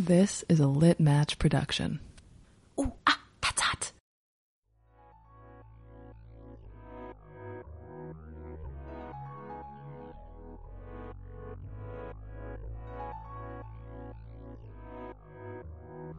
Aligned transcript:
This 0.00 0.46
is 0.48 0.60
a 0.60 0.66
Lit 0.66 0.98
Match 0.98 1.38
production. 1.38 2.00
Ooh, 2.80 2.90
ah, 3.06 3.20
that's 3.42 3.60
hot. 3.60 3.92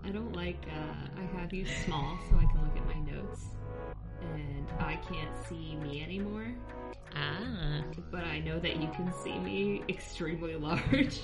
I 0.03 0.09
don't 0.11 0.35
like, 0.35 0.63
uh, 0.67 1.19
I 1.19 1.39
have 1.39 1.51
you 1.51 1.65
small 1.65 2.19
so 2.29 2.35
I 2.35 2.45
can 2.45 2.61
look 2.61 2.77
at 2.77 2.85
my 2.85 2.99
notes. 3.11 3.45
And 4.35 4.67
I 4.79 4.97
can't 4.97 5.35
see 5.49 5.75
me 5.77 6.03
anymore. 6.03 6.53
Ah. 7.15 7.81
But 8.11 8.25
I 8.25 8.37
know 8.41 8.59
that 8.59 8.79
you 8.79 8.89
can 8.89 9.11
see 9.23 9.39
me 9.39 9.81
extremely 9.89 10.55
large. 10.67 11.19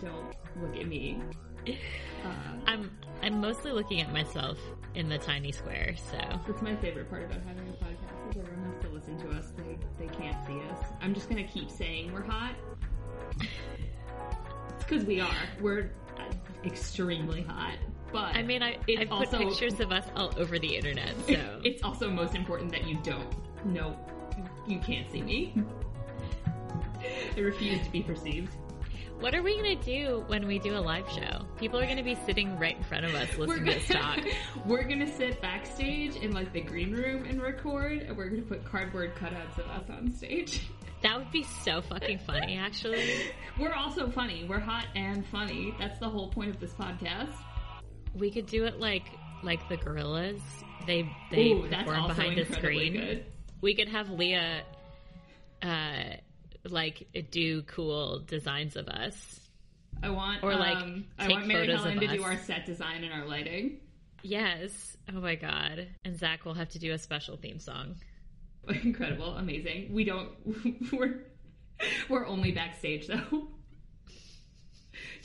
Don't 0.00 0.34
look 0.60 0.76
at 0.76 0.86
me. 0.86 1.20
Uh, 1.68 2.28
I'm 2.66 2.90
I'm 3.22 3.40
mostly 3.40 3.72
looking 3.72 4.00
at 4.00 4.12
myself 4.12 4.58
in 4.94 5.08
the 5.08 5.18
tiny 5.18 5.52
square, 5.52 5.94
so 6.10 6.18
that's 6.46 6.62
my 6.62 6.74
favorite 6.76 7.08
part 7.10 7.24
about 7.24 7.40
having 7.46 7.68
a 7.68 7.84
podcast 7.84 8.30
is 8.30 8.36
everyone 8.38 8.72
has 8.72 8.82
to 8.82 8.88
listen 8.88 9.18
to 9.20 9.36
us. 9.36 9.52
They 9.56 9.78
they 10.06 10.12
can't 10.14 10.36
see 10.46 10.58
us. 10.70 10.84
I'm 11.02 11.14
just 11.14 11.28
gonna 11.28 11.44
keep 11.44 11.70
saying 11.70 12.12
we're 12.12 12.22
hot. 12.22 12.54
it's 13.40 14.84
because 14.84 15.04
we 15.04 15.20
are. 15.20 15.28
We're 15.60 15.90
uh, 16.18 16.22
extremely 16.64 17.42
hot. 17.42 17.74
But 18.12 18.34
I 18.36 18.42
mean, 18.42 18.62
I 18.62 18.78
I 18.98 19.04
put 19.04 19.10
also- 19.10 19.38
pictures 19.38 19.80
of 19.80 19.92
us 19.92 20.06
all 20.16 20.32
over 20.38 20.58
the 20.58 20.74
internet, 20.74 21.14
so 21.28 21.60
it's 21.62 21.82
also 21.82 22.10
most 22.10 22.34
important 22.34 22.72
that 22.72 22.86
you 22.86 22.98
don't. 23.02 23.26
No, 23.66 23.96
you 24.66 24.78
can't 24.78 25.10
see 25.10 25.20
me. 25.22 25.54
I 27.36 27.40
refuse 27.40 27.84
to 27.84 27.90
be 27.92 28.02
perceived. 28.02 28.54
What 29.20 29.34
are 29.34 29.42
we 29.42 29.54
gonna 29.54 29.76
do 29.76 30.24
when 30.28 30.46
we 30.46 30.58
do 30.58 30.74
a 30.76 30.80
live 30.80 31.06
show? 31.10 31.44
People 31.58 31.78
are 31.78 31.86
gonna 31.86 32.02
be 32.02 32.14
sitting 32.24 32.58
right 32.58 32.74
in 32.78 32.82
front 32.82 33.04
of 33.04 33.14
us 33.14 33.28
listening 33.36 33.66
to 33.66 33.72
this 33.74 33.86
talk. 33.86 34.18
we're 34.64 34.84
gonna 34.84 35.06
sit 35.14 35.42
backstage 35.42 36.16
in 36.16 36.32
like 36.32 36.54
the 36.54 36.62
green 36.62 36.92
room 36.94 37.26
and 37.26 37.40
record, 37.42 37.98
and 37.98 38.16
we're 38.16 38.30
gonna 38.30 38.40
put 38.40 38.64
cardboard 38.64 39.14
cutouts 39.16 39.58
of 39.58 39.66
us 39.66 39.90
on 39.90 40.10
stage. 40.10 40.66
That 41.02 41.16
would 41.16 41.30
be 41.30 41.44
so 41.64 41.80
fucking 41.80 42.18
funny, 42.26 42.58
actually. 42.58 43.10
We're 43.58 43.72
also 43.72 44.10
funny. 44.10 44.44
We're 44.46 44.60
hot 44.60 44.84
and 44.94 45.26
funny. 45.28 45.74
That's 45.78 45.98
the 45.98 46.10
whole 46.10 46.28
point 46.28 46.50
of 46.50 46.60
this 46.60 46.72
podcast. 46.72 47.32
We 48.14 48.30
could 48.30 48.44
do 48.44 48.66
it 48.66 48.78
like 48.78 49.04
like 49.42 49.66
the 49.70 49.78
Gorillaz. 49.78 50.42
They 50.86 51.10
they 51.30 51.52
Ooh, 51.52 51.68
that's 51.70 51.88
perform 51.88 52.08
behind 52.08 52.38
a 52.38 52.44
screen. 52.52 52.92
good. 52.92 53.24
We 53.62 53.74
could 53.74 53.88
have 53.88 54.10
Leah, 54.10 54.62
uh, 55.62 56.16
like 56.68 57.06
do 57.30 57.62
cool 57.62 58.20
designs 58.20 58.76
of 58.76 58.88
us. 58.88 59.40
I 60.02 60.10
want, 60.10 60.42
Or, 60.42 60.54
like, 60.54 60.76
um, 60.76 61.04
I 61.18 61.28
want 61.28 61.46
Mary 61.46 61.66
Helen 61.70 62.00
to 62.00 62.06
do 62.06 62.22
our 62.22 62.38
set 62.38 62.64
design 62.64 63.04
and 63.04 63.12
our 63.12 63.26
lighting. 63.26 63.80
Yes. 64.22 64.96
Oh 65.14 65.20
my 65.20 65.34
god. 65.34 65.88
And 66.04 66.18
Zach 66.18 66.44
will 66.44 66.54
have 66.54 66.70
to 66.70 66.78
do 66.78 66.92
a 66.92 66.98
special 66.98 67.36
theme 67.36 67.58
song. 67.58 67.96
Incredible, 68.68 69.34
amazing. 69.36 69.92
We 69.92 70.04
don't. 70.04 70.30
We're 70.92 71.24
we're 72.10 72.26
only 72.26 72.52
backstage 72.52 73.06
though. 73.08 73.48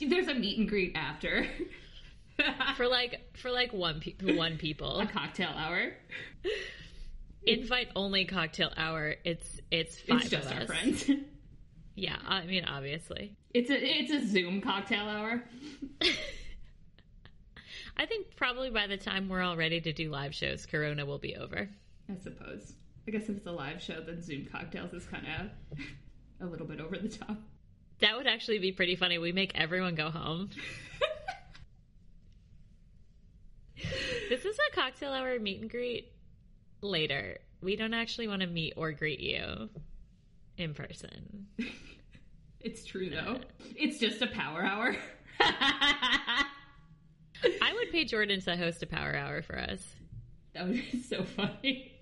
There's 0.00 0.28
a 0.28 0.34
meet 0.34 0.58
and 0.58 0.68
greet 0.68 0.92
after 0.96 1.46
For 2.76 2.86
like 2.86 3.20
for 3.36 3.50
like 3.50 3.72
one 3.72 4.00
pe- 4.00 4.14
one 4.36 4.56
people. 4.58 5.00
a 5.00 5.06
cocktail 5.06 5.50
hour. 5.54 5.92
Invite 7.46 7.88
only 7.96 8.24
cocktail 8.24 8.72
hour. 8.76 9.14
It's 9.24 9.60
it's 9.70 9.98
five 10.00 10.22
It's 10.22 10.30
just 10.30 10.46
of 10.50 10.56
our 10.56 10.62
us. 10.62 10.66
friends. 10.66 11.10
Yeah, 11.98 12.16
I 12.28 12.44
mean 12.44 12.66
obviously. 12.66 13.36
It's 13.54 13.70
a 13.70 13.74
it's 13.82 14.12
a 14.12 14.26
Zoom 14.26 14.60
cocktail 14.60 15.08
hour. 15.08 15.42
I 17.96 18.04
think 18.04 18.36
probably 18.36 18.68
by 18.68 18.86
the 18.86 18.98
time 18.98 19.30
we're 19.30 19.40
all 19.40 19.56
ready 19.56 19.80
to 19.80 19.94
do 19.94 20.10
live 20.10 20.34
shows, 20.34 20.66
Corona 20.66 21.06
will 21.06 21.16
be 21.18 21.36
over. 21.36 21.70
I 22.10 22.16
suppose. 22.22 22.74
I 23.08 23.12
guess 23.12 23.22
if 23.30 23.38
it's 23.38 23.46
a 23.46 23.50
live 23.52 23.80
show, 23.80 24.02
then 24.02 24.20
Zoom 24.20 24.44
cocktails 24.52 24.92
is 24.92 25.06
kind 25.06 25.24
of 25.40 25.78
a 26.42 26.50
little 26.50 26.66
bit 26.66 26.80
over 26.82 26.98
the 26.98 27.08
top. 27.08 27.38
That 28.00 28.14
would 28.18 28.26
actually 28.26 28.58
be 28.58 28.72
pretty 28.72 28.96
funny. 28.96 29.16
We 29.16 29.32
make 29.32 29.52
everyone 29.54 29.94
go 29.94 30.10
home. 30.10 30.50
this 34.28 34.44
is 34.44 34.56
a 34.70 34.74
cocktail 34.74 35.12
hour 35.12 35.38
meet 35.38 35.62
and 35.62 35.70
greet 35.70 36.12
later. 36.80 37.38
We 37.62 37.76
don't 37.76 37.94
actually 37.94 38.28
want 38.28 38.42
to 38.42 38.46
meet 38.46 38.74
or 38.76 38.92
greet 38.92 39.20
you 39.20 39.68
in 40.58 40.74
person. 40.74 41.46
It's 42.58 42.84
true 42.84 43.10
though. 43.10 43.38
It's 43.76 43.98
just 44.00 44.20
a 44.22 44.26
power 44.26 44.60
hour. 44.60 44.96
I 45.40 46.44
would 47.74 47.90
pay 47.92 48.04
Jordan 48.04 48.40
to 48.40 48.56
host 48.56 48.82
a 48.82 48.86
power 48.86 49.14
hour 49.14 49.42
for 49.42 49.56
us. 49.56 49.80
that 50.54 50.64
would 50.66 50.74
be 50.90 51.00
so 51.02 51.22
funny. 51.24 51.92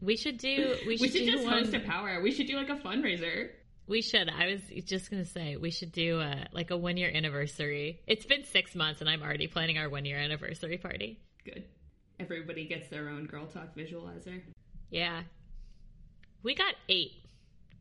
We 0.00 0.16
should 0.16 0.38
do. 0.38 0.74
We 0.88 0.96
should, 0.96 1.02
We 1.02 1.08
should 1.10 1.26
just 1.30 1.44
one. 1.44 1.52
host 1.52 1.74
a 1.74 1.80
power 1.80 2.08
hour. 2.08 2.20
We 2.22 2.32
should 2.32 2.48
do 2.48 2.56
like 2.56 2.70
a 2.70 2.76
fundraiser. 2.76 3.50
We 3.86 4.02
should. 4.02 4.28
I 4.28 4.46
was 4.46 4.84
just 4.86 5.08
gonna 5.10 5.24
say 5.24 5.56
we 5.56 5.70
should 5.70 5.92
do 5.92 6.18
a 6.20 6.46
like 6.52 6.70
a 6.72 6.76
one 6.76 6.96
year 6.96 7.10
anniversary. 7.14 8.00
It's 8.08 8.26
been 8.26 8.44
six 8.44 8.74
months, 8.74 9.00
and 9.02 9.08
I'm 9.10 9.22
already 9.22 9.46
planning 9.46 9.78
our 9.78 9.88
one 9.88 10.04
year 10.04 10.18
anniversary 10.18 10.78
party. 10.78 11.20
Good. 11.44 11.64
Everybody 12.22 12.66
gets 12.66 12.88
their 12.88 13.08
own 13.08 13.26
girl 13.26 13.46
talk 13.46 13.74
visualizer. 13.76 14.40
Yeah, 14.90 15.22
we 16.44 16.54
got 16.54 16.74
eight. 16.88 17.12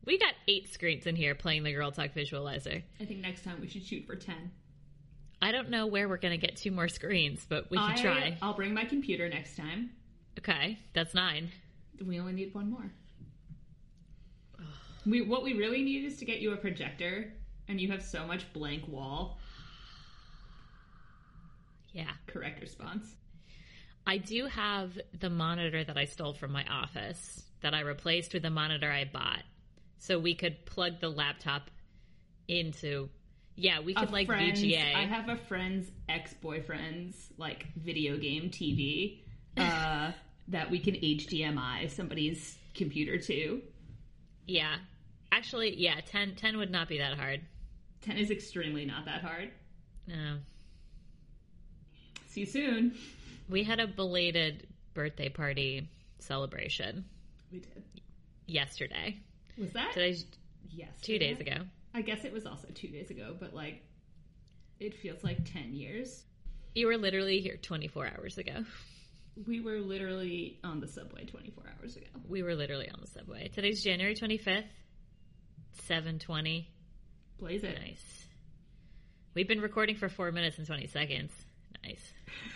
We 0.04 0.18
got 0.18 0.34
eight 0.48 0.74
screens 0.74 1.06
in 1.06 1.16
here 1.16 1.36
playing 1.36 1.62
the 1.62 1.74
Girl 1.74 1.92
Talk 1.92 2.16
visualizer. 2.16 2.82
I 3.00 3.06
think 3.06 3.20
next 3.20 3.44
time 3.44 3.62
we 3.62 3.68
should 3.68 3.84
shoot 3.84 4.04
for 4.08 4.16
10. 4.16 4.52
I 5.44 5.52
don't 5.52 5.70
know 5.70 5.86
where 5.86 6.10
we're 6.10 6.18
gonna 6.18 6.38
get 6.38 6.56
two 6.56 6.72
more 6.72 6.88
screens, 6.88 7.46
but 7.48 7.70
we 7.70 7.78
can 7.78 7.92
I, 7.92 8.02
try. 8.02 8.38
I'll 8.42 8.56
bring 8.56 8.74
my 8.74 8.84
computer 8.86 9.30
next 9.30 9.56
time. 9.56 9.92
Okay, 10.40 10.80
that's 10.94 11.14
nine. 11.14 11.52
We 12.04 12.20
only 12.20 12.34
need 12.34 12.54
one 12.56 12.72
more. 12.72 12.92
We, 15.06 15.22
what 15.22 15.44
we 15.44 15.54
really 15.54 15.84
need 15.84 16.06
is 16.06 16.18
to 16.18 16.26
get 16.26 16.40
you 16.40 16.54
a 16.54 16.58
projector, 16.58 17.34
and 17.68 17.80
you 17.80 17.92
have 17.92 18.04
so 18.04 18.26
much 18.26 18.52
blank 18.54 18.88
wall. 18.88 19.40
Yeah, 21.92 22.12
Correct 22.28 22.62
response. 22.62 23.16
I 24.06 24.18
do 24.18 24.46
have 24.48 24.98
the 25.20 25.30
monitor 25.30 25.84
that 25.84 25.98
I 25.98 26.06
stole 26.06 26.34
from 26.34 26.52
my 26.52 26.66
office 26.70 27.44
that 27.62 27.74
I 27.74 27.82
replaced 27.82 28.34
with 28.34 28.44
the 28.44 28.50
monitor 28.50 28.92
I 28.92 29.06
bought. 29.06 29.44
So 30.00 30.18
we 30.18 30.34
could 30.36 30.66
plug 30.66 31.00
the 31.00 31.10
laptop 31.10 31.70
into 32.48 33.10
yeah, 33.56 33.82
we 33.82 33.94
could 33.94 34.10
A 34.10 34.12
like 34.12 34.28
friend's- 34.28 34.62
VGA. 34.62 34.96
I 34.96 35.02
have 35.06 35.30
a 35.30 35.36
friend's 35.36 35.92
ex 36.10 36.34
boyfriend's 36.34 37.16
like 37.38 37.68
video 37.76 38.18
game 38.18 38.50
TV 38.50 39.20
uh, 39.58 40.12
that 40.48 40.72
we 40.72 40.80
can 40.80 40.96
HDMI 40.96 41.90
somebody's 41.92 42.58
computer 42.74 43.18
to. 43.18 43.62
yeah. 44.48 44.76
Actually, 45.34 45.74
yeah, 45.78 45.96
10, 46.06 46.36
10 46.36 46.58
would 46.58 46.70
not 46.72 46.90
be 46.90 46.98
that 46.98 47.18
hard. 47.18 47.40
10 48.02 48.18
is 48.18 48.32
extremely 48.32 48.84
not 48.84 49.06
that 49.06 49.22
hard. 49.22 49.50
No. 50.06 50.40
See 52.28 52.42
you 52.42 52.46
soon. 52.46 52.94
We 53.52 53.64
had 53.64 53.80
a 53.82 53.88
belated 53.88 54.66
birthday 54.94 55.30
party 55.30 55.90
celebration 56.20 57.06
We 57.52 57.60
did. 57.60 57.84
yesterday. 58.48 59.18
Was 59.58 59.72
that? 59.74 59.92
Today 59.94 60.18
Yes. 60.74 60.90
two 61.02 61.20
days 61.20 61.40
ago. 61.42 61.66
I 61.94 62.02
guess 62.02 62.24
it 62.24 62.32
was 62.32 62.46
also 62.46 62.70
two 62.74 62.88
days 62.88 63.12
ago, 63.12 63.36
but 63.38 63.54
like, 63.54 63.84
it 64.80 64.96
feels 64.96 65.22
like 65.24 65.52
10 65.52 65.74
years. 65.74 66.24
You 66.74 66.88
were 66.88 66.98
literally 66.98 67.42
here 67.42 67.58
24 67.58 68.10
hours 68.18 68.38
ago. 68.38 68.64
We 69.48 69.60
were 69.60 69.80
literally 69.80 70.60
on 70.64 70.80
the 70.80 70.88
subway 70.88 71.26
24 71.26 71.64
hours 71.80 71.98
ago. 71.98 72.06
We 72.30 72.44
were 72.44 72.56
literally 72.56 72.90
on 72.90 73.00
the 73.02 73.08
subway. 73.08 73.50
Today's 73.50 73.84
January 73.84 74.16
25th, 74.16 74.64
720. 75.84 76.70
Blaze 77.38 77.64
it. 77.64 77.78
Nice. 77.82 78.26
We've 79.34 79.48
been 79.48 79.62
recording 79.62 79.96
for 79.98 80.08
four 80.10 80.32
minutes 80.32 80.58
and 80.58 80.66
20 80.68 80.88
seconds. 80.88 81.32
Nice. 81.84 82.14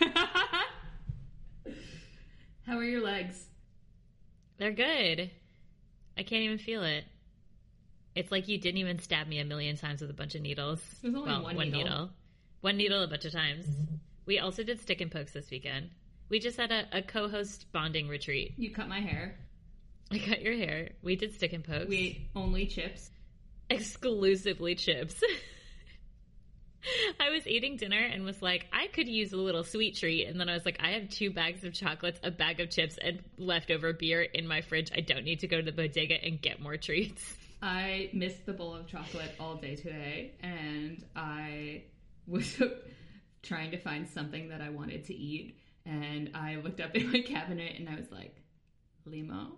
How 2.66 2.78
are 2.78 2.84
your 2.84 3.02
legs? 3.02 3.46
They're 4.58 4.72
good. 4.72 5.30
I 6.18 6.22
can't 6.22 6.42
even 6.42 6.58
feel 6.58 6.82
it. 6.82 7.04
It's 8.14 8.32
like 8.32 8.48
you 8.48 8.58
didn't 8.58 8.78
even 8.78 8.98
stab 8.98 9.28
me 9.28 9.38
a 9.38 9.44
million 9.44 9.76
times 9.76 10.00
with 10.00 10.10
a 10.10 10.14
bunch 10.14 10.34
of 10.34 10.40
needles. 10.40 10.80
There's 11.02 11.14
only 11.14 11.30
well, 11.30 11.42
one 11.42 11.56
one 11.56 11.66
needle. 11.66 11.82
needle. 11.82 12.10
One 12.62 12.76
needle 12.76 13.02
a 13.02 13.06
bunch 13.06 13.24
of 13.26 13.32
times. 13.32 13.66
Mm-hmm. 13.66 13.94
We 14.24 14.38
also 14.38 14.62
did 14.62 14.80
stick 14.80 15.00
and 15.00 15.10
pokes 15.10 15.32
this 15.32 15.50
weekend. 15.50 15.90
We 16.28 16.40
just 16.40 16.56
had 16.56 16.72
a, 16.72 16.86
a 16.92 17.02
co-host 17.02 17.66
bonding 17.72 18.08
retreat. 18.08 18.54
You 18.56 18.72
cut 18.72 18.88
my 18.88 19.00
hair. 19.00 19.36
I 20.10 20.18
cut 20.18 20.42
your 20.42 20.54
hair. 20.54 20.90
We 21.02 21.16
did 21.16 21.34
stick 21.34 21.52
and 21.52 21.62
pokes. 21.62 21.88
We 21.88 21.98
ate 21.98 22.30
only 22.34 22.66
chips. 22.66 23.10
exclusively 23.70 24.74
chips. 24.74 25.22
I 27.20 27.30
was 27.30 27.46
eating 27.46 27.76
dinner 27.76 27.98
and 27.98 28.24
was 28.24 28.42
like, 28.42 28.66
I 28.72 28.86
could 28.88 29.08
use 29.08 29.32
a 29.32 29.36
little 29.36 29.64
sweet 29.64 29.96
treat. 29.96 30.26
And 30.26 30.38
then 30.40 30.48
I 30.48 30.54
was 30.54 30.64
like, 30.64 30.78
I 30.80 30.92
have 30.92 31.08
two 31.08 31.30
bags 31.30 31.64
of 31.64 31.72
chocolates, 31.72 32.20
a 32.22 32.30
bag 32.30 32.60
of 32.60 32.70
chips, 32.70 32.98
and 33.00 33.20
leftover 33.38 33.92
beer 33.92 34.22
in 34.22 34.46
my 34.46 34.60
fridge. 34.60 34.90
I 34.94 35.00
don't 35.00 35.24
need 35.24 35.40
to 35.40 35.46
go 35.46 35.56
to 35.56 35.62
the 35.62 35.72
bodega 35.72 36.22
and 36.22 36.40
get 36.40 36.60
more 36.60 36.76
treats. 36.76 37.36
I 37.62 38.10
missed 38.12 38.44
the 38.46 38.52
bowl 38.52 38.74
of 38.74 38.86
chocolate 38.86 39.34
all 39.40 39.56
day 39.56 39.76
today, 39.76 40.32
and 40.42 41.02
I 41.14 41.84
was 42.26 42.62
trying 43.42 43.70
to 43.70 43.78
find 43.78 44.08
something 44.08 44.48
that 44.50 44.60
I 44.60 44.68
wanted 44.68 45.04
to 45.06 45.14
eat, 45.14 45.58
and 45.84 46.30
I 46.34 46.56
looked 46.56 46.80
up 46.80 46.94
in 46.94 47.10
my 47.10 47.20
cabinet 47.26 47.76
and 47.78 47.88
I 47.88 47.96
was 47.96 48.10
like, 48.10 48.36
limo, 49.04 49.52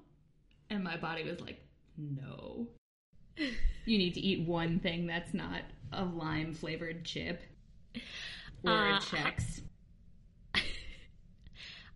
and 0.71 0.85
my 0.85 0.97
body 0.97 1.25
was 1.25 1.41
like, 1.41 1.61
no. 1.97 2.69
You 3.85 3.99
need 3.99 4.15
to 4.15 4.21
eat 4.21 4.47
one 4.47 4.81
thing 4.81 5.07
that's 5.07 5.33
not 5.33 5.63
a 5.93 6.05
lime 6.05 6.55
flavored 6.55 7.05
chip 7.05 7.41
or 8.65 8.73
Uh, 8.73 9.01
Chex. 9.01 9.63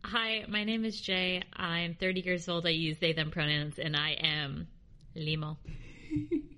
Hi, 0.05 0.45
my 0.49 0.65
name 0.65 0.85
is 0.85 1.01
Jay. 1.01 1.43
I'm 1.55 1.95
30 1.95 2.21
years 2.21 2.49
old. 2.49 2.67
I 2.67 2.71
use 2.71 2.99
they 2.99 3.13
them 3.13 3.31
pronouns, 3.31 3.79
and 3.79 3.97
I 3.97 4.11
am 4.13 4.69
limo. 5.15 5.59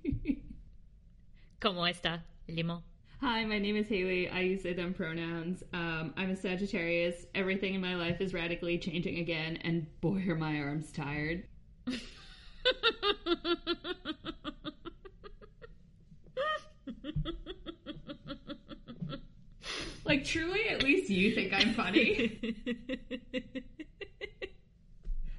¿Cómo 1.61 1.89
está, 1.89 2.21
limo? 2.49 2.83
Hi, 3.21 3.45
my 3.45 3.59
name 3.59 3.77
is 3.77 3.89
Haley. 3.89 4.29
I 4.29 4.41
use 4.41 4.63
they 4.63 4.73
them 4.73 4.93
pronouns. 4.93 5.63
Um, 5.73 6.13
I'm 6.17 6.31
a 6.31 6.37
Sagittarius. 6.37 7.27
Everything 7.35 7.75
in 7.75 7.81
my 7.81 7.95
life 7.95 8.21
is 8.21 8.35
radically 8.35 8.79
changing 8.79 9.19
again, 9.19 9.59
and 9.63 9.87
boy, 10.01 10.25
are 10.29 10.35
my 10.35 10.59
arms 10.59 10.91
tired. 10.93 11.45
Like, 20.15 20.25
truly, 20.25 20.69
at 20.69 20.83
least 20.85 21.11
you 21.11 21.35
think 21.35 21.53
I'm 21.53 21.73
funny. 21.75 22.39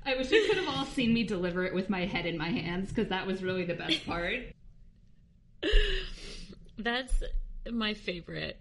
I 0.06 0.16
wish 0.18 0.30
you 0.32 0.46
could 0.48 0.58
have 0.58 0.68
all 0.68 0.86
seen 0.86 1.14
me 1.14 1.24
deliver 1.24 1.64
it 1.64 1.74
with 1.74 1.90
my 1.90 2.06
head 2.06 2.26
in 2.26 2.38
my 2.38 2.50
hands, 2.50 2.90
because 2.90 3.08
that 3.08 3.26
was 3.26 3.42
really 3.42 3.64
the 3.64 3.74
best 3.76 4.06
part. 4.06 4.36
That's 6.78 7.24
my 7.72 7.94
favorite. 7.94 8.60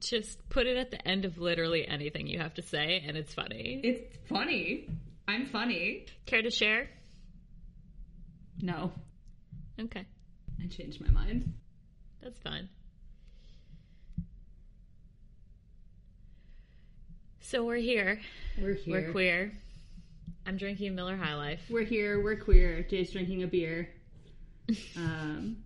Just 0.00 0.48
put 0.48 0.66
it 0.66 0.76
at 0.78 0.90
the 0.90 1.06
end 1.06 1.26
of 1.26 1.36
literally 1.38 1.86
anything 1.86 2.26
you 2.26 2.38
have 2.38 2.54
to 2.54 2.62
say, 2.62 3.04
and 3.06 3.14
it's 3.16 3.34
funny. 3.34 3.80
It's 3.84 4.16
funny. 4.28 4.88
I'm 5.28 5.44
funny. 5.46 6.06
Care 6.26 6.40
to 6.42 6.50
share? 6.50 6.88
No, 8.60 8.90
Okay, 9.78 10.06
I 10.62 10.66
changed 10.68 11.00
my 11.00 11.10
mind. 11.10 11.52
that's 12.22 12.38
fine. 12.40 12.68
So 17.42 17.64
we're 17.64 17.76
here. 17.76 18.20
We're 18.60 18.74
here. 18.74 19.02
We're 19.06 19.12
queer. 19.12 19.52
I'm 20.46 20.56
drinking 20.56 20.94
Miller 20.94 21.16
High 21.16 21.34
Life. 21.34 21.60
We're 21.70 21.84
here. 21.84 22.20
We're 22.22 22.36
queer. 22.36 22.82
Jay's 22.88 23.12
drinking 23.12 23.42
a 23.42 23.46
beer. 23.46 23.88
Um, 24.96 25.56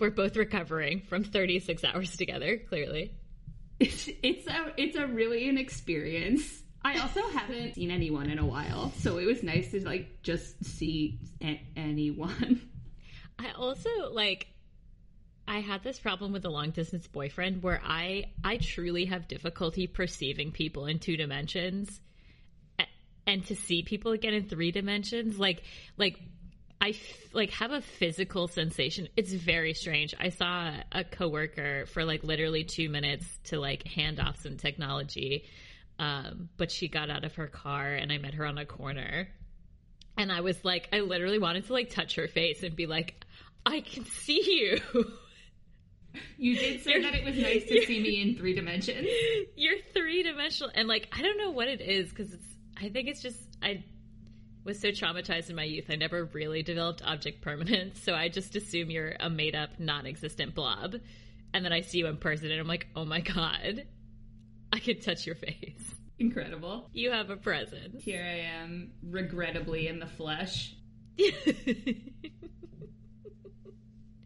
We're 0.00 0.10
both 0.10 0.36
recovering 0.36 1.02
from 1.08 1.22
36 1.22 1.84
hours 1.84 2.16
together, 2.16 2.58
clearly. 2.68 3.12
it's 3.78 4.08
it's 4.22 4.46
a 4.48 4.72
it's 4.76 4.96
a 4.96 5.06
really 5.06 5.48
an 5.48 5.56
experience. 5.56 6.42
I 6.84 6.98
also 6.98 7.22
haven't 7.32 7.76
seen 7.76 7.92
anyone 7.92 8.28
in 8.30 8.38
a 8.40 8.44
while, 8.44 8.92
so 8.98 9.18
it 9.18 9.26
was 9.26 9.42
nice 9.44 9.70
to 9.70 9.84
like 9.86 10.22
just 10.24 10.62
see 10.64 11.20
a- 11.40 11.62
anyone. 11.76 12.68
I 13.38 13.52
also 13.52 13.88
like 14.12 14.48
I 15.46 15.60
had 15.60 15.82
this 15.82 15.98
problem 15.98 16.32
with 16.32 16.44
a 16.44 16.50
long 16.50 16.70
distance 16.70 17.06
boyfriend 17.06 17.62
where 17.62 17.80
I 17.84 18.24
I 18.42 18.56
truly 18.56 19.06
have 19.06 19.28
difficulty 19.28 19.86
perceiving 19.86 20.52
people 20.52 20.86
in 20.86 20.98
two 20.98 21.16
dimensions 21.16 22.00
and 23.26 23.44
to 23.46 23.56
see 23.56 23.82
people 23.82 24.12
again 24.12 24.34
in 24.34 24.48
three 24.48 24.70
dimensions 24.70 25.38
like 25.38 25.62
like 25.96 26.18
I 26.80 26.90
f- 26.90 27.32
like 27.32 27.50
have 27.50 27.70
a 27.70 27.80
physical 27.80 28.46
sensation. 28.46 29.08
It's 29.16 29.32
very 29.32 29.72
strange. 29.72 30.14
I 30.18 30.28
saw 30.28 30.70
a 30.92 31.02
coworker 31.02 31.86
for 31.86 32.04
like 32.04 32.24
literally 32.24 32.64
2 32.64 32.90
minutes 32.90 33.26
to 33.44 33.58
like 33.58 33.86
hand 33.86 34.20
off 34.20 34.42
some 34.42 34.58
technology. 34.58 35.44
Um, 35.98 36.50
but 36.58 36.70
she 36.70 36.88
got 36.88 37.08
out 37.08 37.24
of 37.24 37.36
her 37.36 37.46
car 37.46 37.94
and 37.94 38.12
I 38.12 38.18
met 38.18 38.34
her 38.34 38.44
on 38.44 38.58
a 38.58 38.66
corner 38.66 39.28
and 40.18 40.30
I 40.30 40.42
was 40.42 40.62
like, 40.64 40.88
I 40.92 41.00
literally 41.00 41.38
wanted 41.38 41.66
to 41.66 41.72
like 41.72 41.90
touch 41.90 42.16
her 42.16 42.28
face 42.28 42.62
and 42.62 42.76
be 42.76 42.86
like, 42.86 43.24
I 43.64 43.80
can 43.80 44.04
see 44.04 44.42
you. 44.94 45.04
You 46.36 46.56
did 46.56 46.82
say 46.82 47.00
that 47.02 47.14
it 47.14 47.24
was 47.24 47.36
nice 47.38 47.64
to 47.64 47.84
see 47.86 48.00
me 48.00 48.22
in 48.22 48.36
three 48.36 48.54
dimensions. 48.54 49.08
You're 49.56 49.78
three 49.92 50.22
dimensional. 50.22 50.70
And 50.74 50.88
like, 50.88 51.08
I 51.12 51.22
don't 51.22 51.38
know 51.38 51.50
what 51.50 51.68
it 51.68 51.80
is 51.80 52.10
because 52.10 52.32
it's, 52.32 52.46
I 52.76 52.88
think 52.88 53.08
it's 53.08 53.22
just, 53.22 53.38
I 53.62 53.84
was 54.64 54.80
so 54.80 54.88
traumatized 54.88 55.50
in 55.50 55.56
my 55.56 55.64
youth. 55.64 55.86
I 55.90 55.96
never 55.96 56.24
really 56.24 56.62
developed 56.62 57.02
object 57.04 57.42
permanence. 57.42 58.02
So 58.02 58.14
I 58.14 58.28
just 58.28 58.56
assume 58.56 58.90
you're 58.90 59.14
a 59.20 59.30
made 59.30 59.54
up, 59.54 59.70
non 59.78 60.06
existent 60.06 60.54
blob. 60.54 60.96
And 61.52 61.64
then 61.64 61.72
I 61.72 61.82
see 61.82 61.98
you 61.98 62.06
in 62.06 62.16
person 62.16 62.50
and 62.50 62.60
I'm 62.60 62.66
like, 62.66 62.88
oh 62.96 63.04
my 63.04 63.20
God, 63.20 63.84
I 64.72 64.78
can 64.80 65.00
touch 65.00 65.26
your 65.26 65.36
face. 65.36 65.94
Incredible. 66.18 66.90
You 66.92 67.10
have 67.10 67.30
a 67.30 67.36
present. 67.36 68.00
Here 68.00 68.22
I 68.22 68.62
am, 68.62 68.92
regrettably 69.02 69.88
in 69.88 69.98
the 70.00 70.06
flesh. 70.06 70.74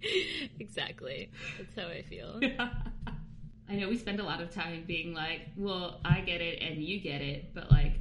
exactly. 0.61 1.31
That's 1.56 1.75
how 1.77 1.89
I 1.93 2.03
feel. 2.03 2.41
I 3.71 3.75
know 3.75 3.89
we 3.89 3.97
spend 3.99 4.21
a 4.21 4.25
lot 4.25 4.41
of 4.41 4.50
time 4.53 4.85
being 4.87 5.12
like, 5.12 5.43
well, 5.56 6.00
I 6.05 6.21
get 6.21 6.41
it 6.41 6.62
and 6.62 6.83
you 6.83 7.00
get 7.00 7.21
it, 7.21 7.53
but 7.55 7.71
like, 7.71 8.00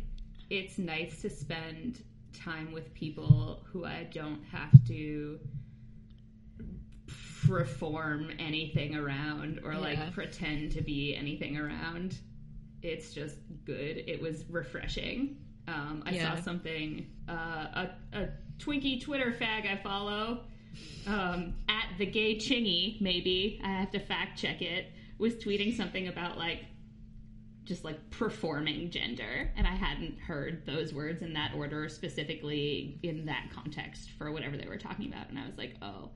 it's 0.49 0.77
nice 0.77 1.21
to 1.21 1.29
spend 1.29 2.03
time 2.33 2.71
with 2.71 2.93
people 2.93 3.65
who 3.71 3.83
I 3.85 4.07
don't 4.13 4.43
have 4.45 4.71
to 4.87 5.39
perform 7.45 8.31
anything 8.39 8.95
around 8.95 9.59
or 9.63 9.73
Yeah. 9.73 9.79
like 9.79 10.13
pretend 10.13 10.71
to 10.73 10.81
be 10.81 11.15
anything 11.15 11.57
around. 11.57 12.19
It's 12.81 13.13
just 13.13 13.37
good. 13.65 14.03
It 14.07 14.21
was 14.21 14.45
refreshing. 14.49 15.37
Um, 15.67 16.03
I 16.05 16.11
Yeah. 16.11 16.35
saw 16.35 16.41
something, 16.41 17.07
uh, 17.27 17.31
a, 17.33 17.89
a 18.13 18.29
Twinkie 18.57 19.01
Twitter 19.01 19.31
fag 19.33 19.65
I 19.69 19.77
follow, 19.77 20.45
um, 21.07 21.53
at 21.69 21.97
the 21.97 22.05
gay 22.05 22.35
chingy, 22.35 22.99
maybe 23.01 23.59
I 23.63 23.69
have 23.69 23.91
to 23.91 23.99
fact 23.99 24.37
check 24.39 24.61
it, 24.61 24.87
was 25.17 25.35
tweeting 25.35 25.75
something 25.75 26.07
about 26.07 26.37
like 26.37 26.59
just 27.63 27.83
like 27.83 28.09
performing 28.11 28.89
gender, 28.91 29.51
and 29.57 29.67
I 29.67 29.75
hadn't 29.75 30.19
heard 30.19 30.65
those 30.65 30.93
words 30.93 31.21
in 31.21 31.33
that 31.33 31.53
order 31.55 31.89
specifically 31.89 32.97
in 33.03 33.25
that 33.25 33.49
context 33.53 34.11
for 34.17 34.31
whatever 34.31 34.55
they 34.55 34.67
were 34.67 34.77
talking 34.77 35.07
about, 35.07 35.29
and 35.29 35.37
I 35.37 35.45
was 35.45 35.57
like, 35.57 35.75
oh, 35.81 36.11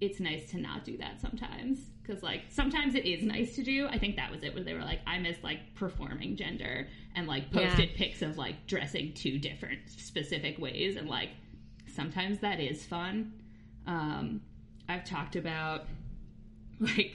it's 0.00 0.20
nice 0.20 0.50
to 0.50 0.58
not 0.58 0.84
do 0.84 0.98
that 0.98 1.20
sometimes 1.20 1.78
because 2.02 2.22
like 2.22 2.42
sometimes 2.50 2.94
it 2.94 3.06
is 3.06 3.22
nice 3.22 3.54
to 3.56 3.62
do. 3.62 3.86
I 3.86 3.96
think 3.96 4.16
that 4.16 4.30
was 4.30 4.42
it 4.42 4.54
where 4.54 4.62
they 4.62 4.74
were 4.74 4.82
like, 4.84 5.00
I 5.06 5.18
miss 5.18 5.38
like 5.42 5.74
performing 5.74 6.36
gender 6.36 6.88
and 7.14 7.26
like 7.26 7.50
posted 7.50 7.90
Yeah. 7.90 7.96
pics 7.96 8.20
of 8.20 8.36
like 8.36 8.66
dressing 8.66 9.14
two 9.14 9.38
different 9.38 9.80
specific 9.88 10.58
ways, 10.58 10.96
and 10.96 11.08
like 11.08 11.30
sometimes 11.94 12.40
that 12.40 12.60
is 12.60 12.84
fun. 12.84 13.32
Um, 13.86 14.40
I've 14.88 15.04
talked 15.04 15.36
about 15.36 15.86
like 16.80 17.12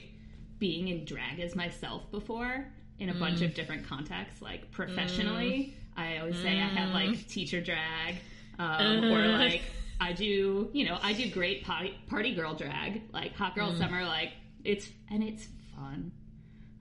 being 0.58 0.88
in 0.88 1.04
drag 1.04 1.40
as 1.40 1.54
myself 1.56 2.10
before 2.10 2.66
in 2.98 3.08
a 3.08 3.14
bunch 3.14 3.40
of 3.40 3.54
different 3.54 3.86
contexts, 3.86 4.42
like 4.42 4.70
professionally. 4.70 5.74
I 5.96 6.18
always 6.18 6.36
say 6.36 6.60
I 6.60 6.68
have 6.68 6.92
like 6.92 7.26
teacher 7.28 7.60
drag, 7.60 8.16
um, 8.58 9.04
or 9.04 9.26
like 9.26 9.62
I 10.00 10.12
do, 10.12 10.70
you 10.72 10.84
know, 10.86 10.98
I 11.02 11.12
do 11.14 11.30
great 11.30 11.64
party, 11.64 11.94
party 12.08 12.34
girl 12.34 12.54
drag, 12.54 13.02
like 13.12 13.34
hot 13.34 13.54
girl 13.54 13.74
summer, 13.74 14.04
like 14.04 14.32
it's 14.64 14.88
and 15.10 15.22
it's 15.22 15.48
fun. 15.74 16.12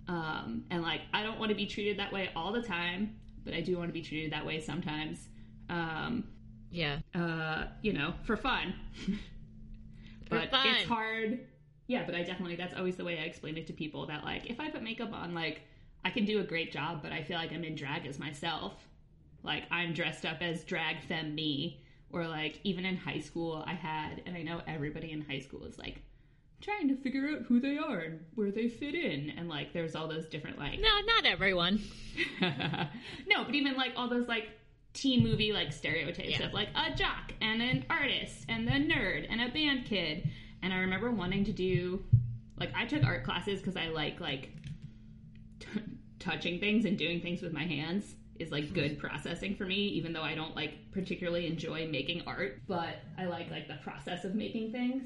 Um, 0.08 0.66
and 0.72 0.82
like 0.82 1.02
I 1.14 1.24
don't 1.24 1.40
want 1.40 1.50
to 1.50 1.56
be 1.56 1.66
treated 1.68 2.00
that 2.00 2.12
way 2.12 2.30
all 2.36 2.52
the 2.52 2.62
time, 2.64 3.16
but 3.46 3.54
I 3.54 3.62
do 3.62 3.78
want 3.78 3.90
to 3.90 3.94
be 3.94 4.02
treated 4.02 4.32
that 4.34 4.46
way 4.46 4.60
sometimes. 4.60 5.20
Um, 5.70 6.26
Yeah. 6.72 6.98
uh, 7.16 7.66
you 7.82 7.94
know, 7.94 8.14
for 8.24 8.36
fun. 8.36 8.74
but 10.30 10.50
it's 10.54 10.88
hard. 10.88 11.40
Yeah, 11.88 12.04
but 12.06 12.14
I 12.14 12.24
definitely 12.24 12.56
that's 12.56 12.76
always 12.76 12.96
the 12.98 13.04
way 13.04 13.18
I 13.18 13.24
explain 13.24 13.58
it 13.58 13.68
to 13.68 13.74
people 13.74 14.06
that 14.08 14.24
like 14.24 14.50
if 14.50 14.60
I 14.60 14.70
put 14.70 14.84
makeup 14.84 15.12
on, 15.12 15.34
like 15.34 15.62
I 16.06 16.12
can 16.12 16.26
do 16.26 16.40
a 16.40 16.44
great 16.44 16.72
job, 16.72 17.02
but 17.02 17.12
I 17.12 17.24
feel 17.24 17.38
like 17.38 17.52
I'm 17.52 17.64
in 17.64 17.76
drag 17.76 18.06
as 18.06 18.20
myself. 18.20 18.74
Like 19.44 19.64
I'm 19.72 19.94
dressed 19.94 20.26
up 20.26 20.42
as 20.42 20.64
drag 20.64 21.02
femme 21.02 21.34
me, 21.34 21.82
or 22.12 22.28
like 22.28 22.60
even 22.64 22.86
in 22.86 22.96
high 22.96 23.20
school 23.20 23.64
I 23.66 23.74
had, 23.74 24.22
and 24.26 24.36
I 24.36 24.44
know 24.44 24.62
everybody 24.68 25.12
in 25.12 25.22
high 25.22 25.40
school 25.40 25.66
is 25.66 25.78
like 25.78 26.02
trying 26.62 26.90
to 26.90 26.96
figure 26.96 27.30
out 27.30 27.44
who 27.48 27.60
they 27.60 27.78
are 27.78 28.00
and 28.00 28.20
where 28.36 28.52
they 28.52 28.68
fit 28.68 28.94
in, 28.94 29.32
and 29.32 29.50
like 29.50 29.74
there's 29.74 29.96
all 29.96 30.08
those 30.08 30.28
different 30.28 30.60
like 30.60 30.80
No, 30.80 31.02
not 31.06 31.26
everyone. 31.26 31.82
no, 32.42 33.44
but 33.46 33.56
even 33.56 33.76
like 33.76 33.94
all 33.96 34.10
those 34.10 34.28
like 34.28 34.50
teen 34.94 35.24
movie 35.24 35.52
like 35.54 35.72
stereotypes 35.72 36.40
Yeah. 36.40 36.48
of 36.48 36.54
like 36.54 36.70
a 36.76 36.94
jock 36.96 37.34
and 37.42 37.62
an 37.62 37.86
artist 37.90 38.46
and 38.50 38.68
the 38.68 38.72
nerd 38.72 39.28
and 39.30 39.42
a 39.42 39.50
band 39.50 39.86
kid. 39.86 40.30
And 40.62 40.74
I 40.74 40.78
remember 40.80 41.12
wanting 41.12 41.46
to 41.46 41.54
do 41.54 42.04
like 42.58 42.72
I 42.76 42.86
took 42.86 43.04
art 43.06 43.24
classes 43.24 43.60
because 43.62 43.78
I 43.78 43.88
like 43.90 44.20
like 44.20 44.50
t- 45.60 45.68
touching 46.20 46.60
things 46.60 46.86
and 46.86 46.98
doing 46.98 47.22
things 47.22 47.42
with 47.42 47.54
my 47.54 47.64
hands. 47.66 48.16
is 48.40 48.52
like 48.52 48.74
good 48.74 48.98
processing 49.00 49.56
for 49.56 49.66
me, 49.66 49.76
even 49.76 50.14
though 50.14 50.22
I 50.24 50.34
don't 50.36 50.56
like 50.56 50.92
particularly 50.92 51.46
enjoy 51.48 51.88
making 51.88 52.24
art, 52.26 52.62
but 52.68 52.96
I 53.18 53.26
like 53.26 53.50
like 53.52 53.68
the 53.68 53.78
process 53.84 54.24
of 54.26 54.34
making 54.36 54.72
things. 54.72 55.04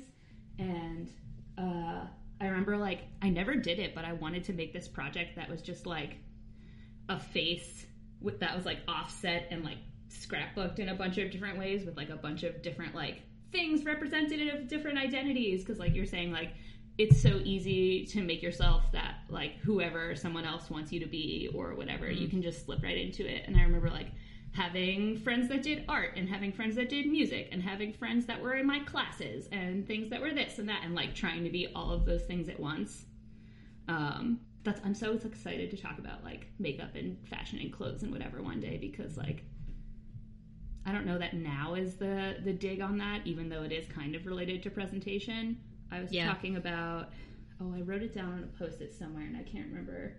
And 0.60 1.10
uh, 1.58 2.06
I 2.42 2.46
remember 2.46 2.78
like 2.78 3.02
I 3.22 3.30
never 3.30 3.56
did 3.56 3.80
it, 3.80 3.94
but 3.96 4.06
I 4.06 4.13
wanted 4.13 4.44
to 4.46 4.54
make 4.54 4.72
this 4.74 4.88
project 4.88 5.36
that 5.36 5.50
was 5.50 5.62
just 5.62 5.86
like 5.86 6.18
a 7.10 7.20
face 7.20 7.86
with 8.24 8.39
that 8.39 8.56
was 8.56 8.65
like 8.65 8.80
offset 8.88 9.48
and 9.51 9.63
like 9.63 9.77
scrapbooked 10.10 10.80
in 10.80 10.89
a 10.89 10.96
bunch 10.96 11.18
of 11.18 11.32
different 11.32 11.60
ways 11.60 11.86
with 11.86 11.98
like 11.98 12.10
a 12.10 12.15
bunch 12.15 12.44
of 12.44 12.62
different 12.62 12.96
like 12.96 13.22
things 13.51 13.86
representative 13.86 14.62
of 14.62 14.68
different 14.68 14.98
identities. 14.98 15.63
Because 15.63 15.80
like 15.80 15.94
you're 15.94 16.06
saying 16.06 16.32
like 16.32 16.53
it's 16.98 17.22
so 17.22 17.42
easy 17.44 18.06
to 18.06 18.22
make 18.22 18.42
yourself 18.42 18.84
that 18.92 19.15
like 19.30 19.58
whoever 19.58 20.15
someone 20.15 20.46
else 20.46 20.70
wants 20.70 20.92
you 20.92 21.00
to 21.00 21.08
be 21.08 21.50
or 21.53 21.75
whatever. 21.75 22.10
You 22.10 22.27
can 22.27 22.42
just 22.42 22.65
slip 22.65 22.84
right 22.84 22.98
into 22.98 23.27
it. 23.27 23.44
And 23.48 23.58
i 23.58 23.62
remember 23.62 23.89
like 23.89 24.08
having 24.53 25.18
friends 25.18 25.50
that 25.50 25.63
did 25.63 25.84
art 25.89 26.12
and 26.15 26.30
having 26.30 26.51
friends 26.51 26.75
that 26.75 26.88
did 26.88 27.08
music 27.08 27.50
and 27.51 27.62
having 27.62 27.92
friends 27.92 28.27
that 28.27 28.39
were 28.39 28.53
in 28.53 28.68
my 28.68 28.80
classes 28.82 29.48
and 29.51 29.88
things 29.88 30.10
that 30.10 30.22
were 30.22 30.32
this 30.32 30.60
and 30.60 30.70
that 30.70 30.82
and 30.84 30.94
like 30.94 31.15
trying 31.15 31.44
to 31.44 31.50
be 31.50 31.68
all 31.75 31.92
of 31.92 32.06
those 32.06 32.24
things 32.24 32.48
at 32.48 32.60
once. 32.60 33.06
Um 33.88 34.39
that's 34.63 34.79
i'm 34.84 34.93
so 34.96 35.13
excited 35.13 35.70
to 35.70 35.77
talk 35.77 35.98
about 35.98 36.24
like 36.24 36.48
makeup 36.60 36.96
and 36.96 37.17
fashion 37.27 37.60
and 37.60 37.72
clothes 37.72 38.03
and 38.03 38.12
whatever 38.12 38.41
one 38.41 38.60
day 38.60 38.77
because 38.77 39.17
like 39.17 39.43
I 40.86 40.91
don't 40.91 41.05
know 41.05 41.17
that 41.17 41.34
now 41.34 41.75
is 41.75 41.96
the 41.96 42.36
the 42.43 42.51
dig 42.51 42.82
on 42.82 42.98
that, 42.98 43.22
even 43.24 43.48
though 43.48 43.63
it 43.63 43.72
is 43.72 43.86
kind 43.88 44.15
of 44.15 44.25
related 44.25 44.62
to 44.63 44.70
presentation. 44.70 45.55
I 45.89 46.01
was 46.01 46.12
Yeah. 46.12 46.27
talking 46.27 46.58
about 46.58 47.10
oh, 47.62 47.74
I 47.74 47.79
wrote 47.79 48.01
it 48.01 48.13
down 48.13 48.34
on 48.34 48.43
a 48.43 48.48
post 48.60 48.82
it 48.82 48.93
somewhere 48.93 49.24
and 49.25 49.38
I 49.38 49.43
can't 49.43 49.70
remember 49.70 50.13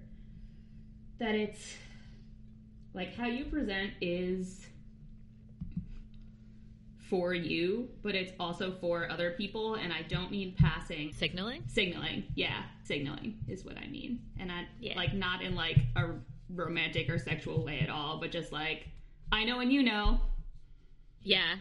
that 1.18 1.34
it's 1.34 1.74
like 2.94 3.14
how 3.14 3.26
you 3.26 3.44
present 3.44 3.92
is 4.00 4.66
for 7.08 7.34
you, 7.34 7.88
but 8.02 8.14
it's 8.14 8.32
also 8.40 8.73
for 8.80 9.11
other 9.11 9.32
people 9.32 9.75
and 9.75 9.92
I 9.92 10.02
don't 10.02 10.30
mean 10.30 10.54
passing 10.58 11.12
Signaling? 11.12 11.62
signaling. 11.66 12.25
Yeah, 12.34 12.62
signaling 12.84 13.38
is 13.49 13.64
what 13.64 13.76
I 13.76 13.87
mean. 13.88 14.20
And 14.38 14.50
I 14.50 14.66
Yeah. 14.80 14.96
like 14.96 15.12
not 15.14 15.42
in 15.42 15.54
like 15.54 15.78
a 15.96 16.12
romantic 16.50 17.08
or 17.11 17.18
sexual 17.18 17.64
way 17.64 17.80
at 17.80 17.90
all, 17.90 18.18
but 18.20 18.30
just 18.30 18.52
like 18.52 18.88
I 19.32 19.44
know 19.44 19.61
and 19.61 19.73
you 19.73 19.82
know 19.82 20.20
Yeah. 21.23 21.56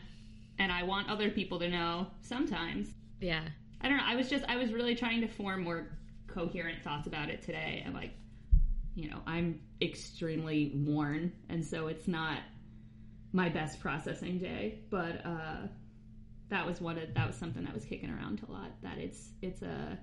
and 0.59 0.71
I 0.71 0.83
want 0.83 1.09
other 1.09 1.29
people 1.29 1.59
to 1.59 1.69
know 1.69 2.07
sometimes. 2.21 2.93
Yeah. 3.19 3.43
I 3.81 3.89
don't 3.89 3.97
know. 3.97 4.03
I 4.05 4.15
was 4.15 4.29
just 4.29 4.45
I 4.45 4.55
was 4.57 4.71
really 4.71 4.95
trying 4.95 5.21
to 5.21 5.27
form 5.27 5.63
more 5.63 5.97
coherent 6.27 6.81
thoughts 6.83 7.05
about 7.07 7.29
it 7.29 7.41
today. 7.41 7.81
And 7.85 7.93
like, 7.93 8.11
you 8.95 9.09
know, 9.09 9.19
I'm 9.27 9.59
extremely 9.81 10.71
worn, 10.75 11.31
and 11.49 11.65
so 11.65 11.87
it's 11.87 12.07
not 12.07 12.39
my 13.33 13.49
best 13.49 13.79
processing 13.79 14.37
day. 14.39 14.79
But 14.89 15.25
uh, 15.25 15.67
that 16.49 16.65
was 16.65 16.79
one 16.79 16.97
of 16.97 17.13
that 17.13 17.27
was 17.27 17.35
something 17.35 17.63
that 17.65 17.73
was 17.73 17.83
kicking 17.85 18.09
around 18.09 18.41
a 18.47 18.51
lot. 18.51 18.71
That 18.81 18.97
it's 18.97 19.31
it's 19.41 19.61
a 19.61 19.97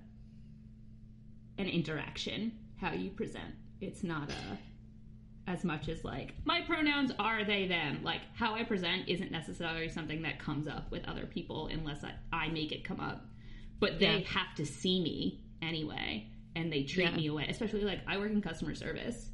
an 1.59 1.67
interaction 1.69 2.53
how 2.81 2.93
you 2.93 3.11
present. 3.11 3.55
It's 3.81 4.03
not 4.03 4.31
a 4.31 4.59
as 5.47 5.65
much 5.65 5.89
as 5.89 6.05
like 6.05 6.33
my 6.45 6.61
pronouns 6.61 7.11
are 7.19 7.45
they 7.45 7.67
them 7.67 7.99
like 8.05 8.21
how 8.35 8.55
i 8.55 8.63
present 8.63 9.09
isn't 9.09 9.33
necessarily 9.33 9.89
something 9.89 10.23
that 10.23 10.39
comes 10.39 10.69
up 10.69 10.89
with 10.93 11.03
other 11.09 11.25
people 11.27 11.67
unless 11.73 12.05
i, 12.05 12.13
I 12.33 12.49
make 12.49 12.71
it 12.73 12.85
come 12.85 13.01
up 13.01 13.25
but 13.81 13.99
they 13.99 14.19
Yeah. 14.19 14.29
have 14.29 14.55
to 14.57 14.67
see 14.67 15.01
me 15.01 15.41
anyway 15.61 16.29
and 16.55 16.71
they 16.71 16.83
treat 16.85 17.11
Yeah. 17.11 17.17
me 17.17 17.27
away 17.29 17.47
especially 17.49 17.83
like 17.83 18.01
i 18.07 18.17
work 18.19 18.31
in 18.31 18.41
customer 18.43 18.75
service 18.75 19.31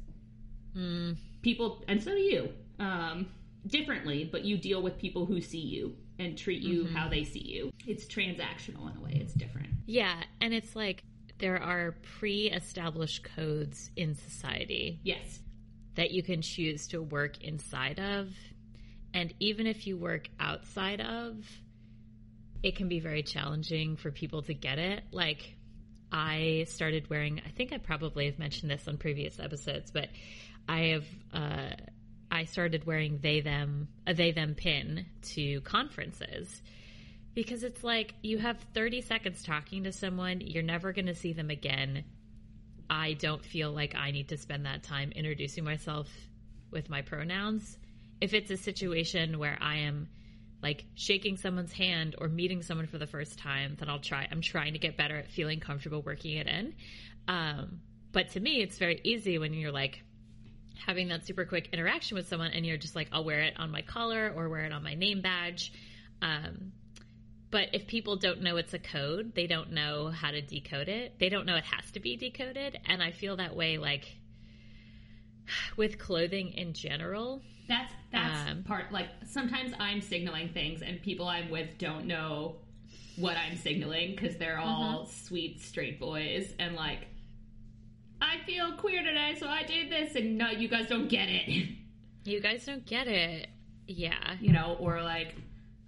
Mm, 0.75 1.17
people 1.41 1.83
and 1.87 2.01
so 2.01 2.11
do 2.11 2.21
you 2.21 2.49
um, 2.79 3.27
differently 3.65 4.27
but 4.31 4.45
you 4.45 4.57
deal 4.57 4.81
with 4.81 4.97
people 4.97 5.25
who 5.25 5.41
see 5.41 5.59
you 5.59 5.95
and 6.19 6.37
treat 6.37 6.61
you 6.61 6.83
Mm-hmm. 6.83 6.95
how 6.95 7.09
they 7.09 7.23
see 7.23 7.43
you 7.43 7.71
it's 7.85 8.05
transactional 8.05 8.89
in 8.91 8.97
a 8.97 9.01
way 9.01 9.11
it's 9.21 9.33
different 9.33 9.67
yeah. 9.87 10.21
And 10.41 10.53
it's 10.53 10.75
like 10.75 11.01
there 11.39 11.63
are 11.63 11.95
pre 12.19 12.51
established 12.51 13.23
codes 13.35 13.89
in 13.95 14.15
society 14.15 14.99
yes 15.01 15.39
that 15.95 16.11
you 16.11 16.21
can 16.21 16.41
choose 16.41 16.87
to 16.89 17.01
work 17.01 17.41
inside 17.43 17.97
of. 17.99 18.29
And 19.13 19.33
even 19.39 19.65
if 19.65 19.87
you 19.87 19.97
work 19.97 20.29
outside 20.39 21.01
of, 21.01 21.37
it 22.61 22.75
can 22.75 22.87
be 22.87 22.99
very 22.99 23.23
challenging 23.23 23.95
for 23.95 24.11
people 24.11 24.43
to 24.43 24.53
get 24.53 24.77
it. 24.77 25.03
Like, 25.11 25.55
I 26.11 26.65
started 26.67 27.09
wearing, 27.09 27.41
I 27.45 27.49
think 27.49 27.73
I 27.73 27.77
probably 27.79 28.25
have 28.27 28.37
mentioned 28.37 28.69
this 28.69 28.87
on 28.87 28.97
previous 28.97 29.39
episodes, 29.39 29.89
but 29.89 30.09
I 30.69 30.79
have, 30.79 31.05
uh, 31.33 31.69
I 32.37 32.45
started 32.45 32.85
wearing 32.85 33.17
they 33.23 33.41
them, 33.41 33.87
a 34.05 34.13
they 34.13 34.31
them 34.31 34.53
pin 34.53 35.07
to 35.33 35.59
conferences 35.61 36.61
because 37.33 37.63
it's 37.63 37.83
like 37.83 38.13
you 38.21 38.37
have 38.37 38.59
30 38.75 39.01
seconds 39.01 39.41
talking 39.41 39.85
to 39.85 39.91
someone, 39.91 40.41
you're 40.41 40.61
never 40.61 40.93
going 40.93 41.07
to 41.07 41.15
see 41.15 41.33
them 41.33 41.49
again. 41.49 42.03
I 42.91 43.13
don't 43.13 43.43
feel 43.43 43.71
like 43.71 43.95
I 43.95 44.11
need 44.11 44.29
to 44.29 44.37
spend 44.37 44.67
that 44.67 44.83
time 44.83 45.11
introducing 45.13 45.63
myself 45.63 46.07
with 46.69 46.91
my 46.91 47.01
pronouns. 47.01 47.75
If 48.21 48.35
it's 48.35 48.51
a 48.51 48.57
situation 48.57 49.39
where 49.39 49.57
I 49.59 49.77
am 49.77 50.07
like 50.61 50.85
shaking 50.93 51.37
someone's 51.37 51.73
hand 51.73 52.15
or 52.19 52.27
meeting 52.27 52.61
someone 52.61 52.85
for 52.85 52.99
the 52.99 53.07
first 53.07 53.39
time, 53.39 53.77
then 53.79 53.89
I'll 53.89 53.99
try. 53.99 54.27
I'm 54.29 54.41
trying 54.41 54.73
to 54.73 54.79
get 54.79 54.95
better 54.95 55.17
at 55.17 55.31
feeling 55.31 55.59
comfortable 55.59 56.03
working 56.03 56.37
it 56.37 56.45
in. 56.45 56.75
Um, 57.27 57.81
but 58.11 58.29
to 58.33 58.39
me, 58.39 58.61
it's 58.61 58.77
very 58.77 59.01
easy 59.03 59.39
when 59.39 59.55
you're 59.55 59.71
like 59.71 60.03
having 60.85 61.09
that 61.09 61.25
super 61.25 61.45
quick 61.45 61.69
interaction 61.73 62.15
with 62.15 62.27
someone 62.27 62.51
and 62.51 62.65
you're 62.65 62.77
just 62.77 62.95
like, 62.95 63.07
I'll 63.11 63.23
wear 63.23 63.41
it 63.41 63.53
on 63.57 63.71
my 63.71 63.81
collar 63.81 64.33
or 64.35 64.49
wear 64.49 64.65
it 64.65 64.71
on 64.71 64.83
my 64.83 64.93
name 64.93 65.21
badge. 65.21 65.73
Um, 66.21 66.71
but 67.49 67.69
if 67.73 67.87
people 67.87 68.17
don't 68.17 68.41
know 68.41 68.57
it's 68.57 68.73
a 68.73 68.79
code, 68.79 69.33
they 69.35 69.47
don't 69.47 69.71
know 69.71 70.09
how 70.09 70.31
to 70.31 70.41
decode 70.41 70.89
it. 70.89 71.17
They 71.19 71.29
don't 71.29 71.45
know 71.45 71.55
it 71.55 71.63
has 71.63 71.89
to 71.91 71.99
be 71.99 72.17
decoded. 72.17 72.79
And 72.85 73.01
I 73.01 73.11
feel 73.11 73.37
that 73.37 73.55
way 73.55 73.77
like 73.77 74.17
with 75.77 75.97
clothing 75.97 76.53
in 76.53 76.73
general. 76.73 77.41
That's 77.67 77.93
that's 78.11 78.51
Um, 78.51 78.63
part 78.63 78.91
like 78.91 79.09
sometimes 79.25 79.73
I'm 79.79 80.01
signaling 80.01 80.49
things 80.49 80.81
and 80.81 81.01
people 81.01 81.27
I'm 81.27 81.49
with 81.49 81.77
don't 81.77 82.05
know 82.05 82.55
what 83.17 83.35
I'm 83.35 83.57
signaling 83.57 84.11
because 84.11 84.37
they're 84.37 84.59
all 84.59 85.07
sweet 85.07 85.59
straight 85.59 85.99
boys 85.99 86.53
and 86.59 86.75
like 86.75 87.07
I 88.21 88.37
feel 88.45 88.73
queer 88.73 89.03
today 89.03 89.35
so 89.39 89.47
I 89.47 89.63
did 89.63 89.91
this 89.91 90.15
and 90.15 90.37
no 90.37 90.49
you 90.49 90.67
guys 90.67 90.87
don't 90.87 91.07
get 91.09 91.29
it 91.29 91.69
You 92.23 92.41
guys 92.41 92.65
don't 92.65 92.85
get 92.85 93.07
it. 93.07 93.47
Yeah. 93.87 94.35
you 94.41 94.51
know 94.51 94.75
or 94.79 95.01
like 95.01 95.35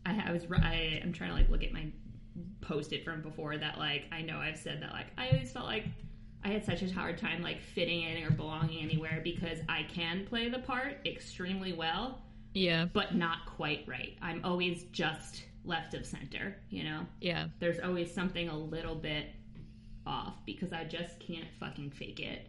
I, 0.05 0.23
I 0.27 0.31
was 0.31 0.43
I 0.61 0.99
am 1.03 1.11
trying 1.11 1.31
to 1.31 1.35
like 1.35 1.49
look 1.49 1.63
at 1.63 1.73
my 1.73 1.85
post 2.61 2.93
it 2.93 3.03
from 3.03 3.21
before 3.21 3.57
that 3.57 3.77
like 3.77 4.05
I 4.11 4.21
know 4.21 4.37
I've 4.37 4.57
said 4.57 4.81
that 4.81 4.91
like 4.91 5.07
I 5.17 5.27
always 5.29 5.51
felt 5.51 5.65
like 5.65 5.85
I 6.43 6.47
had 6.49 6.63
such 6.65 6.81
a 6.81 6.93
hard 6.93 7.17
time 7.17 7.41
like 7.41 7.59
fitting 7.61 8.03
in 8.03 8.23
or 8.23 8.31
belonging 8.31 8.81
anywhere 8.81 9.19
because 9.23 9.59
I 9.67 9.83
can 9.93 10.25
play 10.25 10.47
the 10.49 10.59
part 10.59 10.99
extremely 11.05 11.73
well 11.73 12.21
Yeah. 12.53 12.85
but 12.93 13.15
not 13.15 13.45
quite 13.45 13.83
right. 13.87 14.15
I'm 14.21 14.39
always 14.45 14.83
just 14.93 15.43
left 15.65 15.93
of 15.93 16.05
center, 16.05 16.55
you 16.69 16.85
know? 16.85 17.05
Yeah. 17.19 17.47
There's 17.59 17.79
always 17.81 18.13
something 18.13 18.47
a 18.47 18.57
little 18.57 18.95
bit 18.95 19.25
off 20.09 20.33
because 20.45 20.73
I 20.73 20.83
just 20.83 21.19
can't 21.19 21.47
fucking 21.59 21.91
fake 21.91 22.19
it. 22.19 22.47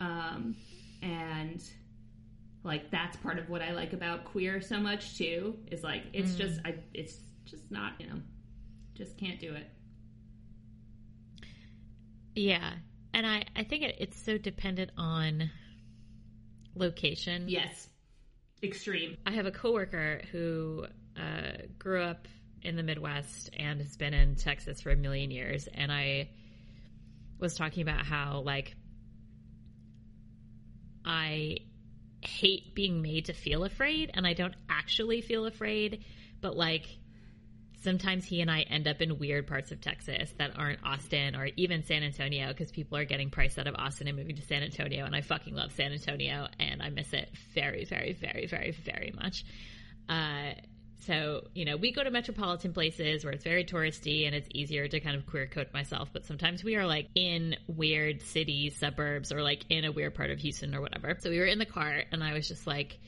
Um, 0.00 0.56
and 1.02 1.62
like 2.62 2.90
that's 2.90 3.16
part 3.18 3.38
of 3.38 3.48
what 3.50 3.62
I 3.62 3.72
like 3.72 3.92
about 3.92 4.24
queer 4.24 4.60
so 4.60 4.78
much 4.78 5.18
too 5.18 5.58
is 5.70 5.82
like 5.82 6.04
it's 6.12 6.34
just 6.34 6.60
I 6.64 6.76
it's 6.94 7.16
just 7.44 7.70
not, 7.70 7.94
you 7.98 8.06
know, 8.06 8.20
just 8.94 9.18
can't 9.18 9.40
do 9.40 9.54
it. 9.54 9.66
Yeah. 12.34 12.72
And 13.12 13.26
I, 13.26 13.44
I 13.56 13.64
think 13.64 13.82
it, 13.82 13.96
it's 13.98 14.22
so 14.22 14.38
dependent 14.38 14.92
on 14.96 15.50
location. 16.74 17.48
Yes. 17.48 17.88
Extreme. 18.62 19.16
I 19.26 19.32
have 19.32 19.46
a 19.46 19.50
coworker 19.50 20.22
who 20.30 20.86
uh, 21.16 21.62
grew 21.78 22.02
up 22.02 22.28
in 22.62 22.76
the 22.76 22.82
Midwest 22.82 23.50
and 23.58 23.80
has 23.80 23.96
been 23.96 24.14
in 24.14 24.36
Texas 24.36 24.80
for 24.80 24.90
a 24.90 24.96
million 24.96 25.30
years, 25.30 25.66
and 25.72 25.90
I 25.90 26.28
was 27.40 27.54
talking 27.54 27.82
about 27.82 28.04
how 28.04 28.42
like 28.44 28.74
I 31.04 31.58
hate 32.22 32.74
being 32.74 33.02
made 33.02 33.26
to 33.26 33.32
feel 33.32 33.64
afraid, 33.64 34.10
and 34.14 34.26
I 34.26 34.34
don't 34.34 34.54
actually 34.68 35.20
feel 35.22 35.46
afraid, 35.46 36.04
but 36.40 36.56
like 36.56 36.86
sometimes 37.82 38.24
he 38.26 38.40
and 38.40 38.50
I 38.50 38.60
end 38.60 38.86
up 38.86 39.00
in 39.00 39.18
weird 39.18 39.46
parts 39.46 39.72
of 39.72 39.80
Texas 39.80 40.32
that 40.38 40.52
aren't 40.56 40.84
Austin 40.84 41.34
or 41.34 41.48
even 41.56 41.82
San 41.84 42.02
Antonio 42.02 42.48
because 42.48 42.70
people 42.70 42.98
are 42.98 43.04
getting 43.04 43.30
priced 43.30 43.58
out 43.58 43.66
of 43.66 43.74
Austin 43.74 44.08
and 44.08 44.16
moving 44.16 44.36
to 44.36 44.42
San 44.42 44.62
Antonio. 44.62 45.06
And 45.06 45.16
I 45.16 45.22
fucking 45.22 45.54
love 45.54 45.72
San 45.72 45.92
Antonio 45.92 46.46
and 46.58 46.82
I 46.82 46.90
miss 46.90 47.12
it 47.12 47.30
very, 47.54 47.84
very, 47.84 48.12
very, 48.12 48.46
very, 48.46 48.72
very 48.72 49.12
much. 49.14 49.44
Uh, 50.08 50.52
So, 51.06 51.48
you 51.54 51.64
know, 51.64 51.76
we 51.76 51.92
go 51.92 52.04
to 52.04 52.10
metropolitan 52.10 52.74
places 52.74 53.24
where 53.24 53.32
it's 53.32 53.44
very 53.44 53.64
touristy 53.64 54.26
and 54.26 54.34
it's 54.34 54.48
easier 54.52 54.86
to 54.86 55.00
kind 55.00 55.16
of 55.16 55.26
queer 55.26 55.46
code 55.46 55.68
myself. 55.72 56.10
But 56.12 56.26
sometimes 56.26 56.62
we 56.62 56.76
are 56.76 56.86
like 56.86 57.08
in 57.14 57.56
weird 57.66 58.20
city 58.22 58.70
suburbs 58.70 59.32
or 59.32 59.42
like 59.42 59.64
in 59.70 59.84
a 59.84 59.92
weird 59.92 60.14
part 60.14 60.30
of 60.30 60.38
Houston 60.40 60.74
or 60.74 60.82
whatever. 60.82 61.16
So 61.20 61.30
we 61.30 61.38
were 61.38 61.46
in 61.46 61.58
the 61.58 61.66
car 61.66 62.02
and 62.12 62.22
I 62.22 62.34
was 62.34 62.48
just 62.48 62.66
like, 62.66 62.98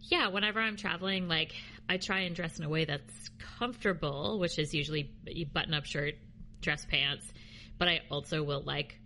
yeah, 0.00 0.28
whenever 0.28 0.60
I'm 0.60 0.76
traveling, 0.76 1.28
like 1.28 1.52
I 1.88 1.98
try 1.98 2.20
and 2.20 2.34
dress 2.34 2.58
in 2.58 2.64
a 2.64 2.68
way 2.70 2.86
that's 2.86 3.30
comfortable, 3.58 4.38
which 4.38 4.58
is 4.58 4.72
usually 4.72 5.10
button 5.52 5.74
up 5.74 5.84
shirt, 5.84 6.14
dress 6.60 6.86
pants. 6.86 7.30
But 7.78 7.88
I 7.88 8.00
also 8.10 8.42
will 8.42 8.62
like 8.62 8.98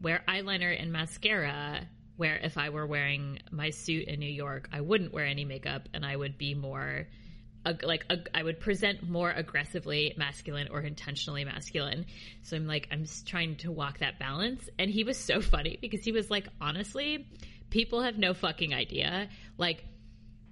wear 0.00 0.22
eyeliner 0.28 0.80
and 0.80 0.92
mascara 0.92 1.88
where 2.16 2.36
if 2.36 2.56
I 2.56 2.68
were 2.68 2.86
wearing 2.86 3.40
my 3.50 3.70
suit 3.70 4.06
in 4.06 4.20
New 4.20 4.30
York, 4.30 4.68
I 4.72 4.80
wouldn't 4.80 5.12
wear 5.12 5.26
any 5.26 5.44
makeup 5.44 5.88
and 5.92 6.06
I 6.06 6.14
would 6.14 6.38
be 6.38 6.54
more 6.54 7.08
like 7.82 8.04
I 8.34 8.42
would 8.42 8.60
present 8.60 9.08
more 9.08 9.30
aggressively 9.30 10.14
masculine 10.16 10.68
or 10.70 10.80
intentionally 10.80 11.44
masculine. 11.44 12.06
So 12.42 12.56
I'm 12.56 12.66
like 12.66 12.88
I'm 12.90 13.06
trying 13.26 13.56
to 13.56 13.72
walk 13.72 13.98
that 13.98 14.18
balance 14.18 14.68
and 14.78 14.90
he 14.90 15.04
was 15.04 15.16
so 15.16 15.40
funny 15.40 15.78
because 15.80 16.04
he 16.04 16.12
was 16.12 16.30
like 16.30 16.48
honestly, 16.60 17.26
people 17.70 18.02
have 18.02 18.18
no 18.18 18.34
fucking 18.34 18.74
idea. 18.74 19.28
Like 19.56 19.84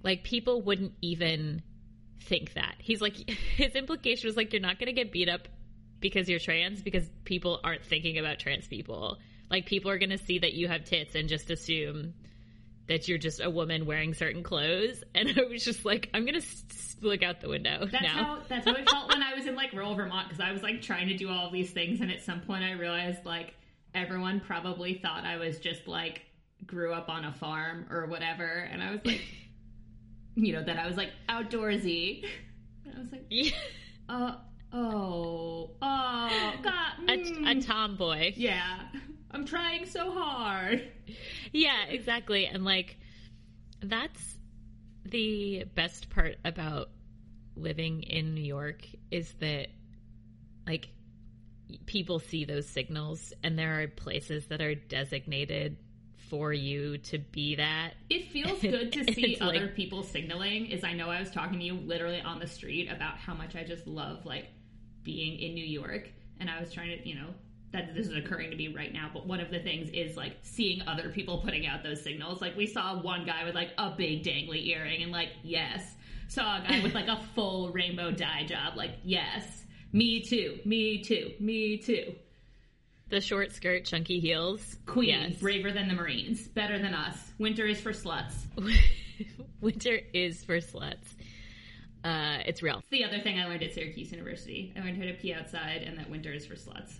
like 0.03 0.23
people 0.23 0.61
wouldn't 0.61 0.93
even 1.01 1.61
think 2.21 2.53
that. 2.53 2.75
He's 2.79 3.01
like 3.01 3.15
his 3.55 3.73
implication 3.75 4.27
was 4.27 4.35
like 4.35 4.51
you're 4.53 4.61
not 4.61 4.79
going 4.79 4.87
to 4.87 4.93
get 4.93 5.11
beat 5.11 5.29
up 5.29 5.47
because 5.99 6.27
you're 6.27 6.39
trans 6.39 6.81
because 6.81 7.09
people 7.23 7.59
aren't 7.63 7.85
thinking 7.85 8.17
about 8.17 8.39
trans 8.39 8.67
people. 8.67 9.19
Like 9.49 9.65
people 9.67 9.91
are 9.91 9.99
going 9.99 10.09
to 10.09 10.17
see 10.17 10.39
that 10.39 10.53
you 10.53 10.67
have 10.67 10.83
tits 10.83 11.15
and 11.15 11.29
just 11.29 11.51
assume 11.51 12.13
that 12.87 13.07
you're 13.07 13.17
just 13.17 13.39
a 13.41 13.49
woman 13.49 13.85
wearing 13.85 14.13
certain 14.13 14.43
clothes. 14.43 15.03
And 15.15 15.29
I 15.37 15.43
was 15.43 15.63
just 15.63 15.85
like, 15.85 16.09
I'm 16.13 16.25
going 16.25 16.39
to 16.39 16.47
look 17.01 17.23
out 17.23 17.39
the 17.41 17.49
window 17.49 17.87
that's 17.91 18.03
now. 18.03 18.23
How, 18.23 18.39
that's 18.47 18.65
how 18.65 18.73
it 18.73 18.89
felt 18.89 19.09
when 19.09 19.21
I 19.21 19.33
was 19.35 19.45
in 19.45 19.55
like 19.55 19.71
rural 19.73 19.95
Vermont 19.95 20.27
because 20.27 20.43
I 20.43 20.51
was 20.51 20.63
like 20.63 20.81
trying 20.81 21.07
to 21.09 21.17
do 21.17 21.29
all 21.29 21.51
these 21.51 21.71
things. 21.71 22.01
And 22.01 22.11
at 22.11 22.23
some 22.23 22.41
point 22.41 22.63
I 22.63 22.71
realized 22.71 23.25
like 23.25 23.53
everyone 23.93 24.39
probably 24.39 24.95
thought 24.95 25.23
I 25.25 25.37
was 25.37 25.59
just 25.59 25.87
like 25.87 26.21
grew 26.65 26.93
up 26.93 27.09
on 27.09 27.25
a 27.25 27.33
farm 27.33 27.87
or 27.89 28.07
whatever. 28.07 28.45
And 28.45 28.81
I 28.81 28.91
was 28.91 29.01
like, 29.05 29.21
you 30.35 30.53
know, 30.53 30.63
that 30.63 30.77
I 30.77 30.87
was 30.87 30.97
like 30.97 31.11
outdoorsy. 31.29 32.25
And 32.85 32.95
I 32.95 32.99
was 32.99 33.11
like, 33.11 33.25
Yeah. 33.29 33.51
uh, 34.09 34.35
oh, 34.73 35.71
oh, 35.81 36.53
God. 36.63 37.09
a, 37.09 37.13
a 37.13 37.17
mm. 37.17 37.65
tomboy. 37.65 38.33
yeah. 38.35 38.79
I'm 39.33 39.45
trying 39.45 39.85
so 39.85 40.11
hard. 40.11 40.91
Yeah, 41.51 41.85
exactly. 41.89 42.45
And 42.45 42.63
like, 42.63 42.97
that's 43.81 44.37
the 45.05 45.65
best 45.75 46.09
part 46.09 46.37
about 46.45 46.89
living 47.55 48.03
in 48.03 48.33
New 48.33 48.43
York 48.43 48.85
is 49.11 49.33
that, 49.39 49.67
like, 50.65 50.89
people 51.85 52.19
see 52.19 52.45
those 52.45 52.67
signals 52.67 53.33
and 53.43 53.57
there 53.57 53.81
are 53.81 53.87
places 53.87 54.47
that 54.47 54.61
are 54.61 54.75
designated 54.75 55.77
for 56.29 56.53
you 56.53 56.97
to 56.97 57.19
be 57.19 57.55
that. 57.55 57.93
It 58.09 58.31
feels 58.31 58.59
good 58.61 58.91
to 58.93 59.13
see 59.13 59.37
other 59.39 59.61
like- 59.61 59.75
people 59.75 60.03
signaling. 60.03 60.67
Is 60.67 60.83
I 60.83 60.93
know 60.93 61.09
I 61.09 61.19
was 61.19 61.31
talking 61.31 61.59
to 61.59 61.65
you 61.65 61.73
literally 61.73 62.21
on 62.21 62.39
the 62.39 62.47
street 62.47 62.89
about 62.91 63.17
how 63.17 63.33
much 63.33 63.55
I 63.55 63.63
just 63.63 63.87
love 63.87 64.25
like 64.25 64.47
being 65.03 65.39
in 65.39 65.53
New 65.53 65.65
York, 65.65 66.09
and 66.39 66.49
I 66.49 66.59
was 66.59 66.71
trying 66.71 66.97
to, 66.97 67.07
you 67.07 67.15
know, 67.15 67.33
that 67.73 67.93
this 67.93 68.07
is 68.07 68.15
occurring 68.15 68.51
to 68.51 68.55
me 68.55 68.69
right 68.73 68.93
now. 68.93 69.09
But 69.13 69.25
one 69.27 69.39
of 69.41 69.49
the 69.51 69.59
things 69.59 69.89
is 69.89 70.15
like 70.15 70.37
seeing 70.43 70.81
other 70.87 71.09
people 71.09 71.39
putting 71.39 71.65
out 71.67 71.83
those 71.83 72.01
signals. 72.01 72.39
Like 72.39 72.55
we 72.55 72.65
saw 72.67 73.01
one 73.01 73.25
guy 73.25 73.43
with 73.43 73.55
like 73.55 73.71
a 73.77 73.89
big 73.91 74.23
dangly 74.23 74.65
earring, 74.67 75.03
and 75.03 75.11
like 75.11 75.29
yes, 75.43 75.95
saw 76.29 76.59
a 76.63 76.67
guy 76.67 76.81
with 76.81 76.93
like 76.93 77.07
a 77.09 77.19
full 77.35 77.71
rainbow 77.71 78.11
dye 78.11 78.45
job. 78.45 78.77
Like 78.77 78.91
yes, 79.03 79.63
me 79.91 80.21
too, 80.21 80.59
me 80.63 81.03
too, 81.03 81.31
me 81.39 81.77
too. 81.77 82.15
The 83.09 83.21
short 83.21 83.51
skirt, 83.51 83.85
chunky 83.85 84.19
heels. 84.19 84.77
Queen, 84.87 85.09
Yes. 85.09 85.35
braver 85.35 85.71
than 85.71 85.87
the 85.87 85.93
Marines, 85.93 86.47
better 86.47 86.79
than 86.79 86.93
us. 86.95 87.15
Winter 87.37 87.65
is 87.67 87.79
for 87.81 87.91
sluts. 87.91 88.33
Winter 89.61 89.99
is 90.13 90.43
for 90.43 90.57
sluts. 90.57 91.13
Uh, 92.03 92.39
it's 92.45 92.61
real. 92.63 92.79
It's 92.79 92.89
the 92.89 93.03
other 93.05 93.19
thing 93.19 93.39
I 93.39 93.45
learned 93.45 93.63
at 93.63 93.73
Syracuse 93.73 94.11
University. 94.11 94.73
I 94.75 94.79
learned 94.81 94.97
how 94.97 95.03
to 95.05 95.13
pee 95.13 95.33
outside 95.33 95.83
and 95.83 95.97
that 95.99 96.09
winter 96.09 96.33
is 96.33 96.45
for 96.45 96.55
sluts. 96.55 96.93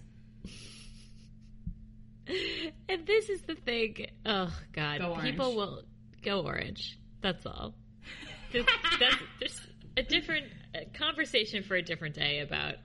And 2.89 3.05
this 3.07 3.29
is 3.29 3.41
the 3.41 3.55
thing. 3.55 4.07
Oh 4.25 4.53
God, 4.71 4.99
Go 4.99 5.15
people 5.21 5.55
will 5.55 5.83
go 6.23 6.41
orange. 6.41 6.97
That's 7.21 7.45
all. 7.45 7.73
This- 8.51 8.65
that's, 8.99 9.15
there's 9.39 9.67
a 9.97 10.03
different 10.03 10.45
a 10.75 10.85
conversation 10.97 11.63
for 11.63 11.75
a 11.75 11.81
different 11.81 12.13
day 12.15 12.39
about 12.39 12.75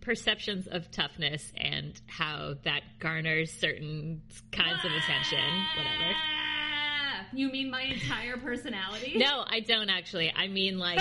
perceptions 0.00 0.66
of 0.66 0.90
toughness 0.90 1.52
and 1.56 2.00
how 2.06 2.54
that 2.64 2.82
garners 2.98 3.52
certain 3.52 4.22
kinds 4.50 4.84
of 4.84 4.90
attention. 4.90 5.38
Whatever. 5.76 6.14
Ah, 6.14 7.26
You 7.32 7.50
mean 7.50 7.70
my 7.70 7.82
entire 7.82 8.36
personality? 8.38 9.14
No, 9.18 9.44
I 9.46 9.60
don't 9.60 9.90
actually. 9.90 10.32
I 10.34 10.48
mean 10.48 10.78
like 10.78 11.00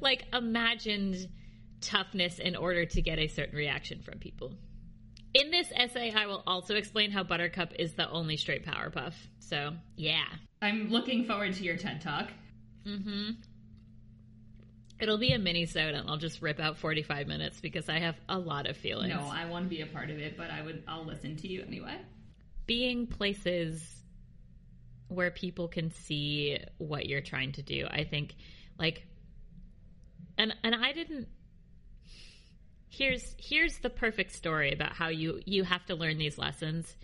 like 0.00 0.24
imagined 0.32 1.28
toughness 1.80 2.38
in 2.38 2.56
order 2.56 2.84
to 2.86 3.02
get 3.02 3.18
a 3.18 3.28
certain 3.28 3.56
reaction 3.56 4.00
from 4.02 4.18
people. 4.18 4.54
In 5.34 5.50
this 5.50 5.70
essay, 5.74 6.12
I 6.12 6.26
will 6.26 6.42
also 6.46 6.76
explain 6.76 7.10
how 7.10 7.24
Buttercup 7.24 7.72
is 7.78 7.94
the 7.94 8.08
only 8.08 8.36
straight 8.36 8.64
Powerpuff. 8.64 9.14
So, 9.40 9.72
yeah. 9.96 10.24
I'm 10.62 10.88
looking 10.88 11.24
forward 11.24 11.54
to 11.54 11.64
your 11.64 11.76
TED 11.76 12.00
Talk. 12.00 12.30
Mm-hmm. 12.86 13.30
It'll 15.00 15.18
be 15.18 15.32
a 15.32 15.38
mini-sode 15.38 15.94
and 15.94 16.08
I'll 16.08 16.18
just 16.18 16.40
rip 16.40 16.60
out 16.60 16.78
45 16.78 17.26
minutes 17.26 17.60
because 17.60 17.88
I 17.88 17.98
have 17.98 18.14
a 18.28 18.38
lot 18.38 18.68
of 18.68 18.76
feelings. 18.76 19.12
No, 19.12 19.20
I 19.20 19.44
want 19.46 19.64
to 19.64 19.68
be 19.68 19.82
a 19.82 19.86
part 19.86 20.08
of 20.08 20.18
it, 20.18 20.36
but 20.36 20.50
I 20.50 20.62
would 20.62 20.84
I'll 20.86 21.04
listen 21.04 21.36
to 21.38 21.48
you 21.48 21.64
anyway. 21.66 21.96
being 22.66 23.06
places 23.06 23.82
where 25.08 25.30
people 25.30 25.68
can 25.68 25.90
see 25.90 26.58
what 26.78 27.06
you're 27.06 27.20
trying 27.20 27.52
to 27.52 27.62
do. 27.62 27.86
I 27.90 28.04
think 28.04 28.34
like 28.78 29.04
and 30.38 30.54
and 30.62 30.74
I 30.74 30.92
didn't 30.92 31.28
here's 32.96 33.34
here's 33.38 33.78
the 33.78 33.90
perfect 33.90 34.32
story 34.32 34.72
about 34.72 34.92
how 34.92 35.08
you 35.08 35.40
you 35.44 35.64
have 35.64 35.84
to 35.86 35.94
learn 35.94 36.18
these 36.18 36.38
lessons. 36.38 36.94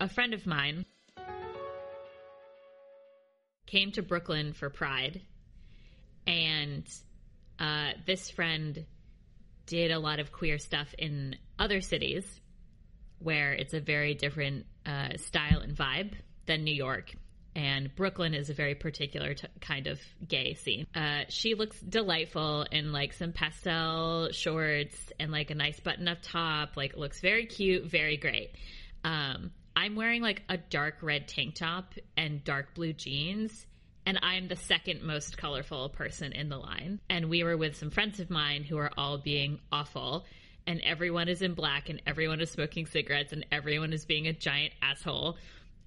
A 0.00 0.08
friend 0.08 0.34
of 0.34 0.46
mine 0.46 0.84
came 3.66 3.92
to 3.92 4.02
Brooklyn 4.02 4.52
for 4.52 4.68
Pride 4.70 5.20
and 6.26 6.84
uh, 7.58 7.90
this 8.06 8.30
friend 8.30 8.84
did 9.66 9.90
a 9.90 9.98
lot 9.98 10.18
of 10.18 10.32
queer 10.32 10.58
stuff 10.58 10.92
in 10.98 11.36
other 11.58 11.80
cities 11.80 12.24
where 13.18 13.52
it's 13.52 13.74
a 13.74 13.80
very 13.80 14.14
different 14.14 14.66
uh, 14.86 15.16
style 15.16 15.60
and 15.60 15.76
vibe 15.76 16.12
than 16.46 16.64
New 16.64 16.74
York. 16.74 17.12
And 17.54 17.94
Brooklyn 17.96 18.34
is 18.34 18.48
a 18.48 18.54
very 18.54 18.74
particular 18.74 19.34
t- 19.34 19.48
kind 19.60 19.86
of 19.86 20.00
gay 20.26 20.54
scene. 20.54 20.86
Uh, 20.94 21.22
she 21.28 21.54
looks 21.54 21.80
delightful 21.80 22.66
in 22.70 22.92
like 22.92 23.12
some 23.12 23.32
pastel 23.32 24.30
shorts 24.32 24.96
and 25.18 25.32
like 25.32 25.50
a 25.50 25.54
nice 25.54 25.80
button 25.80 26.06
up 26.06 26.18
top. 26.22 26.76
Like 26.76 26.96
looks 26.96 27.20
very 27.20 27.46
cute, 27.46 27.86
very 27.86 28.16
great. 28.16 28.50
Um, 29.02 29.50
I'm 29.74 29.96
wearing 29.96 30.22
like 30.22 30.42
a 30.48 30.58
dark 30.58 31.02
red 31.02 31.26
tank 31.26 31.56
top 31.56 31.94
and 32.16 32.44
dark 32.44 32.74
blue 32.74 32.92
jeans. 32.92 33.66
And 34.06 34.18
I'm 34.22 34.48
the 34.48 34.56
second 34.56 35.02
most 35.02 35.36
colorful 35.36 35.88
person 35.90 36.32
in 36.32 36.48
the 36.48 36.56
line. 36.56 37.00
And 37.10 37.28
we 37.28 37.44
were 37.44 37.56
with 37.56 37.76
some 37.76 37.90
friends 37.90 38.20
of 38.20 38.30
mine 38.30 38.64
who 38.64 38.78
are 38.78 38.90
all 38.96 39.18
being 39.18 39.60
awful 39.70 40.24
and 40.66 40.80
everyone 40.82 41.28
is 41.28 41.42
in 41.42 41.54
black 41.54 41.88
and 41.88 42.00
everyone 42.06 42.40
is 42.40 42.50
smoking 42.50 42.86
cigarettes 42.86 43.32
and 43.32 43.44
everyone 43.50 43.92
is 43.92 44.04
being 44.04 44.26
a 44.26 44.32
giant 44.32 44.72
asshole 44.82 45.36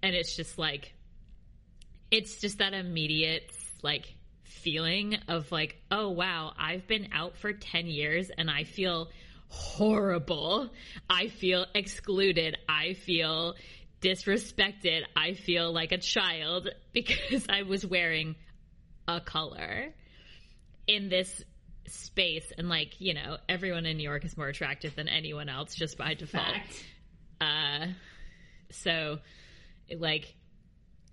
and 0.01 0.15
it's 0.15 0.35
just 0.35 0.57
like 0.57 0.93
it's 2.13 2.39
just 2.39 2.59
that 2.59 2.73
immediate 2.73 3.51
like 3.81 4.15
feeling 4.43 5.17
of 5.27 5.51
like 5.51 5.75
oh 5.91 6.09
wow 6.09 6.53
i've 6.57 6.87
been 6.87 7.09
out 7.11 7.37
for 7.37 7.51
10 7.51 7.87
years 7.87 8.29
and 8.37 8.49
i 8.49 8.63
feel 8.63 9.09
horrible. 9.53 10.69
I 11.09 11.27
feel 11.27 11.67
excluded. 11.75 12.57
I 12.67 12.93
feel 12.93 13.53
disrespected. 14.01 15.03
I 15.15 15.33
feel 15.33 15.71
like 15.71 15.91
a 15.91 15.97
child 15.97 16.69
because 16.93 17.45
i 17.49 17.61
was 17.61 17.85
wearing 17.85 18.35
a 19.07 19.21
color 19.21 19.93
in 20.87 21.07
this 21.09 21.43
space. 21.87 22.51
And 22.57 22.67
like 22.67 22.99
you 22.99 23.13
know 23.13 23.37
everyone 23.47 23.85
in 23.85 23.97
new 23.97 24.03
york 24.03 24.25
is 24.25 24.35
more 24.35 24.47
attractive 24.47 24.95
than 24.95 25.07
anyone 25.07 25.49
else 25.49 25.75
just 25.75 25.97
by 25.97 26.15
default. 26.15 26.45
Fact. 26.45 26.85
uh 27.39 27.85
so 28.71 29.19
like 29.95 30.33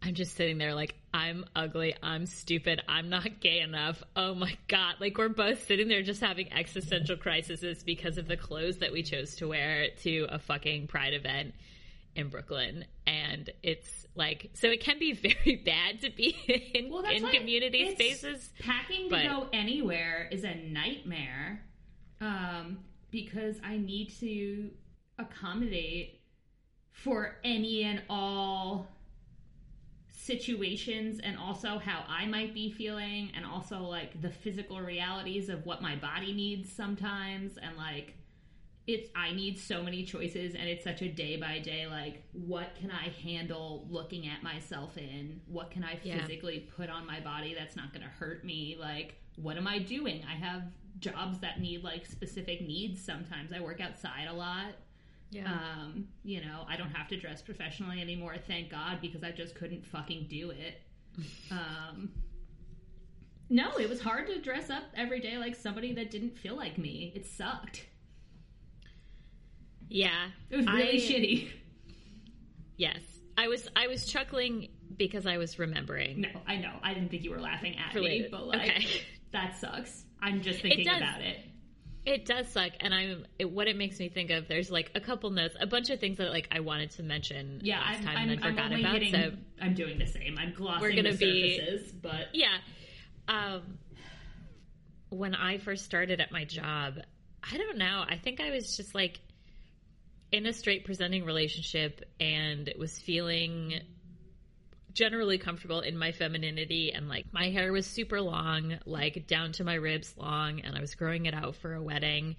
i'm 0.03 0.15
just 0.15 0.35
sitting 0.37 0.59
there 0.59 0.75
like 0.75 0.95
i'm 1.13 1.45
ugly 1.55 1.95
i'm 2.03 2.27
stupid 2.27 2.81
i'm 2.89 3.09
not 3.09 3.41
gay 3.41 3.61
enough 3.61 4.03
oh 4.17 4.35
my 4.35 4.57
god 4.69 4.95
like 5.01 5.17
we're 5.19 5.29
both 5.29 5.67
sitting 5.67 5.89
there 5.89 6.03
just 6.03 6.21
having 6.21 6.53
existential 6.53 7.17
crises 7.17 7.83
because 7.85 8.19
of 8.19 8.27
the 8.29 8.37
clothes 8.37 8.79
that 8.79 8.93
we 8.93 9.03
chose 9.03 9.35
to 9.37 9.49
wear 9.49 9.89
to 10.03 10.27
a 10.31 10.39
fucking 10.39 10.87
pride 10.87 11.15
event 11.15 11.53
in 12.17 12.29
Brooklyn, 12.29 12.85
and 13.07 13.51
it's 13.63 14.07
like 14.17 14.51
so 14.55 14.69
it 14.69 14.81
can 14.81 14.99
be 14.99 15.13
very 15.45 15.57
bad 15.65 16.01
to 16.01 16.11
be 16.11 16.37
in, 16.75 16.91
Well, 16.91 17.05
in 17.05 17.27
community 17.29 17.95
spaces. 17.95 18.51
Packing 18.59 19.05
to 19.05 19.11
but- 19.11 19.23
go 19.25 19.47
anywhere 19.53 20.29
is 20.31 20.45
a 20.45 20.55
nightmare 20.55 21.63
um, 22.21 22.79
because 23.11 23.57
I 23.65 23.77
need 23.77 24.11
to 24.21 24.71
accommodate 25.19 26.21
for 26.91 27.37
any 27.45 27.85
and 27.85 28.03
all 28.11 28.89
situations 30.24 31.18
and 31.22 31.38
also 31.38 31.78
how 31.78 32.04
I 32.09 32.26
might 32.26 32.52
be 32.52 32.70
feeling 32.70 33.30
and 33.35 33.44
also 33.44 33.78
like 33.80 34.20
the 34.20 34.30
physical 34.30 34.80
realities 34.80 35.48
of 35.48 35.64
what 35.64 35.80
my 35.80 35.96
body 35.96 36.33
needs 36.33 36.70
sometimes 36.70 37.56
and 37.56 37.76
like 37.76 38.14
it's 38.87 39.09
I 39.16 39.33
need 39.33 39.59
so 39.59 39.83
many 39.83 40.04
choices 40.04 40.54
and 40.54 40.68
it's 40.68 40.85
such 40.85 41.00
a 41.02 41.09
day 41.09 41.37
by 41.37 41.59
day 41.59 41.87
like 41.87 42.22
what 42.33 42.74
can 42.78 42.90
I 42.90 43.09
handle 43.22 43.87
looking 43.88 44.26
at 44.26 44.42
myself 44.42 44.98
in? 44.98 45.40
What 45.46 45.70
can 45.70 45.85
I 45.85 45.98
Yeah. 46.02 46.20
physically 46.20 46.68
put 46.76 46.90
on 46.90 47.06
my 47.06 47.20
body 47.20 47.54
that's 47.54 47.76
not 47.76 47.92
going 47.92 48.02
to 48.04 48.11
hurt 48.11 48.44
me? 48.44 48.76
Like 48.78 49.14
what 49.37 49.56
am 49.56 49.66
I 49.66 49.78
doing? 49.78 50.22
I 50.30 50.35
have 50.35 50.64
jobs 50.98 51.38
that 51.40 51.61
need 51.61 51.83
like 51.83 52.04
specific 52.04 52.61
needs 52.61 53.02
sometimes. 53.02 53.52
I 53.54 53.61
work 53.61 53.80
outside 53.80 54.26
a 54.28 54.35
lot 54.35 54.74
Yeah. 55.33 55.53
um, 55.53 56.09
you 56.25 56.40
know, 56.40 56.64
I 56.69 56.77
don't 56.77 56.90
have 56.90 57.07
to 57.09 57.16
dress 57.16 57.40
professionally 57.40 58.01
anymore, 58.01 58.35
thank 58.49 58.71
God, 58.71 58.99
because 59.01 59.23
I 59.23 59.31
just 59.31 59.55
couldn't 59.55 59.87
fucking 59.87 60.27
do 60.29 60.51
it. 60.51 60.81
Um, 61.51 62.11
no, 63.49 63.77
it 63.79 63.88
was 63.88 64.01
hard 64.01 64.29
to 64.29 64.40
dress 64.40 64.71
up 64.71 64.85
every 64.97 65.21
day 65.21 65.37
like 65.38 65.57
somebody 65.57 65.93
that 65.95 66.11
didn't 66.11 66.38
feel 66.38 66.57
like 66.57 66.79
me. 66.79 67.12
It 67.16 67.27
sucked. 67.27 67.85
yeah. 69.88 70.29
It 70.51 70.57
was 70.57 70.66
really 70.66 70.90
I- 70.90 70.95
shitty. 70.95 71.51
Yes. 72.77 73.01
I 73.37 73.49
was 73.49 73.69
I 73.75 73.87
was 73.88 74.07
chuckling 74.07 74.69
because 74.97 75.27
I 75.27 75.37
was 75.38 75.59
remembering. 75.59 76.21
No, 76.23 76.29
I 76.47 76.57
know. 76.57 76.73
I 76.83 76.95
didn't 76.95 77.11
think 77.11 77.25
you 77.25 77.31
were 77.31 77.40
laughing 77.40 77.77
at 77.79 77.95
Related. 77.95 78.23
me, 78.25 78.29
but 78.31 78.47
like 78.47 78.61
Okay. 78.71 78.87
that 79.33 79.57
sucks. 79.57 80.05
I'm 80.23 80.43
just 80.43 80.61
thinking 80.62 80.88
about 80.88 81.21
it. 81.23 81.38
It 82.07 82.25
does 82.25 82.49
suck, 82.49 82.73
and 82.81 82.95
I'm 82.95 83.27
it, 83.39 83.51
what 83.51 83.69
it 83.69 83.77
makes 83.77 83.99
me 83.99 84.09
think 84.09 84.31
of. 84.31 84.49
There's 84.49 84.71
like 84.71 84.91
a 84.95 85.01
couple 85.01 85.29
notes, 85.31 85.55
a 85.61 85.67
bunch 85.67 85.91
of 85.91 86.01
things 86.01 86.17
that 86.19 86.31
like 86.31 86.49
I 86.51 86.61
wanted 86.61 86.93
to 86.93 87.03
mention 87.03 87.61
Yeah, 87.63 87.79
last 87.81 87.99
I'm, 87.99 88.05
time 88.05 88.17
I'm, 88.17 88.23
and 88.31 88.43
then 88.43 88.51
forgot 88.51 88.73
about. 88.73 88.93
hitting, 88.95 89.13
So 89.13 89.33
I'm 89.61 89.75
doing 89.75 89.99
the 89.99 90.07
same. 90.07 90.39
I'm 90.39 90.55
glossing 90.55 90.81
We're 90.81 90.97
gonna 90.97 91.13
the 91.13 91.19
be- 91.19 91.59
surfaces, 91.59 91.93
but 91.93 92.29
yeah, 92.33 92.57
um, 93.29 93.79
when 95.11 95.35
I 95.35 95.59
first 95.59 95.85
started 95.85 96.21
at 96.21 96.33
my 96.33 96.45
job, 96.45 96.95
I 97.43 97.57
don't 97.59 97.79
know. 97.79 98.05
I 98.09 98.17
think 98.17 98.41
I 98.41 98.51
was 98.51 98.77
just 98.77 98.95
like 98.95 99.21
in 100.33 100.47
a 100.47 100.53
straight 100.53 100.85
presenting 100.85 101.25
relationship 101.25 102.03
and 102.21 102.69
it 102.69 102.79
was 102.79 102.99
feeling 102.99 103.81
generally 105.01 105.39
comfortable 105.39 105.81
in 105.81 105.97
my 105.97 106.13
femininity 106.13 106.93
and 106.93 107.09
like 107.09 107.25
my 107.33 107.49
hair 107.49 107.73
was 107.73 107.87
super 107.87 108.21
long 108.21 108.79
like 108.85 109.27
down 109.27 109.51
to 109.51 109.65
my 109.65 109.73
ribs 109.73 110.15
long 110.19 110.61
and 110.61 110.77
i 110.77 110.81
was 110.83 110.95
growing 110.95 111.25
it 111.25 111.33
out 111.33 111.57
for 111.57 111.73
a 111.73 111.83
wedding 111.83 112.37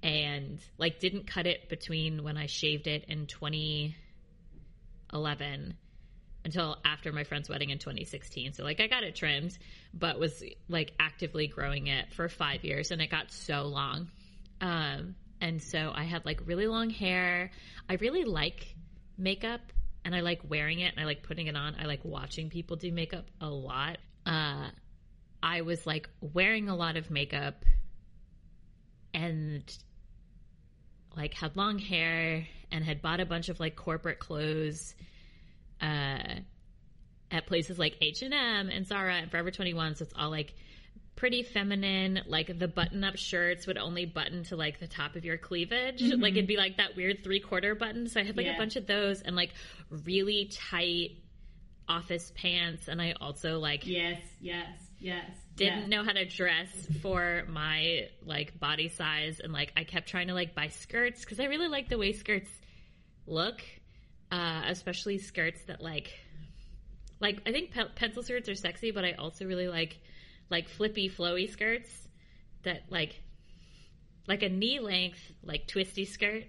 and 0.00 0.60
like 0.78 1.00
didn't 1.00 1.26
cut 1.26 1.44
it 1.44 1.68
between 1.68 2.22
when 2.22 2.36
i 2.36 2.46
shaved 2.46 2.86
it 2.86 3.04
in 3.08 3.26
2011 3.26 5.74
until 6.44 6.76
after 6.84 7.10
my 7.10 7.24
friend's 7.24 7.48
wedding 7.48 7.70
in 7.70 7.80
2016 7.80 8.52
so 8.52 8.62
like 8.62 8.80
i 8.80 8.86
got 8.86 9.02
it 9.02 9.16
trimmed 9.16 9.58
but 9.92 10.20
was 10.20 10.44
like 10.68 10.92
actively 11.00 11.48
growing 11.48 11.88
it 11.88 12.12
for 12.12 12.28
five 12.28 12.62
years 12.62 12.92
and 12.92 13.02
it 13.02 13.10
got 13.10 13.32
so 13.32 13.64
long. 13.64 14.06
Um 14.60 15.16
and 15.40 15.60
so 15.60 15.90
i 15.92 16.04
had 16.04 16.24
like 16.24 16.46
really 16.46 16.68
long 16.68 16.90
hair. 16.90 17.50
I 17.88 17.94
really 17.94 18.22
like 18.22 18.76
makeup 19.16 19.72
and 20.08 20.16
I 20.16 20.20
like 20.20 20.40
wearing 20.48 20.80
it 20.80 20.94
and 20.96 20.98
I 20.98 21.04
like 21.04 21.22
putting 21.22 21.48
it 21.48 21.54
on. 21.54 21.76
I 21.78 21.84
like 21.84 22.02
watching 22.02 22.48
people 22.48 22.76
do 22.76 22.90
makeup 22.90 23.26
a 23.42 23.50
lot. 23.50 23.98
Uh, 24.24 24.68
I 25.42 25.60
was 25.60 25.86
like 25.86 26.08
wearing 26.22 26.70
a 26.70 26.74
lot 26.74 26.96
of 26.96 27.10
makeup 27.10 27.62
and 29.12 29.62
like 31.14 31.34
had 31.34 31.58
long 31.58 31.78
hair 31.78 32.46
and 32.72 32.82
had 32.82 33.02
bought 33.02 33.20
a 33.20 33.26
bunch 33.26 33.50
of 33.50 33.60
like 33.60 33.76
corporate 33.76 34.18
clothes 34.18 34.94
uh, 35.82 36.40
at 37.30 37.46
places 37.46 37.78
like 37.78 37.98
H&M 38.00 38.32
and 38.32 38.86
Zara 38.86 39.16
and 39.16 39.30
Forever 39.30 39.50
21 39.50 39.96
so 39.96 40.04
it's 40.04 40.14
all 40.16 40.30
like 40.30 40.54
pretty 41.18 41.42
feminine 41.42 42.20
like 42.28 42.56
the 42.60 42.68
button 42.68 43.02
up 43.02 43.16
shirts 43.16 43.66
would 43.66 43.76
only 43.76 44.04
button 44.06 44.44
to 44.44 44.54
like 44.54 44.78
the 44.78 44.86
top 44.86 45.16
of 45.16 45.24
your 45.24 45.36
cleavage 45.36 46.00
like 46.00 46.34
it'd 46.34 46.46
be 46.46 46.56
like 46.56 46.76
that 46.76 46.94
weird 46.94 47.24
three 47.24 47.40
quarter 47.40 47.74
button 47.74 48.06
so 48.08 48.20
i 48.20 48.22
had 48.22 48.36
like 48.36 48.46
Yeah. 48.46 48.54
a 48.54 48.56
bunch 48.56 48.76
of 48.76 48.86
those 48.86 49.20
and 49.22 49.34
like 49.34 49.50
really 49.90 50.48
tight 50.52 51.16
office 51.88 52.30
pants 52.36 52.86
and 52.86 53.02
i 53.02 53.14
also 53.20 53.58
like 53.58 53.84
yes, 53.84 54.22
yes, 54.40 54.68
yes. 55.00 55.24
didn't 55.56 55.80
yes. 55.80 55.88
know 55.88 56.04
how 56.04 56.12
to 56.12 56.24
dress 56.24 56.68
for 57.02 57.42
my 57.48 58.08
like 58.24 58.56
body 58.60 58.88
size 58.88 59.40
and 59.40 59.52
like 59.52 59.72
i 59.76 59.82
kept 59.82 60.08
trying 60.08 60.28
to 60.28 60.34
like 60.34 60.54
buy 60.54 60.68
skirts 60.68 61.24
because 61.24 61.40
i 61.40 61.46
really 61.46 61.66
like 61.66 61.88
the 61.88 61.98
way 61.98 62.12
skirts 62.12 62.50
look 63.26 63.60
uh 64.30 64.62
especially 64.68 65.18
skirts 65.18 65.64
that 65.64 65.80
like 65.82 66.12
like 67.18 67.40
i 67.44 67.50
think 67.50 67.72
pe- 67.72 67.88
pencil 67.96 68.22
skirts 68.22 68.48
are 68.48 68.54
sexy 68.54 68.92
but 68.92 69.04
i 69.04 69.12
also 69.12 69.44
really 69.46 69.66
like 69.66 69.98
like 70.50 70.68
flippy 70.68 71.08
flowy 71.08 71.50
skirts 71.50 72.08
that 72.64 72.82
like 72.90 73.20
like 74.26 74.42
a 74.42 74.48
knee 74.48 74.80
length 74.80 75.20
like 75.42 75.66
twisty 75.66 76.04
skirt 76.04 76.44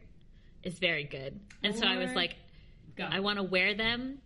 is 0.63 0.79
very 0.79 1.03
good 1.03 1.39
and 1.63 1.75
so 1.75 1.85
i 1.85 1.97
was 1.97 2.11
like 2.13 2.35
Go. 2.99 3.07
I 3.09 3.21
want 3.21 3.37
to 3.37 3.43
wear 3.43 3.73
them, 3.73 4.19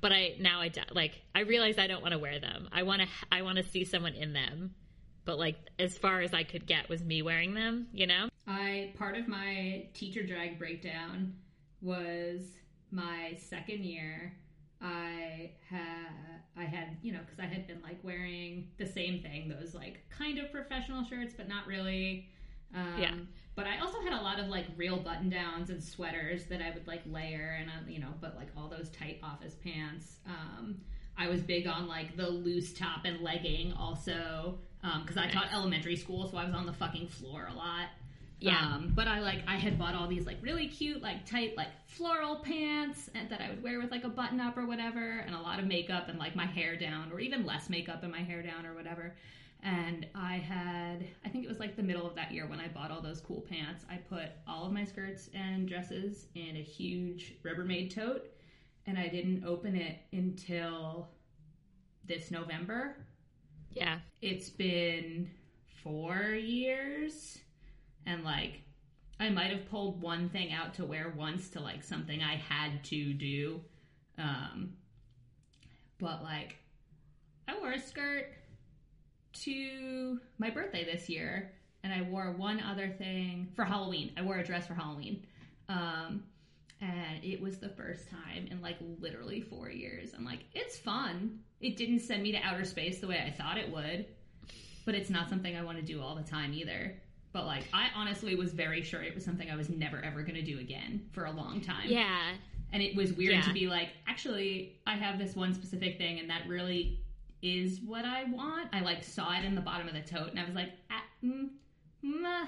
but 0.00 0.12
I 0.12 0.36
now 0.38 0.60
I 0.60 0.70
like 0.92 1.20
I 1.34 1.40
realize 1.40 1.76
I 1.76 1.88
don't 1.88 2.02
want 2.02 2.12
to 2.12 2.20
wear 2.20 2.38
them. 2.38 2.68
I 2.70 2.84
want 2.84 3.02
to 3.02 3.08
I 3.32 3.42
want 3.42 3.58
to 3.58 3.64
see 3.64 3.84
someone 3.84 4.14
in 4.14 4.32
them, 4.32 4.76
but 5.24 5.40
like 5.40 5.56
as 5.80 5.98
far 5.98 6.20
as 6.20 6.32
I 6.32 6.44
could 6.44 6.64
get 6.64 6.88
was 6.88 7.02
me 7.02 7.22
wearing 7.22 7.52
them. 7.52 7.88
You 7.92 8.06
know? 8.06 8.28
I 8.46 8.92
part 8.96 9.16
of 9.16 9.26
my 9.26 9.86
teacher 9.92 10.24
drag 10.24 10.56
breakdown 10.56 11.34
was 11.80 12.42
my 12.92 13.36
second 13.40 13.84
year. 13.84 14.34
I 14.80 15.50
had 15.68 16.42
I 16.56 16.62
had 16.62 16.98
you 17.02 17.12
know 17.12 17.20
because 17.26 17.40
I 17.40 17.46
had 17.46 17.66
been 17.66 17.82
like 17.82 17.98
wearing 18.62 18.68
the 18.78 18.86
same 18.86 19.20
thing, 19.20 19.48
those 19.48 19.74
like 19.74 20.00
kind 20.10 20.38
of 20.38 20.50
professional 20.52 21.04
shirts, 21.04 21.34
but 21.36 21.48
not 21.48 21.66
really. 21.66 22.28
Um, 22.74 22.98
Yeah. 22.98 23.14
But 23.54 23.66
I 23.66 23.80
also 23.80 24.00
had 24.00 24.14
a 24.14 24.22
lot 24.22 24.40
of 24.40 24.48
like 24.48 24.64
real 24.78 24.96
button 24.96 25.28
downs 25.28 25.68
and 25.68 25.82
sweaters 25.82 26.46
that 26.46 26.62
I 26.62 26.70
would 26.70 26.86
like 26.86 27.02
layer, 27.04 27.58
and 27.60 27.68
uh, 27.68 27.72
you 27.86 28.00
know, 28.00 28.14
but 28.20 28.34
like 28.34 28.48
all 28.56 28.68
those 28.68 28.88
tight 28.88 29.20
office 29.22 29.54
pants. 29.62 30.16
Um, 30.26 30.80
I 31.18 31.28
was 31.28 31.42
big 31.42 31.66
on 31.66 31.86
like 31.86 32.16
the 32.16 32.30
loose 32.30 32.72
top 32.72 33.04
and 33.04 33.20
legging 33.20 33.74
also 33.74 34.58
because 35.02 35.18
I 35.18 35.28
taught 35.28 35.52
elementary 35.52 35.96
school, 35.96 36.28
so 36.30 36.38
I 36.38 36.46
was 36.46 36.54
on 36.54 36.64
the 36.64 36.72
fucking 36.72 37.08
floor 37.08 37.46
a 37.52 37.54
lot. 37.54 37.88
Yeah. 38.42 38.58
Um, 38.60 38.92
but 38.94 39.06
I 39.06 39.20
like 39.20 39.42
I 39.46 39.56
had 39.56 39.78
bought 39.78 39.94
all 39.94 40.08
these 40.08 40.26
like 40.26 40.38
really 40.42 40.66
cute 40.66 41.00
like 41.02 41.24
tight 41.26 41.56
like 41.56 41.68
floral 41.86 42.36
pants 42.36 43.08
and 43.14 43.30
that 43.30 43.40
I 43.40 43.50
would 43.50 43.62
wear 43.62 43.80
with 43.80 43.90
like 43.90 44.04
a 44.04 44.08
button 44.08 44.40
up 44.40 44.56
or 44.58 44.66
whatever 44.66 45.18
and 45.18 45.34
a 45.34 45.40
lot 45.40 45.58
of 45.60 45.66
makeup 45.66 46.08
and 46.08 46.18
like 46.18 46.34
my 46.34 46.46
hair 46.46 46.76
down 46.76 47.12
or 47.12 47.20
even 47.20 47.46
less 47.46 47.70
makeup 47.70 48.02
and 48.02 48.10
my 48.10 48.20
hair 48.22 48.42
down 48.42 48.66
or 48.66 48.74
whatever. 48.74 49.14
And 49.62 50.06
I 50.14 50.36
had 50.38 51.04
I 51.24 51.28
think 51.28 51.44
it 51.44 51.48
was 51.48 51.60
like 51.60 51.76
the 51.76 51.82
middle 51.84 52.06
of 52.06 52.14
that 52.16 52.32
year 52.32 52.46
when 52.48 52.58
I 52.58 52.66
bought 52.68 52.90
all 52.90 53.00
those 53.00 53.20
cool 53.20 53.42
pants. 53.42 53.84
I 53.88 53.96
put 53.96 54.30
all 54.48 54.66
of 54.66 54.72
my 54.72 54.84
skirts 54.84 55.30
and 55.34 55.68
dresses 55.68 56.26
in 56.34 56.56
a 56.56 56.62
huge 56.62 57.34
Rubbermaid 57.44 57.94
tote 57.94 58.26
and 58.86 58.98
I 58.98 59.06
didn't 59.08 59.44
open 59.44 59.76
it 59.76 59.98
until 60.12 61.08
this 62.04 62.30
November 62.32 62.96
Yeah. 63.70 63.98
it's 64.20 64.50
been 64.50 65.30
four 65.82 66.18
years 66.34 67.38
and 68.06 68.24
like 68.24 68.60
i 69.20 69.28
might 69.28 69.50
have 69.50 69.68
pulled 69.70 70.00
one 70.00 70.28
thing 70.28 70.52
out 70.52 70.74
to 70.74 70.84
wear 70.84 71.12
once 71.16 71.48
to 71.48 71.60
like 71.60 71.82
something 71.82 72.22
i 72.22 72.36
had 72.36 72.82
to 72.84 73.12
do 73.12 73.60
um 74.18 74.72
but 75.98 76.22
like 76.22 76.56
i 77.48 77.58
wore 77.58 77.72
a 77.72 77.80
skirt 77.80 78.26
to 79.32 80.20
my 80.38 80.50
birthday 80.50 80.84
this 80.84 81.08
year 81.08 81.52
and 81.84 81.92
i 81.92 82.02
wore 82.02 82.32
one 82.32 82.60
other 82.60 82.88
thing 82.88 83.48
for 83.54 83.64
halloween 83.64 84.12
i 84.16 84.22
wore 84.22 84.36
a 84.36 84.44
dress 84.44 84.66
for 84.66 84.74
halloween 84.74 85.24
um 85.68 86.22
and 86.82 87.22
it 87.22 87.40
was 87.40 87.58
the 87.58 87.68
first 87.68 88.10
time 88.10 88.48
in 88.50 88.60
like 88.60 88.76
literally 89.00 89.40
four 89.40 89.70
years. 89.70 90.10
I'm 90.16 90.24
like, 90.24 90.40
it's 90.52 90.76
fun. 90.76 91.38
It 91.60 91.76
didn't 91.76 92.00
send 92.00 92.22
me 92.24 92.32
to 92.32 92.38
outer 92.38 92.64
space 92.64 92.98
the 92.98 93.06
way 93.06 93.22
I 93.24 93.30
thought 93.30 93.56
it 93.56 93.70
would, 93.70 94.06
but 94.84 94.96
it's 94.96 95.08
not 95.08 95.28
something 95.28 95.56
I 95.56 95.62
want 95.62 95.78
to 95.78 95.84
do 95.84 96.02
all 96.02 96.16
the 96.16 96.28
time 96.28 96.52
either. 96.52 97.00
But 97.32 97.46
like, 97.46 97.64
I 97.72 97.88
honestly 97.94 98.34
was 98.34 98.52
very 98.52 98.82
sure 98.82 99.02
it 99.02 99.14
was 99.14 99.24
something 99.24 99.50
I 99.50 99.56
was 99.56 99.70
never 99.70 100.02
ever 100.04 100.22
going 100.22 100.34
to 100.34 100.42
do 100.42 100.58
again 100.58 101.08
for 101.12 101.24
a 101.24 101.30
long 101.32 101.60
time. 101.60 101.88
Yeah. 101.88 102.32
And 102.72 102.82
it 102.82 102.94
was 102.94 103.12
weird 103.12 103.34
Yeah. 103.34 103.42
to 103.42 103.52
be 103.52 103.66
like, 103.68 103.90
actually, 104.06 104.76
I 104.86 104.94
have 104.94 105.18
this 105.18 105.34
one 105.36 105.52
specific 105.54 105.98
thing, 105.98 106.18
and 106.20 106.28
that 106.30 106.46
really 106.46 107.00
is 107.42 107.80
what 107.80 108.04
I 108.04 108.24
want. 108.24 108.68
I 108.72 108.80
like 108.80 109.02
saw 109.02 109.32
it 109.38 109.44
in 109.44 109.54
the 109.54 109.60
bottom 109.60 109.88
of 109.88 109.94
the 109.94 110.00
tote, 110.00 110.30
and 110.30 110.38
I 110.38 110.44
was 110.44 110.54
like, 110.54 110.70
ah, 110.90 111.02
mm, 111.24 111.48
mm, 112.04 112.24
uh, 112.24 112.46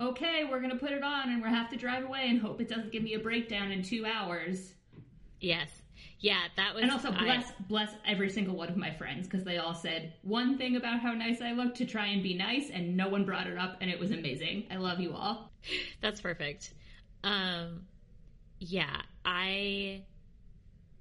okay, 0.00 0.44
we're 0.44 0.60
gonna 0.60 0.76
put 0.76 0.92
it 0.92 1.02
on 1.02 1.30
and 1.30 1.42
we'll 1.42 1.50
have 1.50 1.70
to 1.70 1.76
drive 1.76 2.04
away 2.04 2.28
and 2.28 2.40
hope 2.40 2.60
it 2.60 2.68
doesn't 2.68 2.92
give 2.92 3.02
me 3.02 3.14
a 3.14 3.18
breakdown 3.18 3.70
in 3.72 3.82
two 3.82 4.06
hours. 4.06 4.74
Yes. 5.40 5.82
Yeah, 6.20 6.40
that 6.56 6.74
was. 6.74 6.82
And 6.82 6.90
also 6.90 7.12
I- 7.12 7.22
bless 7.22 7.52
bless 7.68 7.90
every 8.06 8.30
single 8.30 8.56
one 8.56 8.68
of 8.68 8.76
my 8.76 8.92
friends 8.92 9.28
because 9.28 9.44
they 9.44 9.58
all 9.58 9.74
said 9.74 10.14
one 10.22 10.58
thing 10.58 10.76
about 10.76 11.00
how 11.00 11.12
nice 11.12 11.40
I 11.40 11.52
looked 11.52 11.76
to 11.78 11.86
try 11.86 12.06
and 12.06 12.22
be 12.22 12.34
nice, 12.34 12.70
and 12.70 12.96
no 12.96 13.08
one 13.08 13.24
brought 13.24 13.46
it 13.46 13.56
up, 13.56 13.78
and 13.80 13.90
it 13.90 13.98
was 13.98 14.10
amazing. 14.10 14.64
I 14.70 14.76
love 14.76 15.00
you 15.00 15.14
all. 15.14 15.50
That's 16.00 16.20
perfect. 16.20 16.72
Um, 17.22 17.86
yeah, 18.58 19.02
I. 19.24 20.02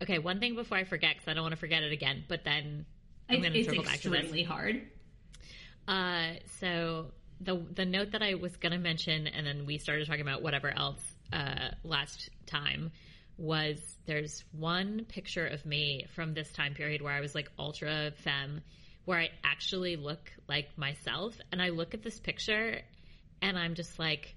Okay, 0.04 0.20
one 0.20 0.40
thing 0.40 0.54
before 0.54 0.78
I 0.78 0.84
forget, 0.84 1.16
because 1.16 1.28
I 1.28 1.34
don't 1.34 1.42
want 1.42 1.54
to 1.54 1.60
forget 1.60 1.82
it 1.82 1.92
again. 1.92 2.24
But 2.28 2.44
then 2.44 2.86
I'm 3.28 3.42
going 3.42 3.54
to 3.54 3.60
it's 3.60 3.68
circle 3.68 3.84
back 3.84 4.00
to 4.02 4.10
this. 4.10 4.20
extremely 4.20 4.44
hard. 4.44 4.84
Uh, 5.88 6.34
so 6.60 7.08
the 7.42 7.56
the 7.74 7.86
note 7.86 8.12
that 8.12 8.22
I 8.22 8.36
was 8.36 8.56
going 8.58 8.74
to 8.74 8.78
mention, 8.78 9.26
and 9.26 9.48
then 9.48 9.66
we 9.66 9.80
started 9.80 10.06
talking 10.06 10.22
about 10.22 10.44
whatever 10.44 10.70
else 10.70 11.02
uh, 11.34 11.70
last 11.84 12.30
time 12.46 12.92
was 13.38 13.80
there's 14.06 14.44
one 14.52 15.06
picture 15.08 15.46
of 15.46 15.66
me 15.66 16.06
from 16.16 16.34
this 16.34 16.52
time 16.52 16.74
period 16.74 17.02
where 17.02 17.14
I 17.14 17.22
was 17.22 17.36
like 17.36 17.50
ultra 17.60 18.12
femme, 18.24 18.62
where 19.06 19.20
I 19.20 19.30
actually 19.44 19.96
look 19.96 20.32
like 20.48 20.78
myself, 20.78 21.36
and 21.52 21.62
I 21.62 21.70
look 21.70 21.94
at 21.94 22.04
this 22.04 22.20
picture, 22.20 22.82
and 23.42 23.58
I'm 23.58 23.76
just 23.76 24.00
like, 24.00 24.36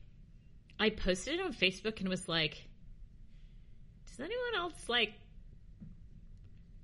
I 0.78 0.90
posted 0.90 1.34
it 1.34 1.40
on 1.40 1.52
Facebook 1.52 2.00
and 2.00 2.08
was 2.08 2.28
like, 2.28 2.62
does 4.06 4.20
anyone 4.20 4.54
else 4.56 4.88
like 4.88 5.12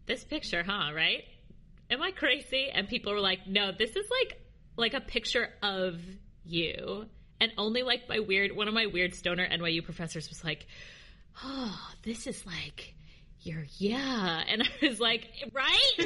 this 0.06 0.24
picture, 0.24 0.62
huh? 0.62 0.92
Right? 0.94 1.24
Am 1.90 2.02
I 2.02 2.10
crazy? 2.10 2.68
And 2.72 2.88
people 2.88 3.12
were 3.12 3.20
like, 3.20 3.46
no, 3.46 3.72
this 3.76 3.90
is 3.90 4.06
like 4.10 4.40
like 4.76 4.94
a 4.94 5.00
picture 5.00 5.48
of 5.62 6.00
you. 6.44 7.06
And 7.40 7.52
only 7.58 7.82
like 7.82 8.08
my 8.08 8.20
weird 8.20 8.56
one 8.56 8.68
of 8.68 8.74
my 8.74 8.86
weird 8.86 9.14
stoner 9.14 9.46
NYU 9.46 9.84
professors 9.84 10.28
was 10.28 10.42
like, 10.44 10.66
Oh, 11.42 11.90
this 12.02 12.26
is 12.26 12.44
like 12.46 12.94
your 13.40 13.64
yeah. 13.78 14.42
And 14.48 14.62
I 14.62 14.86
was 14.86 15.00
like, 15.00 15.28
right? 15.52 15.92
I 15.98 16.04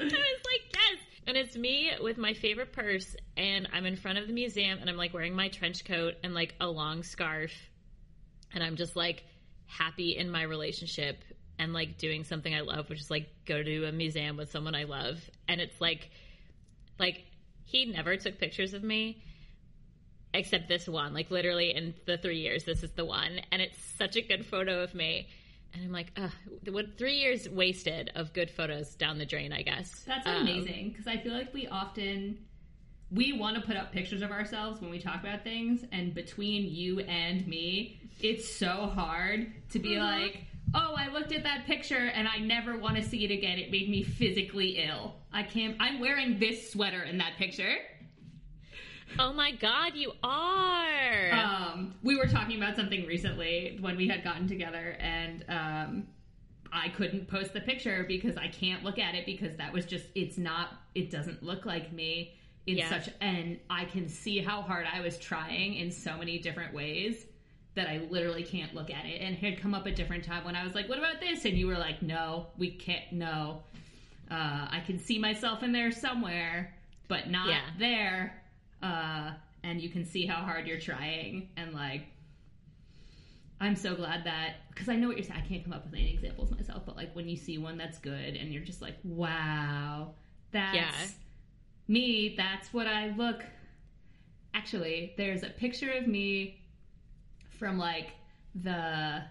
was 0.00 0.12
like, 0.12 0.62
yes. 0.74 0.98
And 1.26 1.36
it's 1.36 1.56
me 1.56 1.90
with 2.02 2.18
my 2.18 2.34
favorite 2.34 2.72
purse, 2.72 3.14
and 3.36 3.68
I'm 3.72 3.86
in 3.86 3.96
front 3.96 4.18
of 4.18 4.26
the 4.26 4.32
museum, 4.32 4.78
and 4.80 4.90
I'm 4.90 4.96
like 4.96 5.14
wearing 5.14 5.36
my 5.36 5.48
trench 5.48 5.84
coat 5.84 6.14
and 6.24 6.34
like 6.34 6.54
a 6.60 6.66
long 6.66 7.04
scarf, 7.04 7.52
and 8.52 8.62
I'm 8.62 8.76
just 8.76 8.96
like 8.96 9.22
happy 9.66 10.16
in 10.16 10.30
my 10.30 10.42
relationship 10.42 11.22
and 11.58 11.72
like 11.72 11.96
doing 11.96 12.24
something 12.24 12.54
I 12.54 12.60
love, 12.60 12.90
which 12.90 13.00
is 13.00 13.10
like 13.10 13.28
go 13.46 13.62
to 13.62 13.84
a 13.84 13.92
museum 13.92 14.36
with 14.36 14.50
someone 14.50 14.74
I 14.74 14.84
love. 14.84 15.20
And 15.48 15.60
it's 15.60 15.80
like, 15.80 16.10
like 16.98 17.24
he 17.64 17.86
never 17.86 18.16
took 18.16 18.38
pictures 18.38 18.74
of 18.74 18.82
me 18.82 19.22
except 20.34 20.68
this 20.68 20.88
one. 20.88 21.12
Like 21.14 21.30
literally 21.30 21.74
in 21.74 21.94
the 22.06 22.18
three 22.18 22.38
years, 22.40 22.64
this 22.64 22.82
is 22.82 22.90
the 22.92 23.04
one, 23.04 23.40
and 23.50 23.60
it's 23.62 23.78
such 23.98 24.16
a 24.16 24.22
good 24.22 24.44
photo 24.46 24.82
of 24.82 24.94
me. 24.94 25.28
And 25.74 25.84
I'm 25.84 25.92
like, 25.92 26.12
ugh, 26.16 26.30
what 26.70 26.98
three 26.98 27.14
years 27.16 27.48
wasted 27.48 28.10
of 28.14 28.32
good 28.34 28.50
photos 28.50 28.94
down 28.94 29.18
the 29.18 29.24
drain, 29.24 29.52
I 29.52 29.62
guess. 29.62 30.04
That's 30.06 30.26
Um, 30.26 30.42
amazing 30.42 30.90
because 30.90 31.06
I 31.06 31.16
feel 31.16 31.32
like 31.32 31.52
we 31.54 31.66
often 31.66 32.38
we 33.10 33.32
want 33.34 33.56
to 33.56 33.62
put 33.62 33.76
up 33.76 33.92
pictures 33.92 34.22
of 34.22 34.30
ourselves 34.30 34.80
when 34.80 34.90
we 34.90 34.98
talk 34.98 35.20
about 35.22 35.44
things, 35.44 35.84
and 35.92 36.14
between 36.14 36.64
you 36.64 37.00
and 37.00 37.46
me, 37.46 38.00
it's 38.20 38.48
so 38.54 38.86
hard 38.94 39.52
to 39.70 39.78
be 39.78 39.90
Mm-hmm. 39.90 40.00
like, 40.22 40.44
"Oh, 40.74 40.94
I 40.96 41.08
looked 41.08 41.32
at 41.32 41.42
that 41.42 41.66
picture 41.66 42.06
and 42.14 42.26
I 42.26 42.38
never 42.38 42.78
want 42.78 42.96
to 42.96 43.02
see 43.02 43.24
it 43.24 43.30
again. 43.30 43.58
It 43.58 43.70
made 43.70 43.88
me 43.90 44.02
physically 44.02 44.78
ill. 44.78 45.14
I 45.32 45.42
can't. 45.42 45.76
I'm 45.80 46.00
wearing 46.00 46.38
this 46.38 46.70
sweater 46.72 47.02
in 47.02 47.18
that 47.18 47.36
picture." 47.38 47.76
Oh 49.18 49.32
my 49.32 49.52
god, 49.52 49.94
you 49.94 50.12
are. 50.22 51.30
Um, 51.32 51.94
we 52.02 52.16
were 52.16 52.26
talking 52.26 52.56
about 52.56 52.76
something 52.76 53.06
recently 53.06 53.78
when 53.80 53.96
we 53.96 54.08
had 54.08 54.24
gotten 54.24 54.48
together, 54.48 54.96
and 55.00 55.44
um, 55.48 56.06
I 56.72 56.88
couldn't 56.90 57.28
post 57.28 57.52
the 57.52 57.60
picture 57.60 58.04
because 58.08 58.36
I 58.36 58.48
can't 58.48 58.82
look 58.84 58.98
at 58.98 59.14
it 59.14 59.26
because 59.26 59.56
that 59.58 59.72
was 59.72 59.84
just 59.84 60.06
it's 60.14 60.38
not 60.38 60.70
it 60.94 61.10
doesn't 61.10 61.42
look 61.42 61.66
like 61.66 61.92
me 61.92 62.34
in 62.66 62.76
Yeah. 62.78 62.88
such 62.88 63.12
and 63.20 63.58
I 63.68 63.84
can 63.86 64.08
see 64.08 64.38
how 64.38 64.62
hard 64.62 64.86
I 64.92 65.00
was 65.00 65.18
trying 65.18 65.74
in 65.74 65.90
so 65.90 66.16
many 66.16 66.38
different 66.38 66.72
ways 66.72 67.26
that 67.74 67.88
I 67.88 67.98
literally 68.10 68.44
can't 68.44 68.72
look 68.74 68.90
at 68.90 69.04
it. 69.06 69.20
And 69.20 69.34
it 69.34 69.38
had 69.38 69.58
come 69.60 69.74
up 69.74 69.86
a 69.86 69.90
different 69.90 70.24
time 70.24 70.44
when 70.44 70.54
I 70.54 70.62
was 70.64 70.74
like, 70.74 70.88
"What 70.88 70.98
about 70.98 71.20
this?" 71.20 71.44
And 71.44 71.56
you 71.56 71.66
were 71.66 71.78
like, 71.78 72.02
"No, 72.02 72.46
we 72.58 72.70
can't. 72.70 73.12
No, 73.12 73.62
uh, 74.30 74.68
I 74.70 74.82
can 74.86 74.98
see 74.98 75.18
myself 75.18 75.62
in 75.62 75.72
there 75.72 75.90
somewhere, 75.90 76.74
but 77.08 77.30
not 77.30 77.48
Yeah. 77.48 77.62
there." 77.78 78.41
Uh, 78.82 79.32
and 79.62 79.80
you 79.80 79.88
can 79.88 80.04
see 80.04 80.26
how 80.26 80.42
hard 80.42 80.66
you're 80.66 80.80
trying, 80.80 81.48
and 81.56 81.72
like, 81.72 82.06
I'm 83.60 83.76
so 83.76 83.94
glad 83.94 84.24
that 84.24 84.54
because 84.70 84.88
I 84.88 84.96
know 84.96 85.06
what 85.06 85.16
you're 85.16 85.24
saying. 85.24 85.40
I 85.44 85.46
can't 85.46 85.62
come 85.62 85.72
up 85.72 85.84
with 85.84 85.94
any 85.94 86.12
examples 86.14 86.50
myself, 86.50 86.82
but 86.84 86.96
like 86.96 87.14
when 87.14 87.28
you 87.28 87.36
see 87.36 87.58
one 87.58 87.78
that's 87.78 87.98
good, 87.98 88.34
and 88.36 88.52
you're 88.52 88.64
just 88.64 88.82
like, 88.82 88.96
"Wow, 89.04 90.14
that's 90.50 90.74
Yeah. 90.74 91.06
me. 91.86 92.34
That's 92.36 92.72
what 92.72 92.88
I 92.88 93.10
look." 93.16 93.44
Actually, 94.54 95.14
there's 95.16 95.44
a 95.44 95.48
picture 95.50 95.90
of 95.92 96.06
me 96.08 96.60
from 97.58 97.78
like 97.78 98.10
the 98.56 99.22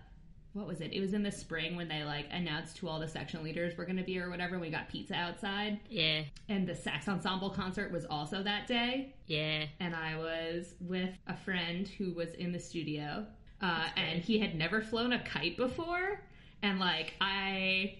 what 0.53 0.67
was 0.67 0.81
it? 0.81 0.91
It 0.93 0.99
was 0.99 1.13
in 1.13 1.23
the 1.23 1.31
spring 1.31 1.75
when 1.75 1.87
they 1.87 2.03
like 2.03 2.25
announced 2.31 2.77
who 2.77 2.87
all 2.87 2.99
the 2.99 3.07
section 3.07 3.43
leaders 3.43 3.77
were 3.77 3.85
going 3.85 3.97
to 3.97 4.03
be 4.03 4.19
or 4.19 4.29
whatever. 4.29 4.59
We 4.59 4.69
got 4.69 4.89
pizza 4.89 5.15
outside, 5.15 5.79
yeah, 5.89 6.23
and 6.49 6.67
the 6.67 6.75
sax 6.75 7.07
ensemble 7.07 7.49
concert 7.49 7.91
was 7.91 8.05
also 8.05 8.43
that 8.43 8.67
day. 8.67 9.13
yeah. 9.27 9.65
And 9.79 9.95
I 9.95 10.17
was 10.17 10.73
with 10.81 11.11
a 11.27 11.37
friend 11.37 11.87
who 11.87 12.13
was 12.13 12.33
in 12.33 12.51
the 12.51 12.59
studio, 12.59 13.25
uh, 13.61 13.85
and 13.95 14.21
he 14.21 14.39
had 14.39 14.55
never 14.55 14.81
flown 14.81 15.13
a 15.13 15.23
kite 15.23 15.57
before, 15.57 16.21
and 16.61 16.79
like 16.79 17.13
I 17.21 17.95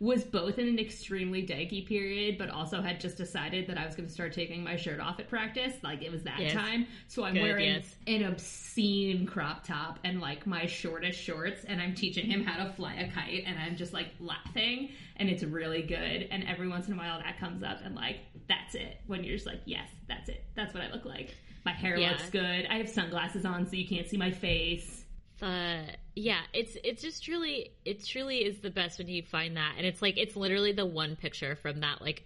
was 0.00 0.24
both 0.24 0.58
in 0.58 0.68
an 0.68 0.78
extremely 0.78 1.46
daggy 1.46 1.86
period, 1.86 2.38
but 2.38 2.50
also 2.50 2.80
had 2.82 3.00
just 3.00 3.16
decided 3.16 3.66
that 3.68 3.78
I 3.78 3.86
was 3.86 3.94
going 3.94 4.08
to 4.08 4.12
start 4.12 4.32
taking 4.32 4.62
my 4.64 4.76
shirt 4.76 5.00
off 5.00 5.20
at 5.20 5.28
practice. 5.28 5.74
Like 5.82 6.02
it 6.02 6.10
was 6.10 6.22
that 6.24 6.38
Yes. 6.40 6.52
time. 6.52 6.86
So 7.08 7.24
I'm 7.24 7.34
Good, 7.34 7.42
wearing 7.42 7.64
yes. 7.74 7.94
an 8.06 8.24
obscene 8.24 9.26
crop 9.26 9.64
top 9.66 9.98
and 10.04 10.20
like 10.20 10.46
my 10.46 10.66
shortest 10.66 11.20
shorts, 11.20 11.64
and 11.64 11.80
I'm 11.80 11.94
teaching 11.94 12.26
him 12.26 12.44
how 12.44 12.64
to 12.64 12.72
fly 12.72 12.94
a 12.94 13.10
kite, 13.10 13.44
and 13.46 13.58
I'm 13.58 13.76
just 13.76 13.92
like 13.92 14.08
laughing, 14.20 14.90
and 15.16 15.28
it's 15.28 15.42
really 15.42 15.82
good. 15.82 16.28
And 16.30 16.44
every 16.48 16.68
once 16.68 16.88
in 16.88 16.94
a 16.94 16.96
while 16.96 17.18
that 17.20 17.38
comes 17.38 17.62
up, 17.62 17.78
and 17.84 17.94
like 17.94 18.18
that's 18.48 18.74
it. 18.74 18.98
When 19.06 19.24
you're 19.24 19.36
just 19.36 19.46
like, 19.46 19.60
yes, 19.64 19.88
that's 20.08 20.28
it. 20.28 20.44
That's 20.54 20.74
what 20.74 20.82
I 20.82 20.90
look 20.92 21.04
like. 21.04 21.34
My 21.64 21.72
hair 21.72 21.96
Yeah. 21.96 22.10
looks 22.10 22.28
good. 22.30 22.66
I 22.68 22.76
have 22.76 22.88
sunglasses 22.90 23.44
on 23.44 23.66
so 23.66 23.76
you 23.76 23.86
can't 23.88 24.06
see 24.08 24.16
my 24.16 24.30
face. 24.30 25.04
uh 25.42 25.82
yeah 26.16 26.40
it's 26.52 26.76
it's 26.84 27.02
just 27.02 27.24
truly 27.24 27.72
it 27.84 28.04
truly 28.06 28.38
is 28.44 28.60
the 28.60 28.70
best 28.70 28.98
when 28.98 29.08
you 29.08 29.22
find 29.22 29.56
that. 29.56 29.74
And 29.76 29.86
it's 29.86 30.00
like 30.00 30.16
it's 30.16 30.36
literally 30.36 30.72
the 30.72 30.86
one 30.86 31.16
picture 31.16 31.56
from 31.56 31.80
that 31.80 32.00
like 32.00 32.24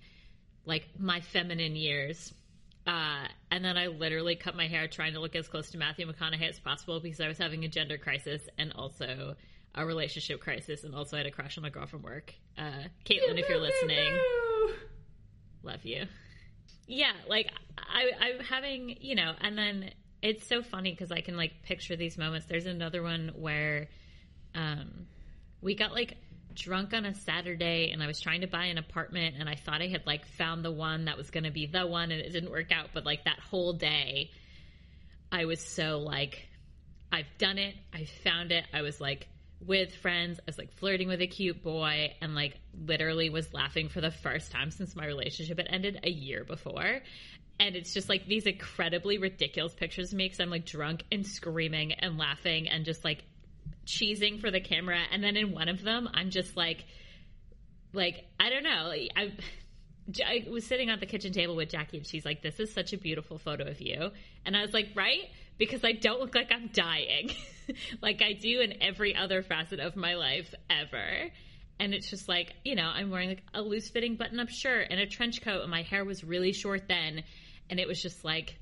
like 0.65 0.87
my 0.99 1.21
feminine 1.21 1.77
years. 1.77 2.33
Uh 2.87 3.27
and 3.51 3.65
then 3.65 3.77
i 3.77 3.87
literally 3.89 4.35
cut 4.37 4.57
my 4.57 4.67
hair 4.67 4.89
trying 4.89 5.13
to 5.13 5.21
look 5.21 5.37
as 5.37 5.47
close 5.49 5.71
to 5.71 5.79
matthew 5.79 6.07
mcconaughey 6.07 6.49
as 6.49 6.59
possible 6.59 7.01
because 7.01 7.21
i 7.21 7.29
was 7.29 7.37
having 7.37 7.65
a 7.65 7.69
gender 7.69 7.99
crisis 7.99 8.49
and 8.57 8.73
also 8.73 9.35
a 9.75 9.85
relationship 9.85 10.41
crisis 10.41 10.85
and 10.85 10.95
also 10.95 11.17
i 11.17 11.19
had 11.19 11.27
a 11.27 11.31
crush 11.31 11.59
on 11.59 11.65
a 11.67 11.71
girl 11.71 11.87
from 11.87 12.03
work. 12.03 12.33
Uh 12.57 12.85
caitlin 13.05 13.39
if 13.39 13.49
you're 13.49 13.61
listening. 13.61 14.19
Love 15.63 15.85
you. 15.85 16.05
Yeah 16.87 17.13
like 17.29 17.51
i 17.77 18.11
i'm 18.21 18.41
having 18.45 18.97
you 19.01 19.15
know 19.15 19.35
and 19.41 19.59
then 19.59 19.91
it's 20.23 20.47
so 20.47 20.63
funny 20.63 20.91
because 20.91 21.13
i 21.13 21.21
can 21.21 21.37
like 21.37 21.63
picture 21.63 21.97
these 21.97 22.19
moments 22.19 22.47
there's 22.47 22.67
another 22.67 23.03
one 23.03 23.33
where 23.37 23.89
um 24.55 25.07
we 25.61 25.75
got 25.75 25.93
like 25.93 26.17
drunk 26.55 26.93
on 26.93 27.05
a 27.05 27.15
saturday 27.15 27.91
and 27.93 28.03
i 28.03 28.07
was 28.07 28.21
trying 28.21 28.41
to 28.41 28.47
buy 28.47 28.65
an 28.65 28.79
apartment 28.79 29.37
and 29.39 29.49
i 29.49 29.55
thought 29.55 29.81
i 29.81 29.87
had 29.87 30.05
like 30.07 30.27
found 30.27 30.65
the 30.65 30.71
one 30.71 31.05
that 31.05 31.17
was 31.17 31.31
going 31.31 31.45
to 31.45 31.51
be 31.51 31.67
the 31.67 31.87
one 31.87 32.11
and 32.11 32.21
it 32.21 32.33
didn't 32.33 32.51
work 32.51 32.73
out 32.73 32.89
but 32.93 33.05
like 33.05 33.25
that 33.25 33.39
whole 33.39 33.73
day 33.73 34.31
i 35.31 35.45
was 35.45 35.61
so 35.61 35.99
like 35.99 36.49
i've 37.13 37.29
done 37.39 37.59
it 37.59 37.75
i 37.95 38.05
found 38.05 38.51
it 38.51 38.65
i 38.73 38.83
was 38.83 39.01
like 39.01 39.29
with 39.61 39.95
friends. 39.97 40.39
I 40.39 40.43
was 40.47 40.59
like 40.59 40.73
flirting 40.75 41.09
with 41.09 41.21
a 41.21 41.27
cute 41.27 41.63
boy 41.63 42.15
and 42.21 42.35
like 42.35 42.59
literally 42.87 43.31
was 43.31 43.53
laughing 43.53 43.89
for 43.89 44.01
the 44.01 44.11
first 44.11 44.53
time 44.53 44.71
since 44.71 44.95
my 44.95 45.07
relationship 45.07 45.59
had 45.59 45.69
ended 45.71 46.01
a 46.03 46.11
year 46.11 46.45
before. 46.45 47.01
And 47.61 47.75
it's 47.75 47.93
just 47.93 48.09
like 48.09 48.27
these 48.27 48.47
incredibly 48.47 49.19
ridiculous 49.19 49.75
pictures 49.75 50.13
of 50.13 50.19
me 50.19 50.27
because 50.27 50.41
I'm 50.41 50.51
like 50.51 50.65
drunk 50.65 51.05
and 51.11 51.27
screaming 51.27 51.93
and 51.93 52.17
laughing 52.17 52.69
and 52.69 52.85
just 52.85 53.05
like 53.05 53.25
cheesing 53.87 54.41
for 54.41 54.51
the 54.51 54.61
camera. 54.61 55.01
And 55.11 55.23
then 55.25 55.37
in 55.37 55.53
one 55.53 55.69
of 55.69 55.83
them, 55.83 56.09
I'm 56.15 56.31
just 56.31 56.57
like, 56.57 56.85
like, 57.93 58.27
I 58.39 58.51
don't 58.51 58.63
know. 58.63 58.93
I, 59.17 59.33
I 60.25 60.47
was 60.49 60.67
sitting 60.67 60.89
at 60.91 61.01
the 61.01 61.07
kitchen 61.07 61.33
table 61.33 61.57
with 61.57 61.71
Jackie 61.71 61.99
and 61.99 62.07
she's 62.07 62.25
like, 62.25 62.43
This 62.43 62.61
is 62.61 62.73
such 62.73 62.93
a 62.93 62.99
beautiful 62.99 63.39
photo 63.39 63.65
of 63.65 63.81
you. 63.81 64.11
And 64.47 64.57
I 64.57 64.63
was 64.63 64.73
like, 64.73 64.91
Right? 64.95 65.29
Because 65.59 65.85
I 65.85 65.93
don't 65.93 66.21
look 66.21 66.35
like 66.35 66.53
I'm 66.53 66.69
dying 66.73 67.33
like 68.03 68.23
I 68.23 68.35
do 68.35 68.61
in 68.61 68.81
every 68.83 69.17
other 69.17 69.43
facet 69.43 69.81
of 69.81 69.97
my 69.97 70.15
life 70.15 70.55
ever. 70.71 71.31
and 71.81 71.95
it's 71.95 72.11
just 72.11 72.29
like, 72.29 72.53
you 72.65 72.75
know, 72.75 72.91
I'm 72.93 73.11
wearing 73.11 73.31
like 73.31 73.43
a 73.55 73.63
loose 73.63 73.89
fitting 73.89 74.17
button 74.17 74.41
up 74.41 74.49
shirt 74.49 74.89
and 74.91 75.01
a 75.01 75.07
trench 75.07 75.43
coat, 75.43 75.63
and 75.63 75.71
my 75.71 75.83
hair 75.83 76.05
was 76.05 76.25
really 76.25 76.53
short 76.53 76.89
then. 76.89 77.23
And 77.71 77.79
it 77.79 77.87
was 77.87 78.01
just 78.01 78.25
like 78.25 78.59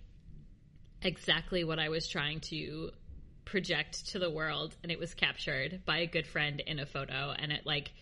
exactly 1.03 1.65
what 1.65 1.79
I 1.79 1.89
was 1.89 2.09
trying 2.09 2.41
to 2.41 2.91
project 3.45 4.09
to 4.09 4.19
the 4.19 4.31
world. 4.31 4.75
And 4.83 4.91
it 4.91 4.99
was 4.99 5.15
captured 5.15 5.83
by 5.85 5.99
a 5.99 6.07
good 6.07 6.27
friend 6.27 6.61
in 6.61 6.79
a 6.79 6.87
photo. 6.87 7.35
And 7.39 7.53
it 7.53 7.65
like, 7.65 7.93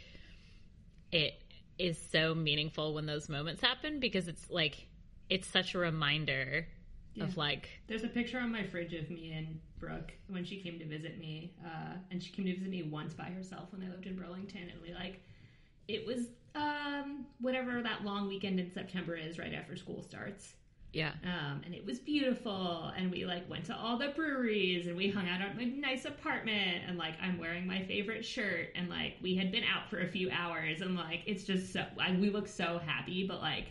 it 1.12 1.34
is 1.78 1.98
so 2.10 2.34
meaningful 2.34 2.94
when 2.94 3.06
those 3.06 3.28
moments 3.28 3.60
happen 3.62 4.00
because 4.00 4.28
it's 4.28 4.48
like, 4.50 4.86
it's 5.28 5.46
such 5.48 5.74
a 5.74 5.78
reminder 5.78 6.66
Yeah. 7.14 7.24
of 7.24 7.36
like, 7.36 7.68
There's 7.86 8.04
a 8.04 8.08
picture 8.08 8.38
on 8.38 8.50
my 8.52 8.64
fridge 8.64 8.94
of 8.94 9.10
me 9.10 9.32
and 9.32 9.60
Brooke 9.78 10.12
when 10.28 10.44
she 10.44 10.60
came 10.60 10.78
to 10.78 10.86
visit 10.86 11.18
me, 11.18 11.54
uh, 11.64 11.94
and 12.10 12.22
she 12.22 12.32
came 12.32 12.46
to 12.46 12.54
visit 12.54 12.70
me 12.70 12.82
once 12.82 13.12
by 13.14 13.24
herself 13.24 13.68
when 13.72 13.82
I 13.86 13.90
lived 13.90 14.06
in 14.06 14.16
Burlington, 14.16 14.68
and 14.72 14.80
we 14.82 14.94
like, 14.94 15.22
it 15.88 16.06
was 16.06 16.28
um, 16.54 17.26
whatever 17.40 17.82
that 17.82 18.04
long 18.04 18.28
weekend 18.28 18.58
in 18.58 18.72
September 18.72 19.16
is, 19.16 19.38
right 19.38 19.52
after 19.52 19.76
school 19.76 20.02
starts, 20.02 20.54
yeah, 20.94 21.12
um, 21.24 21.62
and 21.64 21.74
it 21.74 21.84
was 21.84 21.98
beautiful, 21.98 22.92
and 22.96 23.10
we 23.10 23.24
like 23.26 23.48
went 23.50 23.64
to 23.66 23.76
all 23.76 23.98
the 23.98 24.08
breweries, 24.08 24.86
and 24.86 24.96
we 24.96 25.10
hung 25.10 25.28
out 25.28 25.40
at 25.40 25.56
my 25.56 25.64
nice 25.64 26.04
apartment, 26.04 26.84
and 26.86 26.96
like 26.96 27.14
I'm 27.20 27.38
wearing 27.38 27.66
my 27.66 27.82
favorite 27.84 28.24
shirt, 28.24 28.68
and 28.76 28.88
like 28.88 29.14
we 29.20 29.34
had 29.34 29.50
been 29.50 29.64
out 29.64 29.90
for 29.90 30.00
a 30.00 30.08
few 30.08 30.30
hours, 30.30 30.80
and 30.80 30.94
like 30.94 31.22
it's 31.26 31.44
just 31.44 31.72
so 31.72 31.84
like, 31.96 32.18
we 32.20 32.30
look 32.30 32.46
so 32.46 32.80
happy, 32.86 33.26
but 33.26 33.40
like 33.40 33.66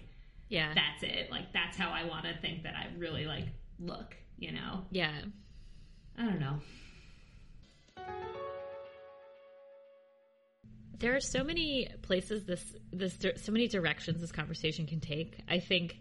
yeah, 0.50 0.74
that's 0.76 1.04
it, 1.04 1.32
like 1.32 1.54
that's 1.54 1.78
how 1.78 1.90
I 1.90 2.04
want 2.04 2.26
to 2.26 2.36
think 2.42 2.64
that 2.64 2.76
I 2.76 2.88
really 2.98 3.26
like 3.26 3.46
look, 3.80 4.16
you 4.38 4.52
know. 4.52 4.84
yeah. 4.92 5.22
I 6.16 6.26
don't 6.26 6.40
know. 6.40 6.60
there 11.04 11.16
are 11.16 11.20
so 11.20 11.44
many 11.44 11.90
places 12.02 12.46
this 12.46 12.76
this 12.94 13.18
so 13.36 13.52
many 13.52 13.68
directions 13.68 14.22
this 14.22 14.32
conversation 14.32 14.88
can 14.88 15.02
take. 15.02 15.38
I 15.50 15.60
think 15.60 15.98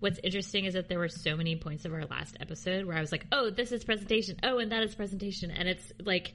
what's 0.00 0.18
interesting 0.24 0.64
is 0.64 0.74
that 0.74 0.88
there 0.88 0.98
were 0.98 1.08
so 1.08 1.36
many 1.36 1.56
points 1.56 1.84
of 1.84 1.92
our 1.92 2.04
last 2.06 2.36
episode 2.40 2.84
where 2.86 2.96
I 2.96 3.00
was 3.00 3.12
like, 3.12 3.26
"Oh, 3.32 3.50
this 3.50 3.70
is 3.72 3.84
presentation. 3.84 4.36
Oh, 4.42 4.58
and 4.58 4.72
that 4.72 4.82
is 4.82 4.94
presentation." 4.94 5.50
And 5.50 5.68
it's 5.68 5.92
like 6.02 6.34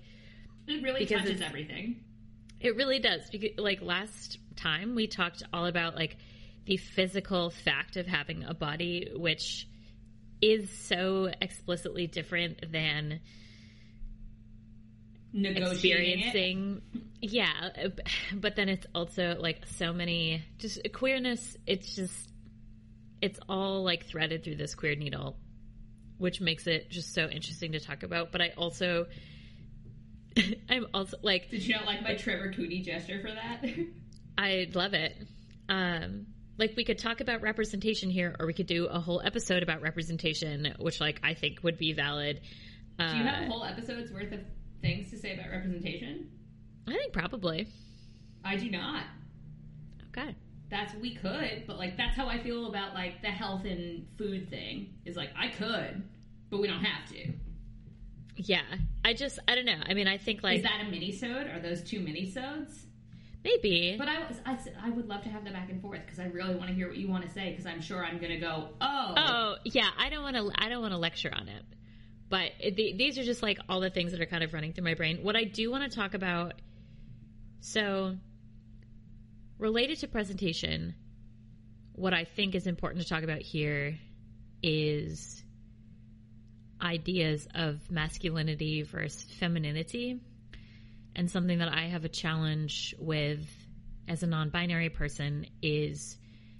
It 0.68 0.82
really 0.84 1.06
touches 1.06 1.42
everything. 1.42 2.04
it 2.60 2.76
really 2.76 3.00
does 3.00 3.30
because 3.30 3.52
like 3.58 3.82
last 3.82 4.38
time 4.56 4.96
we 4.96 5.08
talked 5.08 5.44
all 5.52 5.66
about 5.66 5.96
like 5.96 6.18
the 6.66 6.78
physical 6.78 7.50
fact 7.52 7.98
of 7.98 8.08
having 8.08 8.44
a 8.44 8.54
body 8.54 9.12
which 9.16 9.68
is 10.42 10.70
so 10.70 11.30
explicitly 11.42 12.08
different 12.08 12.72
than 12.72 13.20
Negotiating 15.34 16.20
it. 16.22 16.26
experiencing 16.28 16.82
yeah 17.22 17.70
but 18.34 18.56
then 18.56 18.70
it's 18.70 18.86
also 18.96 19.36
like 19.40 19.66
so 19.66 19.92
many 19.92 20.42
just 20.60 20.80
queerness 20.94 21.58
it's 21.68 21.94
just 21.94 22.30
it's 23.26 23.40
all 23.50 23.84
like 23.84 24.06
threaded 24.06 24.44
through 24.44 24.56
this 24.56 24.76
queer 24.76 24.94
needle 24.96 25.36
which 26.20 26.40
makes 26.40 26.68
it 26.68 26.92
just 26.92 27.12
so 27.12 27.28
interesting 27.28 27.72
to 27.72 27.80
talk 27.80 28.04
about 28.04 28.32
but 28.32 28.40
i 28.40 28.52
also 28.56 29.08
i'm 30.70 30.86
also 30.94 31.18
like 31.24 31.50
Did 31.50 31.66
you 31.66 31.74
not 31.74 31.86
like 31.88 32.04
my 32.04 32.14
Trevor 32.16 32.52
Cootie 32.56 32.84
gesture 32.84 33.20
for 33.22 33.32
that? 33.34 33.66
i 34.38 34.68
love 34.76 34.94
it 34.94 35.18
um 35.70 36.28
like 36.60 36.74
we 36.78 36.86
could 36.86 37.00
talk 37.00 37.20
about 37.20 37.42
representation 37.42 38.12
here 38.12 38.36
or 38.40 38.46
we 38.46 38.54
could 38.54 38.68
do 38.68 38.86
a 38.86 39.00
whole 39.00 39.22
episode 39.26 39.64
about 39.64 39.82
representation 39.82 40.76
which 40.80 41.02
like 41.02 41.20
i 41.24 41.34
think 41.34 41.64
would 41.64 41.80
be 41.80 41.94
valid 41.94 42.42
uh, 43.00 43.12
Do 43.12 43.18
you 43.18 43.24
have 43.24 43.44
a 43.44 43.48
whole 43.48 43.64
episode's 43.66 44.12
worth 44.12 44.32
of 44.32 44.40
things 44.82 45.10
to 45.10 45.18
say 45.18 45.34
about 45.34 45.50
representation? 45.50 46.30
i 46.88 46.92
think 46.92 47.12
probably 47.12 47.68
I 48.44 48.58
do 48.58 48.70
not. 48.70 49.04
okay 50.10 50.36
That's 50.70 50.94
we 50.96 51.16
could, 51.16 51.64
but 51.68 51.78
like 51.78 51.98
that's 51.98 52.16
how 52.16 52.28
I 52.28 52.42
feel 52.42 52.68
about 52.68 52.94
like 52.94 53.22
the 53.22 53.28
health 53.28 53.66
and 53.66 54.08
food 54.18 54.50
thing. 54.50 54.94
Is 55.06 55.16
like 55.16 55.30
I 55.38 55.50
could, 55.50 56.04
but 56.50 56.60
we 56.60 56.68
don't 56.68 56.84
have 56.84 57.10
to. 57.12 57.34
Yeah, 58.38 58.64
I 59.04 59.14
just 59.14 59.40
I 59.48 59.56
don't 59.56 59.66
know. 59.66 59.80
I 59.86 59.94
mean, 59.94 60.08
I 60.08 60.18
think 60.18 60.44
like 60.44 60.58
Is 60.58 60.64
that 60.64 60.82
a 60.86 60.90
mini-sode? 60.90 61.48
Are 61.48 61.60
those 61.60 61.82
two 61.82 62.00
mini-sodes? 62.00 62.86
maybe, 63.46 63.96
But 63.98 64.10
I, 64.10 64.20
was, 64.20 64.68
I 64.84 64.90
would 64.90 65.08
love 65.08 65.22
to 65.24 65.30
have 65.30 65.46
the 65.46 65.52
back 65.52 65.70
and 65.70 65.82
forth 65.82 66.02
because 66.04 66.20
I 66.20 66.26
really 66.26 66.56
want 66.56 66.68
to 66.70 66.74
hear 66.74 66.88
what 66.88 66.98
you 66.98 67.08
want 67.08 67.24
to 67.26 67.30
say 67.30 67.52
because 67.52 67.66
I'm 67.66 67.80
sure 67.80 68.04
I'm 68.04 68.18
going 68.18 68.32
to 68.32 68.40
go, 68.40 68.70
oh, 68.82 69.14
oh 69.16 69.56
yeah, 69.64 69.90
I 69.98 70.10
don't 70.10 70.24
want 70.24 70.36
to 70.36 70.52
I 70.56 70.68
don't 70.68 70.82
want 70.82 70.94
to 70.94 70.98
lecture 70.98 71.32
on 71.34 71.48
it, 71.48 71.64
but 72.30 72.52
it, 72.60 72.76
the, 72.76 72.96
these 72.98 73.18
are 73.18 73.24
just 73.24 73.44
like 73.44 73.60
all 73.70 73.80
the 73.80 73.90
things 73.90 74.12
that 74.12 74.20
are 74.20 74.26
kind 74.26 74.44
of 74.44 74.54
running 74.54 74.74
through 74.74 74.84
my 74.84 74.96
brain. 74.96 75.20
What 75.22 75.36
I 75.36 75.44
do 75.44 75.72
want 75.72 75.90
to 75.90 75.96
talk 75.96 76.16
about, 76.16 76.56
so 77.62 78.18
related 79.58 80.00
to 80.00 80.08
presentation, 80.08 80.96
what 81.94 82.14
I 82.14 82.26
think 82.26 82.56
is 82.56 82.68
important 82.68 83.04
to 83.04 83.10
talk 83.10 83.24
about 83.24 83.42
here 83.42 83.98
is 84.62 85.44
ideas 86.82 87.48
of 87.56 87.90
masculinity 87.90 88.84
versus 88.84 89.24
femininity. 89.40 90.20
And 91.16 91.32
something 91.32 91.60
that 91.60 91.74
I 91.74 91.88
have 91.88 92.04
a 92.04 92.10
challenge 92.10 92.94
with 93.00 93.48
as 94.08 94.24
a 94.24 94.28
non 94.28 94.50
binary 94.50 94.90
person 94.90 95.48
is 95.62 96.18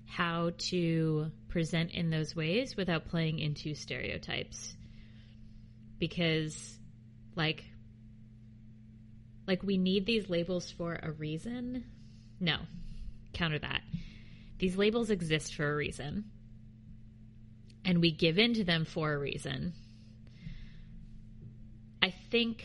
how 0.08 0.52
to 0.58 1.32
present 1.50 1.92
in 1.92 2.10
those 2.10 2.36
ways 2.36 2.78
without 2.78 3.10
playing 3.10 3.40
into 3.40 3.76
stereotypes. 3.76 4.74
Because, 6.00 6.78
like, 7.36 7.64
like 9.48 9.62
we 9.64 9.78
need 9.78 10.06
these 10.06 10.30
labels 10.30 10.72
for 10.72 10.98
a 11.02 11.12
reason. 11.12 11.84
No, 12.40 12.58
counter 13.36 13.60
that. 13.60 13.82
These 14.58 14.78
labels 14.78 15.10
exist 15.10 15.56
for 15.56 15.72
a 15.72 15.76
reason. 15.76 16.26
And 17.84 18.02
we 18.02 18.12
give 18.12 18.40
in 18.40 18.56
to 18.56 18.64
them 18.64 18.86
for 18.86 19.14
a 19.14 19.18
reason. 19.18 19.74
I 22.02 22.14
think 22.32 22.64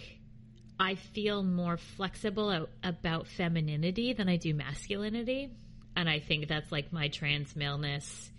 I 0.78 0.94
feel 0.94 1.42
more 1.42 1.76
flexible 1.76 2.68
about 2.83 3.26
femininity 3.26 4.14
than 4.14 4.28
I 4.28 4.37
do 4.37 4.54
masculinity. 4.54 5.50
And 5.96 6.09
I 6.09 6.20
think 6.20 6.48
that's 6.48 6.72
like 6.72 6.92
my 6.92 7.09
trans 7.09 7.54
maleness 7.54 8.30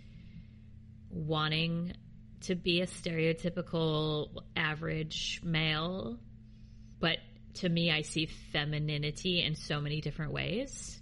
wanting 1.09 1.93
to 2.41 2.55
be 2.55 2.81
a 2.81 2.87
stereotypical 2.87 4.29
average 4.55 5.41
male. 5.43 6.17
But 6.99 7.17
to 7.55 7.69
me, 7.69 7.91
I 7.91 8.01
see 8.01 8.27
femininity 8.53 9.43
in 9.43 9.55
so 9.55 9.81
many 9.81 10.01
different 10.01 10.31
ways 10.31 11.00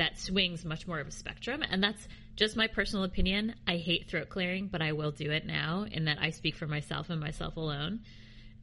that 0.00 0.18
swings 0.18 0.64
much 0.64 0.86
more 0.86 0.98
of 0.98 1.06
a 1.06 1.10
spectrum. 1.10 1.62
And 1.62 1.84
that's 1.84 2.08
just 2.34 2.56
my 2.56 2.66
personal 2.66 3.04
opinion. 3.04 3.54
I 3.66 3.76
hate 3.76 4.08
throat 4.08 4.30
clearing, 4.30 4.68
but 4.72 4.80
I 4.80 4.92
will 4.92 5.10
do 5.10 5.30
it 5.30 5.44
now 5.44 5.84
in 5.90 6.06
that 6.06 6.16
I 6.18 6.30
speak 6.30 6.56
for 6.56 6.66
myself 6.66 7.10
and 7.10 7.20
myself 7.20 7.56
alone 7.56 8.00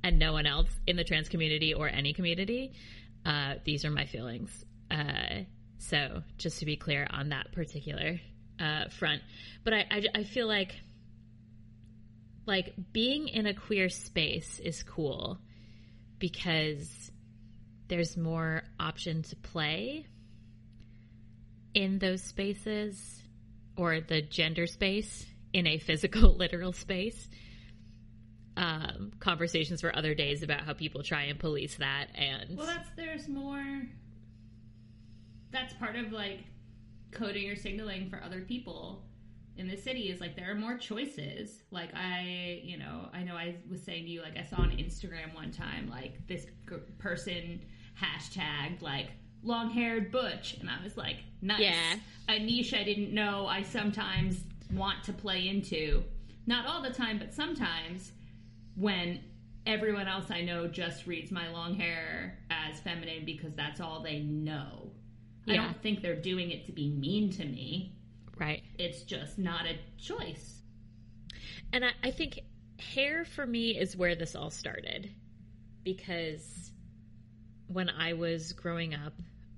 and 0.03 0.17
no 0.17 0.33
one 0.33 0.47
else 0.47 0.69
in 0.87 0.95
the 0.95 1.03
trans 1.03 1.29
community 1.29 1.75
or 1.75 1.87
any 1.87 2.13
community. 2.13 2.73
Uh, 3.23 3.55
these 3.65 3.85
are 3.85 3.91
my 3.91 4.05
feelings. 4.05 4.49
Uh, 4.89 5.43
so 5.77 6.23
just 6.39 6.59
to 6.59 6.65
be 6.65 6.75
clear 6.75 7.05
on 7.11 7.29
that 7.29 7.51
particular 7.51 8.19
uh, 8.59 8.85
front, 8.89 9.21
but 9.63 9.73
I, 9.73 9.85
I, 9.91 10.03
I 10.15 10.23
feel 10.23 10.47
like 10.47 10.73
like 12.47 12.73
being 12.93 13.27
in 13.27 13.45
a 13.45 13.53
queer 13.53 13.89
space 13.89 14.59
is 14.59 14.81
cool 14.81 15.37
because 16.17 17.11
there's 17.89 18.17
more 18.17 18.63
option 18.79 19.21
to 19.21 19.35
play 19.35 20.07
in 21.77 21.99
those 21.99 22.23
spaces 22.23 23.21
or 23.77 24.01
the 24.01 24.19
gender 24.19 24.65
space 24.65 25.27
in 25.53 25.67
a 25.67 25.77
physical 25.77 26.35
literal 26.37 26.73
space 26.73 27.29
um, 28.57 29.11
conversations 29.19 29.81
for 29.81 29.95
other 29.95 30.15
days 30.15 30.41
about 30.41 30.61
how 30.61 30.73
people 30.73 31.03
try 31.03 31.25
and 31.25 31.39
police 31.39 31.75
that 31.75 32.07
and 32.15 32.57
Well, 32.57 32.65
that's 32.65 32.89
there's 32.95 33.27
more. 33.27 33.83
That's 35.51 35.71
part 35.75 35.95
of 35.95 36.11
like 36.11 36.39
coding 37.11 37.47
or 37.47 37.55
signaling 37.55 38.09
for 38.09 38.23
other 38.23 38.41
people 38.41 39.03
in 39.55 39.67
the 39.67 39.77
city 39.77 40.09
is 40.09 40.19
like 40.19 40.35
there 40.35 40.49
are 40.49 40.55
more 40.55 40.79
choices. 40.79 41.61
Like 41.69 41.93
I, 41.93 42.59
you 42.63 42.79
know, 42.79 43.09
I 43.13 43.21
know 43.21 43.35
I 43.35 43.57
was 43.69 43.83
saying 43.83 44.05
to 44.05 44.09
you 44.09 44.23
like 44.23 44.35
I 44.35 44.45
saw 44.45 44.63
on 44.63 44.71
Instagram 44.71 45.35
one 45.35 45.51
time 45.51 45.87
like 45.87 46.25
this 46.25 46.47
person 46.97 47.61
hashtagged 48.01 48.81
like 48.81 49.09
long 49.47 49.69
haired 49.71 50.11
butch, 50.11 50.55
and 50.59 50.69
I 50.69 50.83
was 50.83 50.97
like, 50.97 51.17
nice, 51.41 51.61
Yeah. 51.61 51.95
a 52.29 52.39
niche 52.39 52.73
I 52.73 52.83
didn't 52.83 53.13
know 53.13 53.47
I 53.47 53.63
sometimes 53.63 54.43
want 54.73 55.03
to 55.05 55.13
play 55.13 55.47
into. 55.47 56.03
Not 56.45 56.65
all 56.67 56.81
the 56.81 56.91
time, 56.93 57.17
but 57.17 57.33
sometimes 57.33 58.11
when 58.75 59.19
everyone 59.65 60.07
else 60.07 60.29
I 60.31 60.41
know 60.41 60.67
just 60.67 61.07
reads 61.07 61.31
my 61.31 61.49
long 61.49 61.75
hair 61.75 62.39
as 62.49 62.79
feminine 62.81 63.25
because 63.25 63.53
that's 63.55 63.79
all 63.81 64.01
they 64.01 64.19
know. 64.19 64.91
I 65.49 65.55
don't 65.55 65.81
think 65.81 66.01
they're 66.01 66.15
doing 66.21 66.51
it 66.51 66.65
to 66.65 66.71
be 66.73 66.89
mean 66.89 67.31
to 67.33 67.45
me. 67.45 67.95
right 68.37 68.61
It's 68.77 69.03
just 69.03 69.37
not 69.39 69.65
a 69.65 69.77
choice. 69.97 70.61
and 71.73 71.85
I, 71.85 71.91
I 72.03 72.11
think 72.11 72.41
hair 72.79 73.23
for 73.25 73.45
me 73.45 73.77
is 73.77 73.95
where 73.97 74.13
this 74.15 74.35
all 74.35 74.49
started 74.51 75.09
because 75.83 76.71
when 77.67 77.89
i 77.89 78.13
was 78.13 78.53
growing 78.53 78.93
up 78.93 79.13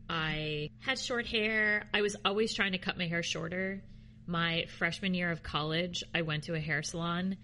I 0.10 0.72
had 0.80 0.97
short 0.97 1.28
hair. 1.28 1.88
I 1.93 2.01
was 2.01 2.16
always 2.26 2.53
trying 2.53 2.72
to 2.72 2.80
cut 2.80 2.97
my 2.97 3.07
hair 3.07 3.22
shorter. 3.22 3.84
My 4.26 4.66
freshman 4.78 5.14
year 5.14 5.32
of 5.32 5.43
college, 5.43 6.03
I 6.14 6.24
went 6.24 6.45
to 6.45 6.55
a 6.55 6.60
hair 6.60 6.82
salon 6.82 7.38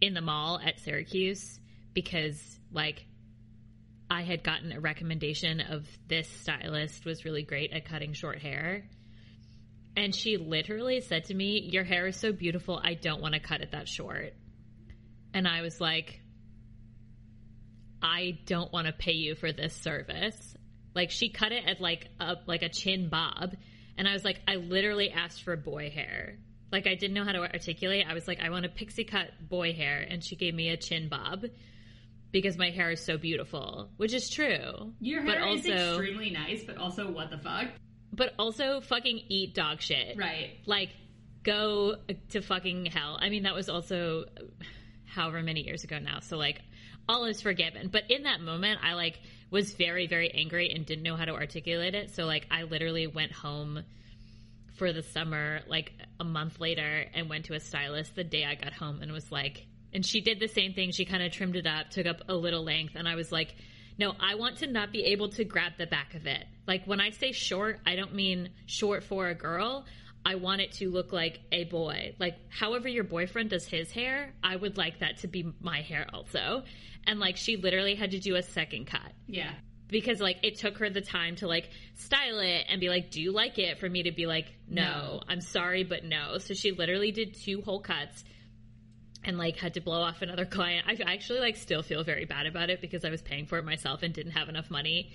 in 0.00 0.14
the 0.14 0.20
mall 0.22 0.58
at 0.64 0.80
Syracuse 0.80 1.60
because, 1.92 2.58
like, 2.72 3.04
I 4.08 4.22
had 4.22 4.42
gotten 4.42 4.72
a 4.72 4.80
recommendation 4.80 5.60
of 5.60 5.86
this 6.08 6.28
stylist 6.28 7.04
was 7.04 7.24
really 7.24 7.42
great 7.42 7.72
at 7.72 7.84
cutting 7.84 8.12
short 8.12 8.40
hair. 8.40 8.88
And 9.96 10.14
she 10.14 10.36
literally 10.36 11.00
said 11.00 11.26
to 11.26 11.34
me, 11.34 11.60
Your 11.70 11.84
hair 11.84 12.06
is 12.06 12.16
so 12.16 12.32
beautiful, 12.32 12.80
I 12.82 12.94
don't 12.94 13.20
want 13.20 13.34
to 13.34 13.40
cut 13.40 13.60
it 13.60 13.72
that 13.72 13.88
short. 13.88 14.32
And 15.34 15.46
I 15.46 15.60
was 15.60 15.80
like, 15.80 16.20
I 18.02 18.38
don't 18.46 18.72
want 18.72 18.86
to 18.86 18.92
pay 18.92 19.12
you 19.12 19.34
for 19.34 19.52
this 19.52 19.74
service. 19.74 20.56
Like 21.00 21.10
she 21.10 21.30
cut 21.30 21.50
it 21.50 21.64
at 21.66 21.80
like 21.80 22.08
a 22.20 22.36
like 22.44 22.60
a 22.60 22.68
chin 22.68 23.08
bob, 23.08 23.54
and 23.96 24.06
I 24.06 24.12
was 24.12 24.22
like, 24.22 24.38
I 24.46 24.56
literally 24.56 25.08
asked 25.08 25.42
for 25.42 25.56
boy 25.56 25.88
hair. 25.88 26.36
Like 26.70 26.86
I 26.86 26.94
didn't 26.94 27.14
know 27.14 27.24
how 27.24 27.32
to 27.32 27.38
articulate. 27.38 28.04
I 28.06 28.12
was 28.12 28.28
like, 28.28 28.38
I 28.38 28.50
want 28.50 28.66
a 28.66 28.68
pixie 28.68 29.04
cut 29.04 29.30
boy 29.40 29.72
hair, 29.72 30.06
and 30.06 30.22
she 30.22 30.36
gave 30.36 30.54
me 30.54 30.68
a 30.68 30.76
chin 30.76 31.08
bob 31.08 31.46
because 32.32 32.58
my 32.58 32.68
hair 32.68 32.90
is 32.90 33.02
so 33.02 33.16
beautiful, 33.16 33.88
which 33.96 34.12
is 34.12 34.28
true. 34.28 34.92
Your 35.00 35.24
but 35.24 35.38
hair 35.38 35.48
is 35.48 35.66
also, 35.66 35.88
extremely 35.88 36.28
nice, 36.28 36.64
but 36.64 36.76
also 36.76 37.10
what 37.10 37.30
the 37.30 37.38
fuck? 37.38 37.68
but 38.12 38.34
also 38.38 38.82
fucking 38.82 39.22
eat 39.30 39.54
dog 39.54 39.80
shit. 39.80 40.18
Right. 40.18 40.58
Like 40.66 40.90
go 41.42 41.96
to 42.28 42.42
fucking 42.42 42.84
hell. 42.84 43.18
I 43.18 43.30
mean, 43.30 43.44
that 43.44 43.54
was 43.54 43.70
also 43.70 44.26
however 45.06 45.42
many 45.42 45.62
years 45.62 45.82
ago 45.82 45.98
now. 45.98 46.20
So 46.20 46.36
like 46.36 46.60
all 47.08 47.24
is 47.24 47.40
forgiven. 47.40 47.88
But 47.88 48.10
in 48.10 48.24
that 48.24 48.42
moment, 48.42 48.80
I 48.82 48.92
like 48.92 49.18
was 49.50 49.72
very, 49.72 50.06
very 50.06 50.30
angry 50.30 50.70
and 50.70 50.86
didn't 50.86 51.02
know 51.02 51.16
how 51.16 51.24
to 51.24 51.32
articulate 51.32 51.94
it. 51.94 52.10
So 52.14 52.24
like 52.24 52.46
I 52.50 52.62
literally 52.62 53.06
went 53.06 53.32
home 53.32 53.82
for 54.76 54.92
the 54.92 55.02
summer, 55.02 55.60
like 55.68 55.92
a 56.18 56.24
month 56.24 56.60
later, 56.60 57.04
and 57.14 57.28
went 57.28 57.46
to 57.46 57.54
a 57.54 57.60
stylist 57.60 58.14
the 58.14 58.24
day 58.24 58.44
I 58.44 58.54
got 58.54 58.72
home 58.72 59.00
and 59.02 59.12
was 59.12 59.30
like, 59.30 59.66
and 59.92 60.06
she 60.06 60.20
did 60.20 60.40
the 60.40 60.48
same 60.48 60.72
thing. 60.72 60.92
She 60.92 61.04
kind 61.04 61.22
of 61.22 61.32
trimmed 61.32 61.56
it 61.56 61.66
up, 61.66 61.90
took 61.90 62.06
up 62.06 62.22
a 62.28 62.34
little 62.34 62.62
length, 62.64 62.94
and 62.94 63.08
I 63.08 63.16
was 63.16 63.30
like, 63.32 63.54
no, 63.98 64.14
I 64.18 64.36
want 64.36 64.58
to 64.58 64.66
not 64.66 64.92
be 64.92 65.04
able 65.06 65.28
to 65.30 65.44
grab 65.44 65.72
the 65.76 65.86
back 65.86 66.14
of 66.14 66.26
it. 66.26 66.44
Like 66.66 66.86
when 66.86 67.00
I 67.00 67.10
say 67.10 67.32
short, 67.32 67.80
I 67.84 67.96
don't 67.96 68.14
mean 68.14 68.50
short 68.64 69.04
for 69.04 69.28
a 69.28 69.34
girl. 69.34 69.84
I 70.24 70.34
want 70.34 70.60
it 70.60 70.72
to 70.72 70.90
look 70.90 71.12
like 71.12 71.40
a 71.50 71.64
boy. 71.64 72.14
Like 72.18 72.36
however 72.50 72.88
your 72.88 73.04
boyfriend 73.04 73.50
does 73.50 73.66
his 73.66 73.90
hair, 73.90 74.32
I 74.42 74.54
would 74.56 74.76
like 74.76 75.00
that 75.00 75.18
to 75.18 75.28
be 75.28 75.52
my 75.60 75.80
hair 75.80 76.06
also. 76.12 76.64
And 77.06 77.18
like 77.18 77.36
she 77.36 77.56
literally 77.56 77.94
had 77.94 78.10
to 78.10 78.18
do 78.18 78.36
a 78.36 78.42
second 78.42 78.86
cut 78.86 79.12
Yeah. 79.26 79.52
because 79.88 80.20
like 80.20 80.38
it 80.42 80.58
took 80.58 80.76
her 80.78 80.90
the 80.90 81.00
time 81.00 81.36
to 81.36 81.48
like 81.48 81.70
style 81.94 82.38
it 82.40 82.66
and 82.68 82.80
be 82.80 82.88
like, 82.90 83.10
"Do 83.10 83.20
you 83.22 83.32
like 83.32 83.58
it?" 83.58 83.78
for 83.78 83.88
me 83.88 84.02
to 84.02 84.12
be 84.12 84.26
like, 84.26 84.46
"No, 84.68 84.82
No. 84.82 85.20
I'm 85.28 85.40
sorry, 85.40 85.84
but 85.84 86.04
no." 86.04 86.36
So 86.38 86.52
she 86.54 86.72
literally 86.72 87.12
did 87.12 87.34
two 87.34 87.62
whole 87.62 87.80
cuts 87.80 88.22
and 89.24 89.38
like 89.38 89.56
had 89.56 89.74
to 89.74 89.80
blow 89.80 90.00
off 90.00 90.22
another 90.22 90.44
client. 90.46 90.86
I 90.86 90.96
actually 91.12 91.40
like 91.40 91.56
still 91.56 91.82
feel 91.82 92.04
very 92.04 92.24
bad 92.26 92.46
about 92.46 92.68
it 92.70 92.80
because 92.80 93.04
I 93.04 93.10
was 93.10 93.22
paying 93.22 93.46
for 93.46 93.58
it 93.58 93.64
myself 93.64 94.02
and 94.02 94.12
didn't 94.14 94.32
have 94.32 94.48
enough 94.48 94.70
money 94.70 95.12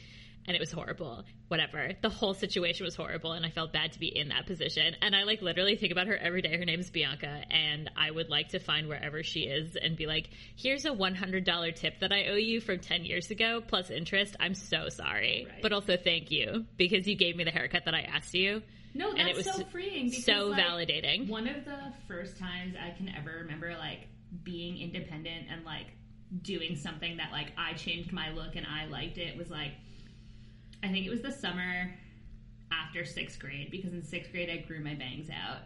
and 0.47 0.55
it 0.55 0.59
was 0.59 0.71
horrible. 0.71 1.23
Whatever. 1.47 1.91
The 2.01 2.09
whole 2.09 2.33
situation 2.33 2.85
was 2.85 2.95
horrible 2.95 3.33
and 3.33 3.45
I 3.45 3.49
felt 3.49 3.73
bad 3.73 3.93
to 3.93 3.99
be 3.99 4.07
in 4.07 4.29
that 4.29 4.45
position. 4.45 4.95
And 5.01 5.15
I 5.15 5.23
like 5.23 5.41
literally 5.41 5.75
think 5.75 5.91
about 5.91 6.07
her 6.07 6.17
every 6.17 6.41
day. 6.41 6.57
Her 6.57 6.65
name's 6.65 6.89
Bianca 6.89 7.43
and 7.49 7.89
I 7.97 8.11
would 8.11 8.29
like 8.29 8.49
to 8.49 8.59
find 8.59 8.87
wherever 8.87 9.23
she 9.23 9.41
is 9.41 9.75
and 9.75 9.95
be 9.95 10.05
like, 10.05 10.29
"Here's 10.55 10.85
a 10.85 10.91
$100 10.91 11.75
tip 11.75 11.99
that 11.99 12.11
I 12.11 12.25
owe 12.27 12.35
you 12.35 12.61
from 12.61 12.79
10 12.79 13.05
years 13.05 13.31
ago 13.31 13.61
plus 13.65 13.89
interest. 13.89 14.35
I'm 14.39 14.53
so 14.53 14.89
sorry. 14.89 15.47
Right. 15.49 15.61
But 15.61 15.73
also 15.73 15.97
thank 15.97 16.31
you 16.31 16.65
because 16.77 17.07
you 17.07 17.15
gave 17.15 17.35
me 17.35 17.43
the 17.43 17.51
haircut 17.51 17.85
that 17.85 17.95
I 17.95 18.01
asked 18.01 18.33
you." 18.33 18.61
No, 18.93 19.09
that's 19.09 19.19
And 19.19 19.29
it 19.29 19.35
was 19.35 19.45
so 19.45 19.63
freeing. 19.65 20.09
Because, 20.09 20.23
so 20.23 20.47
like, 20.47 20.63
validating. 20.63 21.27
One 21.27 21.47
of 21.47 21.65
the 21.65 21.93
first 22.07 22.37
times 22.37 22.75
I 22.81 22.91
can 22.91 23.09
ever 23.09 23.39
remember 23.41 23.75
like 23.77 24.07
being 24.43 24.77
independent 24.77 25.47
and 25.51 25.65
like 25.65 25.87
doing 26.41 26.75
something 26.75 27.17
that 27.17 27.31
like 27.31 27.47
I 27.57 27.73
changed 27.73 28.11
my 28.11 28.31
look 28.31 28.55
and 28.55 28.65
I 28.65 28.85
liked 28.85 29.17
it 29.17 29.37
was 29.37 29.49
like 29.49 29.71
I 30.83 30.87
think 30.89 31.05
it 31.05 31.09
was 31.09 31.21
the 31.21 31.31
summer 31.31 31.93
after 32.71 33.05
sixth 33.05 33.39
grade 33.39 33.69
because 33.71 33.93
in 33.93 34.03
sixth 34.03 34.31
grade 34.31 34.49
I 34.49 34.57
grew 34.65 34.79
my 34.83 34.95
bangs 34.95 35.29
out. 35.29 35.61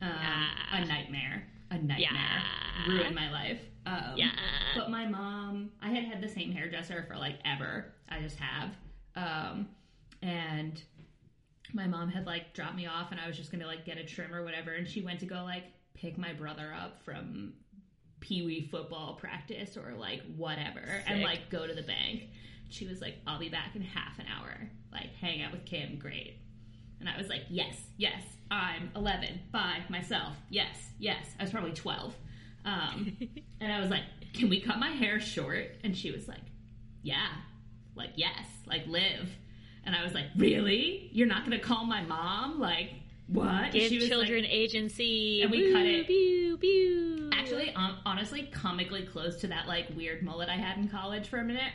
Um, 0.00 0.10
Yeah. 0.20 0.48
A 0.72 0.84
nightmare. 0.86 1.46
A 1.70 1.74
nightmare. 1.78 1.98
Yeah. 2.00 2.42
Ruined 2.88 3.14
my 3.14 3.30
life. 3.30 3.60
Um, 3.86 4.14
Yeah. 4.16 4.30
But 4.76 4.90
my 4.90 5.06
mom, 5.06 5.70
I 5.80 5.90
had 5.90 6.04
had 6.04 6.20
the 6.22 6.28
same 6.28 6.52
hairdresser 6.52 7.04
for 7.08 7.16
like 7.16 7.38
ever. 7.44 7.94
I 8.08 8.20
just 8.20 8.38
have. 8.38 8.76
Um, 9.16 9.68
and 10.22 10.80
my 11.74 11.86
mom 11.86 12.08
had 12.10 12.26
like 12.26 12.52
dropped 12.54 12.76
me 12.76 12.86
off 12.86 13.10
and 13.12 13.20
I 13.20 13.26
was 13.26 13.36
just 13.36 13.50
gonna 13.50 13.66
like 13.66 13.84
get 13.84 13.96
a 13.98 14.04
trim 14.04 14.34
or 14.34 14.44
whatever 14.44 14.72
and 14.72 14.86
she 14.86 15.00
went 15.00 15.20
to 15.20 15.26
go 15.26 15.42
like 15.44 15.64
pick 15.94 16.18
my 16.18 16.32
brother 16.32 16.74
up 16.78 17.02
from 17.02 17.54
pee 18.22 18.42
wee 18.42 18.68
football 18.70 19.18
practice 19.20 19.76
or 19.76 19.92
like 19.98 20.22
whatever 20.36 20.80
and 21.06 21.22
like 21.22 21.50
go 21.50 21.66
to 21.66 21.74
the 21.74 21.82
bank. 21.82 22.22
She 22.70 22.86
was 22.86 23.02
like, 23.02 23.16
I'll 23.26 23.38
be 23.40 23.50
back 23.50 23.74
in 23.74 23.82
half 23.82 24.18
an 24.18 24.26
hour. 24.34 24.70
Like 24.92 25.14
hang 25.16 25.42
out 25.42 25.52
with 25.52 25.66
Kim, 25.66 25.98
great. 25.98 26.38
And 27.00 27.08
I 27.08 27.18
was 27.18 27.28
like, 27.28 27.42
Yes, 27.50 27.76
yes, 27.98 28.22
I'm 28.50 28.90
eleven 28.96 29.40
by 29.50 29.80
myself. 29.90 30.34
Yes, 30.48 30.76
yes. 30.98 31.26
I 31.38 31.42
was 31.42 31.50
probably 31.50 31.72
twelve. 31.72 32.14
Um, 32.64 33.16
and 33.60 33.72
I 33.72 33.80
was 33.80 33.90
like, 33.90 34.04
Can 34.32 34.48
we 34.48 34.60
cut 34.60 34.78
my 34.78 34.90
hair 34.90 35.20
short? 35.20 35.66
And 35.84 35.96
she 35.96 36.12
was 36.12 36.28
like, 36.28 36.44
Yeah. 37.02 37.28
Like, 37.96 38.12
yes, 38.14 38.46
like 38.66 38.86
live. 38.86 39.28
And 39.84 39.96
I 39.96 40.04
was 40.04 40.14
like, 40.14 40.26
Really? 40.36 41.10
You're 41.12 41.26
not 41.26 41.42
gonna 41.44 41.58
call 41.58 41.84
my 41.84 42.02
mom? 42.02 42.60
Like, 42.60 42.90
what? 43.32 43.72
Give 43.72 43.90
was 43.90 44.00
like- 44.00 44.08
children 44.10 44.44
agency. 44.46 45.42
And 45.42 45.50
we 45.50 45.72
cut 45.72 45.86
it. 45.86 46.06
Pew, 46.06 46.56
pew. 46.58 47.30
Actually, 47.32 47.72
um, 47.74 47.96
honestly, 48.06 48.48
comically 48.52 49.02
close 49.04 49.40
to 49.40 49.46
that 49.48 49.66
like 49.68 49.88
weird 49.96 50.22
mullet 50.22 50.48
I 50.48 50.56
had 50.56 50.78
in 50.78 50.88
college 50.88 51.28
for 51.28 51.38
a 51.38 51.44
minute. 51.44 51.72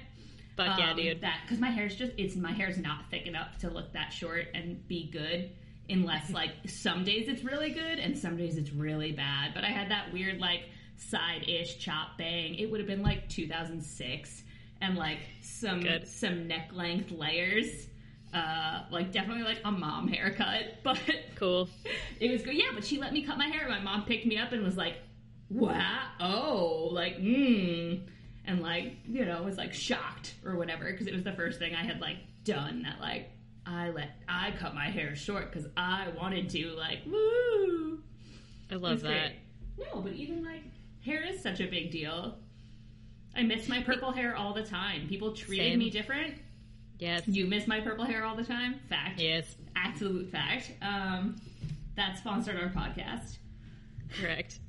Fuck 0.55 0.79
yeah, 0.79 0.91
Um, 0.91 0.97
dude. 0.97 1.21
That 1.21 1.41
because 1.43 1.59
my 1.59 1.69
hair's 1.69 1.95
just 1.95 2.13
it's 2.17 2.35
my 2.35 2.51
hair's 2.51 2.77
not 2.77 3.09
thick 3.11 3.27
enough 3.27 3.57
to 3.59 3.69
look 3.69 3.93
that 3.93 4.11
short 4.11 4.47
and 4.55 4.85
be 4.87 5.09
good. 5.11 5.51
Unless 5.89 6.31
like 6.31 6.51
some 6.65 7.03
days 7.03 7.27
it's 7.29 7.43
really 7.43 7.69
good 7.69 7.99
and 7.99 8.17
some 8.17 8.35
days 8.37 8.57
it's 8.57 8.71
really 8.71 9.11
bad. 9.11 9.53
But 9.53 9.63
I 9.63 9.67
had 9.69 9.89
that 9.91 10.11
weird 10.11 10.39
like 10.39 10.63
side 10.97 11.47
ish 11.47 11.77
chop 11.77 12.17
bang. 12.17 12.55
It 12.55 12.71
would 12.71 12.79
have 12.79 12.87
been 12.87 13.03
like 13.03 13.29
2006 13.29 14.43
and 14.81 14.95
like 14.97 15.19
some 15.41 15.81
Good. 15.81 16.07
some 16.07 16.47
neck 16.47 16.69
length 16.73 17.11
layers. 17.11 17.87
Uh, 18.33 18.83
like 18.91 19.11
definitely 19.11 19.43
like 19.43 19.59
a 19.63 19.71
mom 19.71 20.07
haircut, 20.07 20.65
but 20.83 20.99
Cool. 21.35 21.69
it 22.19 22.29
was 22.29 22.41
good. 22.43 22.55
Yeah, 22.55 22.71
but 22.73 22.83
she 22.85 22.97
let 22.99 23.13
me 23.13 23.23
cut 23.23 23.37
my 23.37 23.47
hair. 23.47 23.67
My 23.69 23.79
mom 23.79 24.03
picked 24.05 24.25
me 24.25 24.37
up 24.37 24.51
and 24.51 24.63
was 24.63 24.75
like, 24.77 24.97
"Wow, 25.49 26.07
oh, 26.19 26.89
like, 26.91 27.17
mmm," 27.19 28.01
and 28.45 28.61
like, 28.61 28.93
you 29.07 29.25
know, 29.25 29.43
was 29.43 29.57
like 29.57 29.73
shocked 29.73 30.33
or 30.45 30.55
whatever 30.57 30.91
because 30.91 31.07
it 31.07 31.13
was 31.13 31.23
the 31.23 31.33
first 31.33 31.57
thing 31.59 31.73
I 31.73 31.83
had 31.85 32.01
like 32.01 32.17
done 32.43 32.83
that 32.83 32.99
like 33.01 33.29
I 33.65 33.89
let 33.91 34.09
I 34.27 34.51
cut 34.59 34.73
my 34.75 34.89
hair 34.89 35.15
short 35.15 35.51
because 35.51 35.67
I 35.75 36.07
wanted 36.17 36.49
to 36.51 36.67
like 36.71 36.99
woo. 37.05 37.99
I 38.71 38.75
love 38.75 39.01
that. 39.01 39.31
great. 39.77 39.87
No, 39.93 40.01
but 40.01 40.13
even 40.13 40.43
like 40.43 40.63
hair 41.03 41.23
is 41.25 41.41
such 41.41 41.59
a 41.61 41.67
big 41.67 41.91
deal. 41.91 42.37
I 43.35 43.43
miss 43.43 43.67
my 43.69 43.81
purple 43.83 44.11
hair 44.11 44.35
all 44.35 44.53
the 44.53 44.63
time. 44.63 45.07
People 45.07 45.31
treated 45.33 45.71
Same. 45.71 45.79
me 45.79 45.89
different. 45.89 46.35
Yes. 46.99 47.27
You 47.27 47.45
miss 47.45 47.67
my 47.67 47.79
purple 47.79 48.05
hair 48.05 48.25
all 48.25 48.35
the 48.35 48.43
time. 48.43 48.79
Fact 48.89 49.19
Yes. 49.19 49.55
absolute 49.75 50.29
fact. 50.31 50.71
Um, 50.81 51.35
that 51.95 52.17
sponsored 52.17 52.55
our 52.57 52.69
podcast. 52.69 53.37
Correct. 54.19 54.59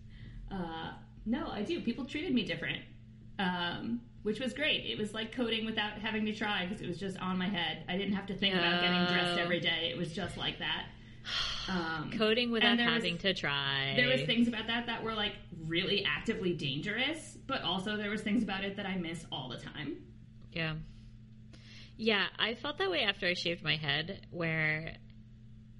Uh, 0.50 0.92
no, 1.26 1.48
I 1.48 1.62
do. 1.62 1.80
People 1.80 2.04
treated 2.04 2.34
me 2.34 2.42
different, 2.44 2.82
um, 3.38 4.00
which 4.22 4.40
was 4.40 4.52
great. 4.52 4.84
It 4.86 4.98
was 4.98 5.14
like 5.14 5.32
coding 5.32 5.64
without 5.66 5.92
having 5.98 6.24
to 6.26 6.34
try 6.34 6.66
because 6.66 6.80
it 6.82 6.88
was 6.88 6.98
just 6.98 7.18
on 7.18 7.38
my 7.38 7.48
head. 7.48 7.84
I 7.88 7.96
didn't 7.96 8.14
have 8.14 8.26
to 8.26 8.34
think 8.34 8.54
about 8.54 8.80
getting 8.82 9.04
dressed 9.14 9.38
Oh. 9.38 9.42
every 9.42 9.60
day. 9.60 9.90
It 9.90 9.96
was 9.98 10.12
just 10.14 10.36
like 10.36 10.58
that. 10.58 10.86
Um, 11.68 12.10
Coding 12.16 12.50
without 12.50 12.78
there 12.78 12.86
was- 12.86 12.94
having 12.94 13.18
to 13.18 13.34
try. 13.34 13.92
there 13.96 14.08
was 14.08 14.22
things 14.22 14.48
about 14.48 14.66
that 14.68 14.86
that 14.86 15.02
were 15.02 15.14
like 15.14 15.34
really 15.66 16.02
actively 16.04 16.54
dangerous, 16.54 17.36
but 17.46 17.60
also 17.62 17.96
there 17.98 18.08
was 18.10 18.22
things 18.22 18.42
about 18.42 18.64
it 18.64 18.76
that 18.76 18.86
I 18.86 18.96
miss 18.96 19.26
all 19.30 19.50
the 19.50 19.58
time. 19.58 19.96
Yeah. 20.52 20.74
Yeah, 21.98 22.26
I 22.38 22.54
felt 22.54 22.78
that 22.78 22.90
way 22.90 23.02
after 23.02 23.26
I 23.26 23.34
shaved 23.34 23.62
my 23.62 23.76
head, 23.76 24.26
where 24.30 24.94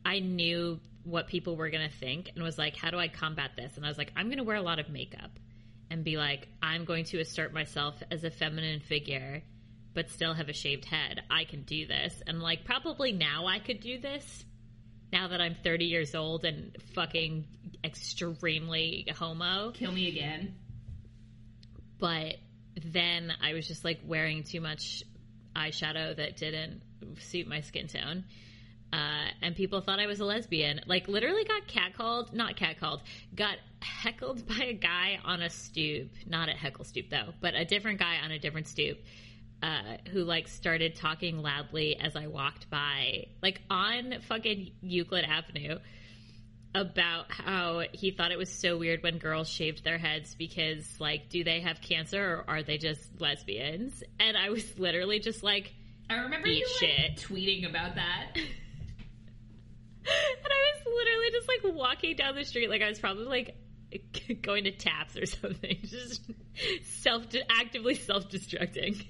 I 0.04 0.18
knew 0.18 0.80
what 1.04 1.28
people 1.28 1.56
were 1.56 1.70
going 1.70 1.88
to 1.88 1.96
think 1.96 2.32
and 2.34 2.42
was 2.42 2.58
like, 2.58 2.76
how 2.76 2.90
do 2.90 2.98
I 2.98 3.08
combat 3.08 3.52
this? 3.56 3.76
And 3.76 3.86
I 3.86 3.88
was 3.88 3.96
like, 3.96 4.12
I'm 4.16 4.26
going 4.26 4.38
to 4.38 4.44
wear 4.44 4.56
a 4.56 4.62
lot 4.62 4.78
of 4.78 4.90
makeup 4.90 5.30
and 5.90 6.04
be 6.04 6.16
like, 6.16 6.48
I'm 6.60 6.84
going 6.84 7.04
to 7.06 7.20
assert 7.20 7.54
myself 7.54 7.94
as 8.10 8.24
a 8.24 8.30
feminine 8.30 8.80
figure, 8.80 9.42
but 9.94 10.10
still 10.10 10.34
have 10.34 10.48
a 10.48 10.52
shaved 10.52 10.84
head. 10.84 11.22
I 11.30 11.44
can 11.44 11.62
do 11.62 11.86
this. 11.86 12.20
And 12.26 12.42
like, 12.42 12.64
probably 12.64 13.12
now 13.12 13.46
I 13.46 13.60
could 13.60 13.80
do 13.80 13.98
this 13.98 14.44
now 15.12 15.28
that 15.28 15.40
I'm 15.40 15.54
30 15.54 15.84
years 15.86 16.14
old 16.14 16.44
and 16.44 16.76
fucking 16.94 17.46
extremely 17.84 19.06
homo 19.16 19.70
Kill 19.70 19.92
me 19.92 20.08
again. 20.08 20.56
but 21.98 22.34
then 22.84 23.32
I 23.42 23.54
was 23.54 23.66
just 23.66 23.84
like 23.84 24.00
wearing 24.04 24.42
too 24.42 24.60
much 24.60 25.04
eyeshadow 25.54 26.16
that 26.16 26.36
didn't 26.36 26.82
suit 27.18 27.46
my 27.46 27.60
skin 27.60 27.86
tone. 27.86 28.24
Uh, 28.92 29.28
and 29.42 29.54
people 29.54 29.80
thought 29.80 30.00
I 30.00 30.06
was 30.06 30.20
a 30.20 30.24
lesbian. 30.24 30.80
Like, 30.86 31.08
literally 31.08 31.44
got 31.44 31.68
catcalled, 31.68 32.32
not 32.32 32.56
catcalled, 32.56 33.00
got 33.34 33.58
heckled 33.80 34.46
by 34.58 34.64
a 34.64 34.72
guy 34.72 35.18
on 35.24 35.42
a 35.42 35.50
stoop. 35.50 36.10
Not 36.26 36.48
at 36.48 36.56
Heckle 36.56 36.84
Stoop, 36.84 37.10
though, 37.10 37.34
but 37.40 37.54
a 37.54 37.64
different 37.64 37.98
guy 37.98 38.16
on 38.24 38.30
a 38.30 38.38
different 38.38 38.66
stoop. 38.66 38.98
Uh, 39.60 39.96
who 40.12 40.22
like 40.22 40.46
started 40.46 40.94
talking 40.94 41.42
loudly 41.42 41.96
as 41.96 42.14
I 42.14 42.28
walked 42.28 42.70
by, 42.70 43.26
like 43.42 43.60
on 43.68 44.20
fucking 44.28 44.70
Euclid 44.82 45.24
Avenue, 45.24 45.80
about 46.74 47.30
how 47.30 47.82
he 47.92 48.10
thought 48.10 48.30
it 48.30 48.38
was 48.38 48.50
so 48.50 48.76
weird 48.76 49.02
when 49.02 49.18
girls 49.18 49.48
shaved 49.48 49.84
their 49.84 49.98
heads 49.98 50.34
because, 50.34 50.86
like, 51.00 51.28
do 51.30 51.42
they 51.44 51.60
have 51.60 51.80
cancer 51.80 52.22
or 52.22 52.44
are 52.48 52.62
they 52.62 52.78
just 52.78 53.00
lesbians? 53.20 54.02
And 54.20 54.36
I 54.36 54.50
was 54.50 54.78
literally 54.78 55.18
just 55.18 55.42
like, 55.42 55.72
I 56.10 56.16
remember 56.16 56.48
you 56.48 56.66
like, 56.82 57.16
tweeting 57.18 57.68
about 57.68 57.94
that. 57.96 58.28
and 58.34 58.44
I 60.06 60.72
was 60.74 60.86
literally 60.86 61.30
just 61.32 61.48
like 61.48 61.74
walking 61.76 62.16
down 62.16 62.34
the 62.34 62.44
street, 62.44 62.70
like 62.70 62.82
I 62.82 62.88
was 62.88 62.98
probably 62.98 63.24
like 63.24 63.56
going 64.42 64.64
to 64.64 64.70
taps 64.70 65.16
or 65.16 65.26
something, 65.26 65.78
just 65.84 66.22
self 67.00 67.24
actively 67.50 67.94
self 67.94 68.28
destructing. 68.30 69.06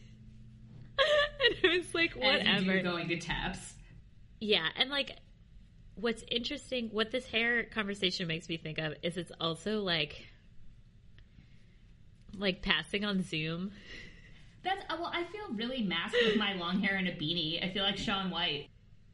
and 0.98 1.54
it 1.62 1.78
was 1.78 1.94
like 1.94 2.16
As 2.16 2.16
you 2.16 2.20
do 2.22 2.66
whatever. 2.66 2.82
going 2.82 3.08
to 3.08 3.18
taps. 3.18 3.74
Yeah, 4.40 4.66
and 4.76 4.90
like 4.90 5.12
what's 6.00 6.24
interesting, 6.30 6.88
what 6.92 7.10
this 7.10 7.26
hair 7.26 7.64
conversation 7.64 8.26
makes 8.26 8.48
me 8.48 8.56
think 8.56 8.78
of 8.78 8.94
is 9.02 9.16
it's 9.16 9.32
also 9.40 9.80
like 9.80 10.26
like 12.36 12.62
passing 12.62 13.04
on 13.04 13.22
Zoom. 13.22 13.72
That's 14.62 14.84
uh, 14.88 14.96
well. 14.98 15.10
I 15.12 15.24
feel 15.24 15.54
really 15.54 15.82
masked 15.82 16.16
with 16.24 16.36
my 16.36 16.54
long 16.54 16.80
hair 16.80 16.96
and 16.96 17.08
a 17.08 17.12
beanie. 17.12 17.64
I 17.64 17.72
feel 17.72 17.82
like 17.82 17.96
Shaun 17.96 18.30
White. 18.30 18.68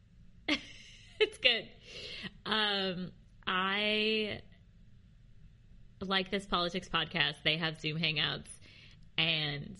it's 0.49 1.39
good. 1.39 1.69
Um, 2.45 3.13
I 3.47 4.41
like 6.01 6.31
this 6.31 6.45
politics 6.47 6.89
podcast. 6.93 7.37
They 7.45 7.57
have 7.57 7.81
Zoom 7.81 7.99
hangouts 7.99 8.49
and 9.17 9.77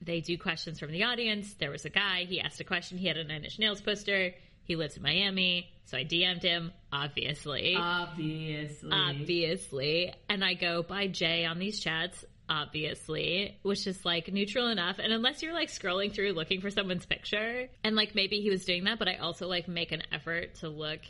they 0.00 0.20
do 0.20 0.36
questions 0.36 0.78
from 0.78 0.90
the 0.90 1.04
audience. 1.04 1.54
There 1.54 1.70
was 1.70 1.84
a 1.84 1.90
guy, 1.90 2.24
he 2.24 2.40
asked 2.40 2.60
a 2.60 2.64
question. 2.64 2.98
He 2.98 3.06
had 3.06 3.16
a 3.16 3.24
Nine 3.24 3.44
Inch 3.44 3.58
Nails 3.58 3.80
poster. 3.80 4.34
He 4.64 4.76
lives 4.76 4.96
in 4.96 5.02
Miami. 5.02 5.72
So 5.84 5.98
I 5.98 6.04
DM'd 6.04 6.42
him, 6.42 6.72
obviously. 6.92 7.74
Obviously. 7.76 8.90
obviously. 8.90 10.14
And 10.28 10.44
I 10.44 10.54
go 10.54 10.82
by 10.82 11.08
Jay 11.08 11.44
on 11.44 11.58
these 11.58 11.80
chats, 11.80 12.24
obviously, 12.48 13.58
which 13.62 13.86
is 13.86 14.04
like 14.04 14.32
neutral 14.32 14.68
enough. 14.68 14.98
And 14.98 15.12
unless 15.12 15.42
you're 15.42 15.52
like 15.52 15.68
scrolling 15.68 16.14
through 16.14 16.32
looking 16.32 16.60
for 16.60 16.70
someone's 16.70 17.06
picture, 17.06 17.68
and 17.84 17.96
like 17.96 18.14
maybe 18.14 18.40
he 18.40 18.50
was 18.50 18.64
doing 18.64 18.84
that, 18.84 18.98
but 18.98 19.08
I 19.08 19.16
also 19.16 19.48
like 19.48 19.68
make 19.68 19.92
an 19.92 20.02
effort 20.12 20.56
to 20.56 20.68
look 20.68 21.00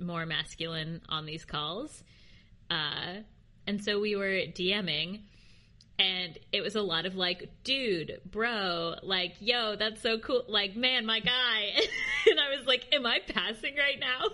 more 0.00 0.26
masculine 0.26 1.00
on 1.08 1.26
these 1.26 1.44
calls. 1.44 2.02
Uh, 2.70 3.22
and 3.66 3.82
so 3.82 4.00
we 4.00 4.16
were 4.16 4.42
DMing. 4.52 5.22
And 5.98 6.38
it 6.52 6.60
was 6.60 6.74
a 6.76 6.82
lot 6.82 7.06
of 7.06 7.14
like, 7.14 7.48
dude, 7.64 8.20
bro, 8.30 8.96
like, 9.02 9.36
yo, 9.40 9.76
that's 9.76 10.02
so 10.02 10.18
cool. 10.18 10.44
Like, 10.46 10.76
man, 10.76 11.06
my 11.06 11.20
guy. 11.20 11.70
and 12.30 12.38
I 12.38 12.56
was 12.56 12.66
like, 12.66 12.86
am 12.92 13.06
I 13.06 13.20
passing 13.26 13.76
right 13.76 13.98
now? 13.98 14.28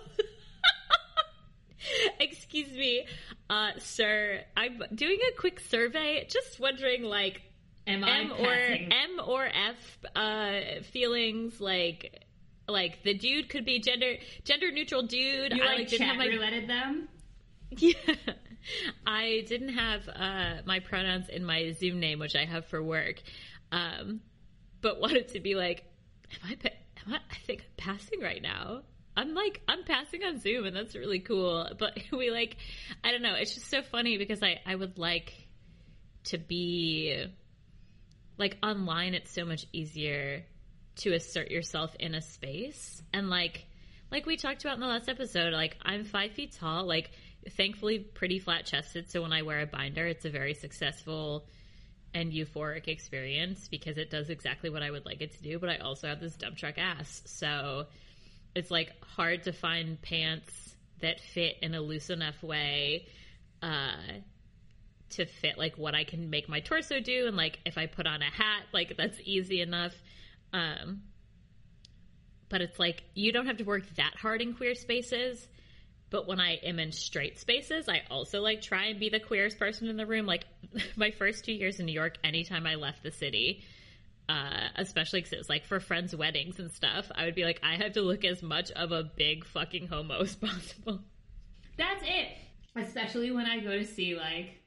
Excuse 2.19 2.71
me, 2.71 3.05
uh, 3.49 3.71
sir. 3.79 4.41
I'm 4.57 4.83
doing 4.93 5.19
a 5.31 5.39
quick 5.39 5.59
survey. 5.59 6.25
Just 6.29 6.59
wondering, 6.59 7.03
like, 7.03 7.41
Am 7.85 8.03
I 8.03 8.19
M 8.19 8.31
or? 8.31 8.53
M 8.53 9.19
or 9.25 9.45
F 9.45 9.97
uh, 10.15 10.81
feelings, 10.91 11.59
like, 11.59 12.23
like 12.67 13.03
the 13.03 13.13
dude 13.13 13.49
could 13.49 13.65
be 13.65 13.79
gender 13.79 14.15
gender 14.45 14.71
neutral 14.71 15.03
dude. 15.03 15.53
You 15.53 15.63
I 15.63 15.75
like, 15.75 15.89
didn't 15.89 16.07
have 16.07 16.17
my 16.17 16.27
rouletted 16.27 16.67
them? 16.67 17.09
yeah. 17.71 17.93
I 19.05 19.43
didn't 19.47 19.73
have 19.73 20.07
uh, 20.07 20.61
my 20.65 20.79
pronouns 20.79 21.29
in 21.29 21.45
my 21.45 21.71
Zoom 21.71 21.99
name, 21.99 22.19
which 22.19 22.35
I 22.35 22.45
have 22.45 22.65
for 22.65 22.81
work, 22.81 23.21
um, 23.71 24.21
but 24.81 24.99
wanted 24.99 25.29
to 25.29 25.39
be 25.39 25.55
like, 25.55 25.83
am 26.43 26.49
I, 26.49 26.69
am 27.07 27.13
I? 27.13 27.17
I 27.31 27.35
think 27.45 27.61
I'm 27.61 27.91
passing 27.91 28.21
right 28.21 28.41
now. 28.41 28.81
I'm 29.15 29.33
like, 29.33 29.61
I'm 29.67 29.83
passing 29.83 30.23
on 30.23 30.39
Zoom, 30.39 30.65
and 30.65 30.75
that's 30.75 30.95
really 30.95 31.19
cool. 31.19 31.69
But 31.77 31.97
we 32.11 32.31
like, 32.31 32.57
I 33.03 33.11
don't 33.11 33.21
know. 33.21 33.35
It's 33.35 33.53
just 33.53 33.69
so 33.69 33.81
funny 33.81 34.17
because 34.17 34.41
I 34.41 34.59
I 34.65 34.75
would 34.75 34.97
like 34.97 35.33
to 36.25 36.37
be 36.37 37.25
like 38.37 38.57
online. 38.63 39.13
It's 39.13 39.31
so 39.31 39.45
much 39.45 39.65
easier 39.71 40.45
to 40.95 41.13
assert 41.13 41.49
yourself 41.49 41.95
in 41.99 42.15
a 42.15 42.21
space 42.21 43.01
and 43.13 43.29
like 43.29 43.65
like 44.11 44.25
we 44.25 44.37
talked 44.37 44.63
about 44.63 44.75
in 44.75 44.79
the 44.79 44.87
last 44.87 45.09
episode 45.09 45.53
like 45.53 45.77
i'm 45.83 46.03
five 46.03 46.31
feet 46.31 46.55
tall 46.59 46.85
like 46.85 47.09
thankfully 47.51 47.99
pretty 47.99 48.39
flat 48.39 48.65
chested 48.65 49.09
so 49.09 49.21
when 49.21 49.33
i 49.33 49.41
wear 49.41 49.59
a 49.59 49.65
binder 49.65 50.05
it's 50.05 50.25
a 50.25 50.29
very 50.29 50.53
successful 50.53 51.45
and 52.13 52.31
euphoric 52.31 52.87
experience 52.87 53.67
because 53.67 53.97
it 53.97 54.09
does 54.09 54.29
exactly 54.29 54.69
what 54.69 54.83
i 54.83 54.89
would 54.89 55.05
like 55.05 55.21
it 55.21 55.31
to 55.31 55.41
do 55.43 55.59
but 55.59 55.69
i 55.69 55.77
also 55.77 56.07
have 56.07 56.19
this 56.19 56.35
dump 56.35 56.55
truck 56.55 56.77
ass 56.77 57.21
so 57.25 57.85
it's 58.55 58.71
like 58.71 58.91
hard 59.03 59.43
to 59.43 59.51
find 59.51 60.01
pants 60.01 60.75
that 61.01 61.19
fit 61.19 61.57
in 61.61 61.73
a 61.73 61.81
loose 61.81 62.09
enough 62.09 62.41
way 62.43 63.07
uh 63.61 63.91
to 65.13 65.25
fit 65.25 65.57
like 65.57 65.77
what 65.77 65.95
I 65.95 66.03
can 66.03 66.29
make 66.29 66.49
my 66.49 66.59
torso 66.59 66.99
do 66.99 67.27
and 67.27 67.37
like 67.37 67.59
if 67.65 67.77
I 67.77 67.85
put 67.85 68.07
on 68.07 68.21
a 68.21 68.31
hat 68.31 68.63
like 68.73 68.97
that's 68.97 69.19
easy 69.23 69.61
enough. 69.61 69.93
Um 70.51 71.03
but 72.49 72.61
it's 72.61 72.79
like 72.79 73.03
you 73.13 73.31
don't 73.31 73.45
have 73.45 73.57
to 73.57 73.63
work 73.63 73.83
that 73.95 74.13
hard 74.15 74.41
in 74.41 74.53
queer 74.53 74.75
spaces 74.75 75.47
but 76.13 76.27
when 76.27 76.39
I 76.39 76.53
am 76.63 76.79
in 76.79 76.93
straight 76.93 77.39
spaces 77.39 77.89
I 77.89 78.03
also 78.09 78.39
like 78.39 78.61
try 78.61 78.85
and 78.85 78.99
be 78.99 79.09
the 79.09 79.19
queerest 79.19 79.59
person 79.59 79.89
in 79.89 79.97
the 79.97 80.05
room 80.05 80.25
like 80.25 80.45
my 80.95 81.11
first 81.11 81.43
2 81.43 81.51
years 81.51 81.79
in 81.79 81.87
New 81.87 81.91
York 81.91 82.17
anytime 82.23 82.65
I 82.65 82.75
left 82.75 83.03
the 83.03 83.11
city 83.11 83.63
uh, 84.29 84.69
especially 84.75 85.19
because 85.19 85.33
it 85.33 85.37
was 85.37 85.49
like 85.49 85.65
for 85.65 85.79
friends' 85.79 86.15
weddings 86.15 86.59
and 86.59 86.71
stuff, 86.71 87.11
I 87.13 87.25
would 87.25 87.35
be 87.35 87.43
like, 87.43 87.59
I 87.63 87.75
have 87.75 87.93
to 87.93 88.01
look 88.01 88.23
as 88.23 88.41
much 88.41 88.71
of 88.71 88.91
a 88.91 89.03
big 89.03 89.45
fucking 89.45 89.87
homo 89.87 90.21
as 90.21 90.35
possible. 90.37 91.01
That's 91.77 92.03
it. 92.03 92.29
Especially 92.75 93.31
when 93.31 93.45
I 93.45 93.59
go 93.59 93.77
to 93.77 93.85
see 93.85 94.15
like, 94.15 94.61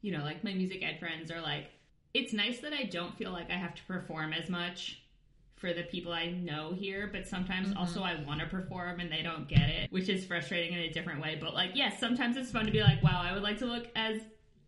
you 0.00 0.12
know, 0.12 0.22
like 0.22 0.44
my 0.44 0.52
music 0.52 0.82
ed 0.82 0.98
friends 0.98 1.30
are 1.30 1.40
like, 1.40 1.66
it's 2.14 2.32
nice 2.32 2.60
that 2.60 2.72
I 2.72 2.84
don't 2.84 3.16
feel 3.16 3.32
like 3.32 3.50
I 3.50 3.54
have 3.54 3.74
to 3.74 3.82
perform 3.84 4.32
as 4.32 4.48
much 4.48 5.01
for 5.62 5.72
the 5.72 5.84
people 5.84 6.12
I 6.12 6.26
know 6.26 6.74
here, 6.76 7.08
but 7.10 7.24
sometimes 7.26 7.72
also 7.78 8.02
I 8.02 8.20
want 8.26 8.40
to 8.40 8.46
perform 8.46 8.98
and 8.98 9.10
they 9.10 9.22
don't 9.22 9.48
get 9.48 9.68
it, 9.68 9.92
which 9.92 10.08
is 10.08 10.24
frustrating 10.24 10.72
in 10.72 10.80
a 10.80 10.90
different 10.90 11.22
way. 11.22 11.38
But 11.40 11.54
like, 11.54 11.70
yes, 11.74 12.00
sometimes 12.00 12.36
it's 12.36 12.50
fun 12.50 12.66
to 12.66 12.72
be 12.72 12.80
like, 12.80 13.00
wow, 13.00 13.22
I 13.24 13.32
would 13.32 13.44
like 13.44 13.58
to 13.58 13.66
look 13.66 13.86
as 13.94 14.20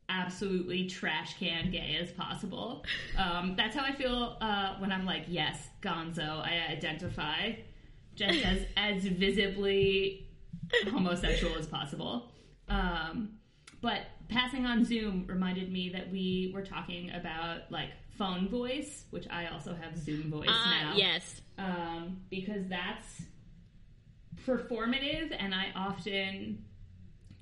absolutely 0.09 0.89
trash 0.89 1.37
can 1.37 1.73
gay 1.73 1.99
as 2.01 2.13
possible. 2.13 2.85
Um, 3.19 3.55
that's 3.57 3.77
how 3.77 3.85
I 3.85 3.93
feel 3.93 4.37
uh, 4.41 4.75
when 4.79 4.91
I'm 4.91 5.07
like, 5.07 5.25
yes, 5.29 5.69
Gonzo, 5.81 6.41
I 6.41 6.67
identify 6.69 7.53
just 8.17 8.45
as 8.45 8.67
as 8.77 9.05
visibly 9.05 10.27
homosexual 10.91 11.57
as 11.57 11.67
possible. 11.67 12.33
Um, 12.69 13.39
but 13.81 14.03
passing 14.29 14.67
on 14.67 14.85
Zoom 14.85 15.27
reminded 15.29 15.73
me 15.73 15.91
that 15.91 16.11
we 16.11 16.51
were 16.53 16.63
talking 16.63 17.11
about 17.13 17.71
like 17.71 17.91
phone 18.17 18.49
voice, 18.49 19.05
which 19.11 19.27
I 19.31 19.47
also 19.47 19.75
have 19.75 19.97
Zoom 19.97 20.31
voice 20.31 20.47
now. 20.47 20.93
Ah, 20.93 20.95
yes. 20.97 21.41
Um, 21.59 22.21
because 22.31 22.67
that's 22.69 23.23
performative, 24.47 25.35
and 25.39 25.55
I 25.55 25.67
often, 25.75 26.65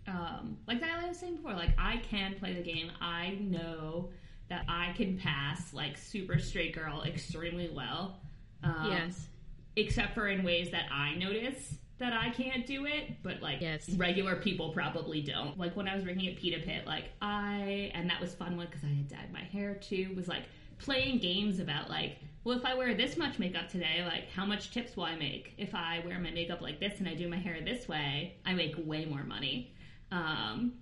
um, 0.06 0.58
like 0.66 0.82
I 0.82 1.06
was 1.08 1.18
saying 1.18 1.36
before, 1.36 1.52
like 1.54 1.74
I 1.78 1.96
can 1.98 2.34
play 2.34 2.54
the 2.54 2.62
game. 2.62 2.90
I 3.00 3.38
know 3.40 4.10
that 4.48 4.64
I 4.68 4.92
can 4.96 5.18
pass 5.18 5.72
like 5.72 5.96
super 5.96 6.38
straight 6.38 6.74
girl 6.74 7.02
extremely 7.02 7.70
well. 7.74 8.18
Um, 8.64 8.88
yes. 8.90 9.26
except 9.74 10.14
for 10.14 10.28
in 10.28 10.44
ways 10.44 10.70
that 10.70 10.84
I 10.92 11.16
notice 11.16 11.74
that 11.98 12.12
I 12.12 12.30
can't 12.30 12.64
do 12.64 12.86
it, 12.86 13.20
but 13.24 13.42
like 13.42 13.60
Yes. 13.60 13.88
regular 13.90 14.36
people 14.36 14.70
probably 14.70 15.20
don't. 15.20 15.58
Like 15.58 15.74
when 15.74 15.88
I 15.88 15.96
was 15.96 16.04
working 16.04 16.28
at 16.28 16.36
Pita 16.36 16.60
Pit, 16.60 16.86
like 16.86 17.06
I, 17.20 17.90
and 17.94 18.08
that 18.10 18.20
was 18.20 18.34
fun 18.34 18.56
one 18.56 18.66
because 18.66 18.84
I 18.84 18.88
had 18.88 19.08
dyed 19.08 19.32
my 19.32 19.40
hair 19.40 19.74
too, 19.74 20.12
was 20.14 20.28
like 20.28 20.42
playing 20.82 21.18
games 21.18 21.58
about 21.58 21.88
like, 21.88 22.18
well, 22.44 22.58
if 22.58 22.64
I 22.64 22.74
wear 22.74 22.94
this 22.94 23.16
much 23.16 23.38
makeup 23.38 23.68
today, 23.68 24.04
like 24.04 24.28
how 24.30 24.44
much 24.44 24.72
tips 24.72 24.96
will 24.96 25.04
I 25.04 25.16
make? 25.16 25.54
If 25.56 25.74
I 25.74 26.02
wear 26.04 26.18
my 26.18 26.30
makeup 26.30 26.60
like 26.60 26.80
this 26.80 26.98
and 26.98 27.08
I 27.08 27.14
do 27.14 27.28
my 27.28 27.38
hair 27.38 27.58
this 27.64 27.88
way, 27.88 28.36
I 28.44 28.52
make 28.54 28.74
way 28.78 29.04
more 29.04 29.22
money. 29.22 29.72
Um, 30.10 30.74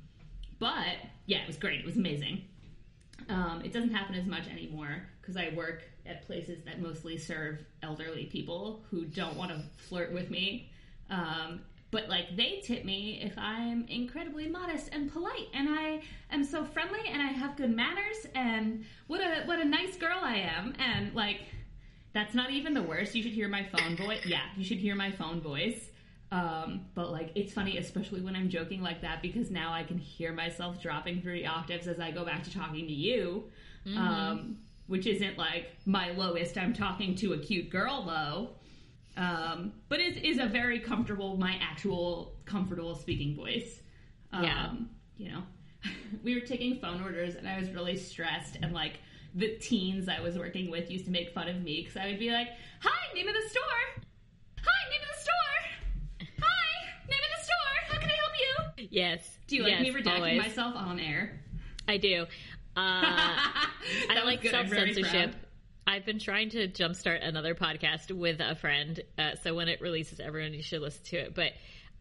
but 0.59 0.96
yeah, 1.26 1.38
it 1.38 1.46
was 1.46 1.57
great. 1.57 1.80
It 1.80 1.86
was 1.86 1.96
amazing. 1.96 2.42
Um, 3.28 3.62
it 3.64 3.72
doesn't 3.72 3.92
happen 3.92 4.14
as 4.14 4.26
much 4.26 4.48
anymore 4.48 5.03
because 5.20 5.36
I 5.36 5.53
work 5.55 5.82
at 6.07 6.26
places 6.26 6.64
that 6.64 6.80
mostly 6.80 7.18
serve 7.18 7.59
elderly 7.82 8.24
people 8.26 8.82
who 8.90 9.05
don't 9.05 9.36
want 9.36 9.51
to 9.51 9.62
flirt 9.88 10.12
with 10.12 10.30
me. 10.30 10.70
Um, 11.11 11.61
but 11.91 12.09
like 12.09 12.36
they 12.36 12.61
tip 12.64 12.84
me 12.84 13.20
if 13.22 13.36
I'm 13.36 13.86
incredibly 13.88 14.49
modest 14.49 14.91
and 14.93 15.12
polite, 15.12 15.49
and 15.55 15.68
I 15.68 16.03
am 16.30 16.45
so 16.45 16.64
friendly, 16.64 17.01
and 17.11 17.20
I 17.20 17.26
have 17.26 17.57
good 17.57 17.74
manners, 17.74 18.26
and 18.34 18.84
what 19.09 19.20
a 19.20 19.45
what 19.47 19.59
a 19.61 19.64
nice 19.64 19.97
girl 19.97 20.18
I 20.22 20.36
am, 20.36 20.74
and 20.78 21.14
like 21.14 21.41
That's 22.12 22.34
not 22.34 22.51
even 22.51 22.74
the 22.74 22.82
worst. 22.82 23.14
You 23.14 23.22
should 23.22 23.32
hear 23.32 23.49
my 23.49 23.64
phone 23.64 23.97
voice. 23.97 24.20
Yeah, 24.26 24.43
you 24.57 24.64
should 24.64 24.78
hear 24.78 24.95
my 24.97 25.11
phone 25.12 25.41
voice. 25.41 25.91
Um, 26.32 26.86
but 26.95 27.11
like, 27.11 27.30
it's 27.34 27.53
funny, 27.53 27.78
especially 27.78 28.20
when 28.20 28.36
I'm 28.36 28.49
joking 28.49 28.82
like 28.82 29.01
that, 29.03 29.20
because 29.22 29.51
now 29.51 29.72
I 29.72 29.82
can 29.82 29.99
hear 29.99 30.32
myself 30.32 30.80
dropping 30.80 31.22
three 31.22 31.45
octaves 31.47 31.86
as 31.86 31.99
I 32.01 32.11
go 32.11 32.24
back 32.24 32.43
to 32.45 32.53
talking 32.53 32.86
to 32.86 32.93
you. 32.93 33.45
Um, 33.97 34.59
which 34.88 35.07
isn't 35.07 35.38
like 35.38 35.70
my 35.86 36.11
lowest. 36.12 36.59
I'm 36.59 36.72
talking 36.74 37.14
to 37.16 37.32
a 37.34 37.38
cute 37.38 37.70
girl 37.70 38.05
low. 38.05 38.51
Um, 39.20 39.72
but 39.90 40.00
it 40.00 40.24
is 40.24 40.38
a 40.38 40.46
very 40.46 40.80
comfortable, 40.80 41.36
my 41.36 41.58
actual 41.60 42.36
comfortable 42.46 42.94
speaking 42.94 43.36
voice. 43.36 43.82
Um, 44.32 44.44
Yeah. 44.44 44.72
You 45.18 45.32
know, 45.32 45.42
we 46.24 46.34
were 46.34 46.46
taking 46.46 46.80
phone 46.80 47.02
orders 47.02 47.34
and 47.34 47.46
I 47.46 47.58
was 47.58 47.70
really 47.70 47.98
stressed 47.98 48.56
and 48.62 48.72
like 48.72 48.94
the 49.34 49.56
teens 49.58 50.08
I 50.08 50.20
was 50.20 50.38
working 50.38 50.70
with 50.70 50.90
used 50.90 51.04
to 51.04 51.10
make 51.10 51.34
fun 51.34 51.48
of 51.48 51.60
me 51.60 51.82
because 51.82 51.98
I 51.98 52.06
would 52.06 52.18
be 52.18 52.30
like, 52.30 52.48
"Hi, 52.80 53.14
name 53.14 53.28
of 53.28 53.34
the 53.34 53.48
store. 53.50 53.62
Hi, 54.62 54.90
name 54.90 55.00
of 55.02 55.14
the 55.14 55.22
store. 55.22 56.38
Hi, 56.40 56.86
name 57.06 57.20
of 57.22 57.38
the 57.38 57.44
store. 57.44 57.94
How 57.94 58.00
can 58.00 58.10
I 58.10 58.14
help 58.14 58.78
you?" 58.78 58.88
Yes. 58.90 59.38
Do 59.46 59.56
you 59.56 59.64
like 59.64 59.80
me 59.80 59.92
redacting 59.92 60.16
always. 60.16 60.38
myself 60.38 60.74
on 60.74 60.98
air? 60.98 61.38
I 61.86 61.98
do. 61.98 62.22
Uh, 62.22 62.26
I 62.76 64.22
like 64.24 64.42
self 64.42 64.68
censorship. 64.68 65.34
I've 65.87 66.05
been 66.05 66.18
trying 66.18 66.51
to 66.51 66.68
jumpstart 66.68 67.26
another 67.26 67.55
podcast 67.55 68.12
with 68.12 68.41
a 68.41 68.55
friend, 68.55 69.01
uh, 69.18 69.35
so 69.43 69.55
when 69.55 69.68
it 69.68 69.81
releases, 69.81 70.20
everyone 70.20 70.55
you 70.55 70.62
should 70.62 70.83
listen 70.83 71.03
to 71.07 71.16
it. 71.16 71.35
But 71.35 71.53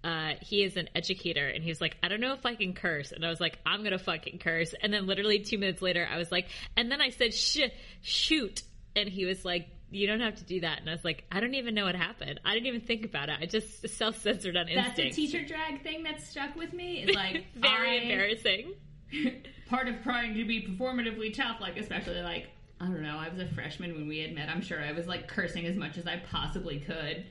uh, 0.03 0.33
he 0.41 0.63
is 0.63 0.77
an 0.77 0.89
educator, 0.95 1.47
and 1.47 1.63
he 1.63 1.69
was 1.69 1.81
like, 1.81 1.97
"I 2.03 2.07
don't 2.07 2.21
know 2.21 2.33
if 2.33 2.45
I 2.45 2.55
can 2.55 2.73
curse," 2.73 3.11
and 3.11 3.25
I 3.25 3.29
was 3.29 3.41
like, 3.41 3.57
"I'm 3.65 3.83
gonna 3.83 3.97
fucking 3.99 4.39
curse." 4.39 4.73
And 4.81 4.93
then 4.93 5.07
literally 5.07 5.39
two 5.39 5.57
minutes 5.57 5.81
later, 5.81 6.07
I 6.09 6.17
was 6.17 6.31
like, 6.31 6.47
and 6.77 6.91
then 6.91 7.01
I 7.01 7.09
said, 7.09 7.33
"Sh, 7.33 7.61
shoot," 8.01 8.63
and 8.95 9.09
he 9.09 9.25
was 9.25 9.43
like. 9.43 9.67
You 9.91 10.05
don't 10.05 10.19
have 10.19 10.35
to 10.35 10.43
do 10.43 10.59
that. 10.59 10.81
And 10.81 10.87
I 10.87 10.93
was 10.93 11.03
like, 11.03 11.23
I 11.31 11.39
don't 11.39 11.55
even 11.55 11.73
know 11.73 11.85
what 11.85 11.95
happened. 11.95 12.39
I 12.45 12.53
didn't 12.53 12.67
even 12.67 12.81
think 12.81 13.05
about 13.05 13.29
it. 13.29 13.37
I 13.41 13.47
just 13.47 13.89
self 13.97 14.21
censored 14.21 14.55
on 14.55 14.67
instinct. 14.67 14.97
That's 14.97 14.99
a 14.99 15.11
teacher 15.11 15.43
drag 15.43 15.81
thing 15.81 16.03
that 16.03 16.21
stuck 16.21 16.55
with 16.55 16.73
me. 16.73 17.01
Is 17.05 17.15
like 17.15 17.47
Very 17.55 17.97
I- 17.97 18.01
embarrassing. 18.03 18.73
part 19.67 19.87
of 19.87 20.03
trying 20.03 20.35
to 20.35 20.45
be 20.45 20.61
performatively 20.61 21.33
tough, 21.33 21.59
like 21.59 21.75
especially 21.77 22.21
like 22.21 22.49
I 22.79 22.85
don't 22.85 23.01
know, 23.01 23.17
I 23.17 23.29
was 23.29 23.39
a 23.39 23.47
freshman 23.47 23.93
when 23.93 24.07
we 24.07 24.19
had 24.19 24.33
met. 24.33 24.49
I'm 24.49 24.61
sure 24.61 24.81
I 24.81 24.91
was 24.91 25.07
like 25.07 25.27
cursing 25.27 25.65
as 25.65 25.75
much 25.75 25.97
as 25.97 26.07
I 26.07 26.17
possibly 26.17 26.79
could. 26.79 27.25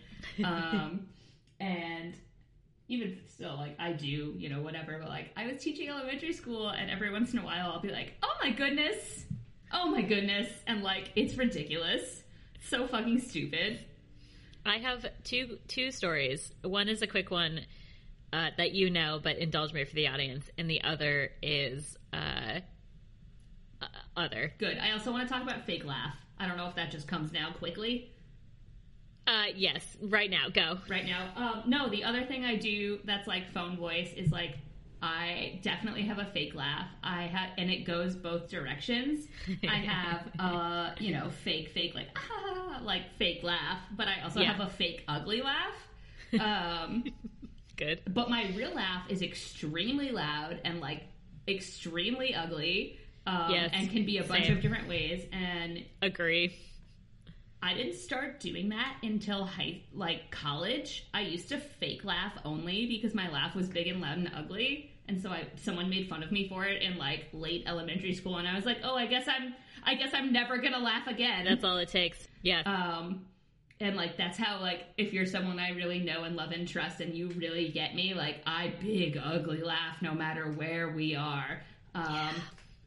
Um 0.45 1.09
and 1.61 2.15
even 2.89 3.19
still, 3.29 3.57
like 3.57 3.77
I 3.79 3.93
do, 3.93 4.35
you 4.37 4.49
know, 4.49 4.61
whatever, 4.61 4.99
but 4.99 5.09
like 5.09 5.31
I 5.37 5.47
was 5.47 5.63
teaching 5.63 5.89
elementary 5.89 6.33
school 6.33 6.69
and 6.69 6.91
every 6.91 7.11
once 7.11 7.33
in 7.33 7.39
a 7.39 7.45
while 7.45 7.71
I'll 7.73 7.81
be 7.81 7.91
like, 7.91 8.15
Oh 8.23 8.35
my 8.43 8.51
goodness. 8.51 9.25
Oh 9.73 9.91
my 9.91 10.03
goodness 10.03 10.49
and 10.67 10.83
like 10.83 11.13
it's 11.17 11.37
ridiculous. 11.37 12.23
So 12.69 12.87
fucking 12.87 13.21
stupid. 13.21 13.85
I 14.67 14.79
have 14.79 15.07
two 15.25 15.59
two 15.67 15.91
stories. 15.91 16.53
One 16.63 16.89
is 16.89 17.01
a 17.01 17.07
quick 17.07 17.31
one 17.31 17.61
uh, 18.33 18.51
that 18.57 18.73
you 18.73 18.91
know, 18.91 19.21
but 19.23 19.39
indulge 19.39 19.73
me 19.73 19.85
for 19.85 19.95
the 19.95 20.09
audience, 20.09 20.51
and 20.59 20.69
the 20.69 20.83
other 20.83 21.31
is 21.43 21.97
uh, 22.13 22.61
other. 24.19 24.53
Good. 24.59 24.79
I 24.79 24.93
also 24.93 25.12
want 25.12 25.27
to 25.29 25.33
talk 25.33 25.43
about 25.43 25.64
fake 25.64 25.85
laugh. 25.85 26.14
I 26.39 26.47
don't 26.47 26.57
know 26.57 26.69
if 26.69 26.75
that 26.77 26.91
just 26.91 27.07
comes 27.09 27.33
now 27.33 27.53
quickly. 27.53 28.11
Uh, 29.27 29.47
yes, 29.55 29.85
right 30.01 30.31
now, 30.31 30.49
go. 30.49 30.79
right 30.89 31.05
now. 31.05 31.29
Um, 31.37 31.62
no, 31.66 31.89
the 31.91 32.05
other 32.05 32.25
thing 32.25 32.45
I 32.45 32.57
do 32.57 32.99
that's 33.05 33.27
like 33.29 33.53
phone 33.53 33.77
voice 33.77 34.12
is 34.16 34.33
like 34.33 34.57
I 35.03 35.61
definitely 35.62 36.03
have 36.03 36.19
a 36.19 36.25
fake 36.25 36.55
laugh. 36.55 36.89
I 37.05 37.25
have, 37.25 37.51
and 37.59 37.71
it 37.71 37.85
goes 37.85 38.16
both 38.16 38.49
directions. 38.49 39.27
I 39.69 39.77
have, 39.77 40.29
uh, 40.39 40.91
you 40.99 41.12
know, 41.12 41.29
fake, 41.45 41.69
fake, 41.71 41.95
like 41.95 42.09
ah, 42.16 42.81
like 42.83 43.03
fake 43.19 43.43
laugh, 43.43 43.79
but 43.97 44.09
I 44.09 44.23
also 44.25 44.41
Yeah. 44.41 44.53
have 44.55 44.66
a 44.66 44.71
fake 44.71 45.05
ugly 45.09 45.41
laugh. 45.43 45.75
Um, 46.41 47.05
Good. 47.79 48.03
but 48.12 48.29
my 48.29 48.51
real 48.55 48.75
laugh 48.75 49.11
is 49.11 49.23
extremely 49.23 50.11
loud 50.11 50.61
and 50.64 50.79
like 50.81 51.05
extremely 51.47 52.35
ugly. 52.35 52.99
Um, 53.29 53.51
Yes, 53.51 53.70
and 53.74 53.91
can 53.91 54.05
be 54.07 54.18
a 54.18 54.24
bunch 54.24 54.45
same. 54.47 54.57
of 54.57 54.62
different 54.62 54.89
ways. 54.89 55.26
And 55.33 55.85
Agree. 56.03 56.57
I 57.62 57.74
didn't 57.74 57.97
start 57.97 58.39
doing 58.41 58.68
that 58.70 58.97
until 59.03 59.45
high, 59.45 59.83
like 59.93 60.31
college. 60.31 61.07
I 61.12 61.22
used 61.22 61.49
to 61.49 61.59
fake 61.59 62.05
laugh 62.05 62.33
only 62.45 62.87
because 62.87 63.14
my 63.14 63.29
laugh 63.31 63.55
was 63.55 63.68
big 63.68 63.89
and 63.89 64.01
loud 64.01 64.18
and 64.18 64.31
ugly, 64.35 64.93
and 65.09 65.20
so 65.20 65.31
I 65.31 65.45
someone 65.57 65.91
made 65.91 66.09
fun 66.09 66.22
of 66.22 66.31
me 66.31 66.49
for 66.49 66.64
it 66.66 66.81
in 66.83 66.99
like 66.99 67.26
late 67.33 67.64
elementary 67.66 68.14
school, 68.14 68.37
and 68.37 68.47
I 68.47 68.55
was 68.55 68.64
like, 68.64 68.79
oh, 68.85 68.95
I 68.95 69.07
guess 69.07 69.26
I'm, 69.29 69.55
I 69.85 69.95
guess 69.95 70.11
I'm 70.14 70.33
never 70.33 70.59
gonna 70.59 70.79
laugh 70.79 71.09
again. 71.09 71.45
That's 71.47 71.64
all 71.64 71.79
it 71.79 71.89
takes. 71.89 72.29
Yeah. 72.43 72.61
um, 72.64 73.26
and 73.81 73.97
like 73.97 74.16
that's 74.16 74.39
how 74.39 74.61
like 74.61 74.85
if 74.97 75.12
you're 75.12 75.26
someone 75.26 75.59
I 75.59 75.70
really 75.70 75.99
know 75.99 76.22
and 76.24 76.37
love 76.37 76.53
and 76.53 76.66
trust, 76.66 77.01
and 77.01 77.12
you 77.14 77.29
really 77.31 77.70
get 77.70 77.93
me, 77.95 78.14
like 78.14 78.37
I 78.47 78.72
big 78.81 79.20
ugly 79.22 79.62
laugh 79.62 80.01
no 80.01 80.14
matter 80.14 80.53
where 80.53 80.91
we 80.91 81.16
are. 81.16 81.61
Um, 81.95 82.35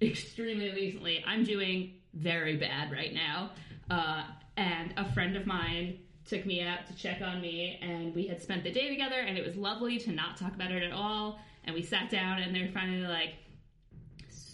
extremely 0.12 0.72
recently, 0.72 1.24
I'm 1.26 1.44
doing 1.44 1.94
very 2.14 2.58
bad 2.58 2.92
right 2.92 3.14
now. 3.14 3.52
Uh, 3.90 4.24
and 4.58 4.94
a 4.98 5.12
friend 5.14 5.36
of 5.38 5.46
mine 5.46 6.00
took 6.26 6.46
me 6.46 6.62
out 6.62 6.88
to 6.88 6.96
check 6.96 7.22
on 7.22 7.42
me, 7.42 7.80
and 7.82 8.14
we 8.16 8.28
had 8.28 8.42
spent 8.42 8.64
the 8.64 8.72
day 8.72 8.90
together, 8.90 9.20
and 9.20 9.38
it 9.38 9.46
was 9.46 9.56
lovely 9.56 10.00
to 10.00 10.12
not 10.12 10.38
talk 10.38 10.56
about 10.56 10.72
it 10.72 10.84
at 10.84 10.92
all. 10.92 11.40
And 11.66 11.76
we 11.76 11.84
sat 11.84 12.10
down, 12.10 12.40
and 12.40 12.56
they're 12.56 12.72
finally 12.74 13.08
like, 13.08 13.36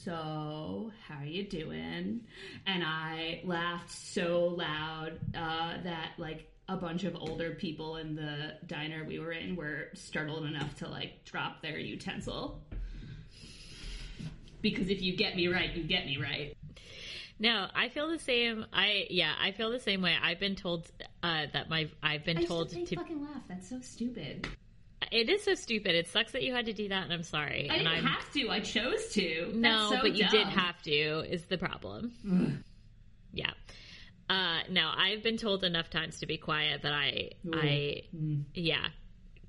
so 0.07 0.89
how 1.05 1.19
are 1.19 1.25
you 1.25 1.43
doing 1.43 2.21
and 2.65 2.81
i 2.85 3.41
laughed 3.43 3.91
so 3.91 4.55
loud 4.57 5.19
uh, 5.35 5.73
that 5.83 6.11
like 6.17 6.49
a 6.69 6.77
bunch 6.77 7.03
of 7.03 7.13
older 7.17 7.51
people 7.55 7.97
in 7.97 8.15
the 8.15 8.53
diner 8.67 9.03
we 9.03 9.19
were 9.19 9.33
in 9.33 9.57
were 9.57 9.89
startled 9.95 10.45
enough 10.45 10.73
to 10.75 10.87
like 10.87 11.25
drop 11.25 11.61
their 11.61 11.77
utensil 11.77 12.61
because 14.61 14.89
if 14.89 15.01
you 15.01 15.15
get 15.15 15.35
me 15.35 15.47
right 15.47 15.73
you 15.75 15.83
get 15.83 16.05
me 16.05 16.17
right 16.17 16.55
no, 17.39 17.67
I 17.75 17.89
feel 17.89 18.09
the 18.09 18.17
same. 18.17 18.65
I 18.73 19.05
yeah, 19.11 19.31
I 19.39 19.51
feel 19.51 19.69
the 19.69 19.79
same 19.79 20.01
way. 20.01 20.15
I've 20.19 20.39
been 20.39 20.55
told 20.55 20.89
uh, 21.21 21.45
that 21.53 21.69
my 21.69 21.87
I've 22.01 22.25
been 22.25 22.43
told 22.43 22.71
to. 22.71 22.95
fucking 22.95 23.21
laugh 23.21 23.43
that's 23.47 23.69
so 23.69 23.79
stupid 23.79 24.47
It 25.11 25.29
is 25.29 25.43
so 25.43 25.53
stupid. 25.53 25.93
It 25.93 26.07
sucks 26.07 26.31
that 26.31 26.41
you 26.41 26.51
had 26.51 26.65
to 26.65 26.73
do 26.73 26.89
that, 26.89 27.03
and 27.03 27.13
I'm 27.13 27.21
sorry. 27.21 27.69
i 27.69 27.75
and 27.75 27.83
didn't 27.87 27.87
I'm 27.99 28.03
have 28.05 28.31
to 28.33 28.49
i 28.49 28.59
chose 28.59 29.09
to 29.13 29.51
No, 29.53 29.91
so 29.91 30.01
but 30.01 30.15
you 30.15 30.27
did 30.29 30.47
have 30.47 30.81
to, 30.83 31.19
is 31.31 31.45
the 31.45 31.59
problem. 31.59 32.63
yeah. 33.33 33.51
Uh, 34.29 34.61
no, 34.71 34.89
I've 34.93 35.21
been 35.21 35.37
told 35.37 35.63
enough 35.63 35.91
times 35.91 36.19
to 36.21 36.25
be 36.25 36.37
quiet 36.37 36.81
that 36.81 36.91
I, 36.93 37.29
I, 37.53 38.01
Mm. 38.15 38.45
yeah, 38.55 38.87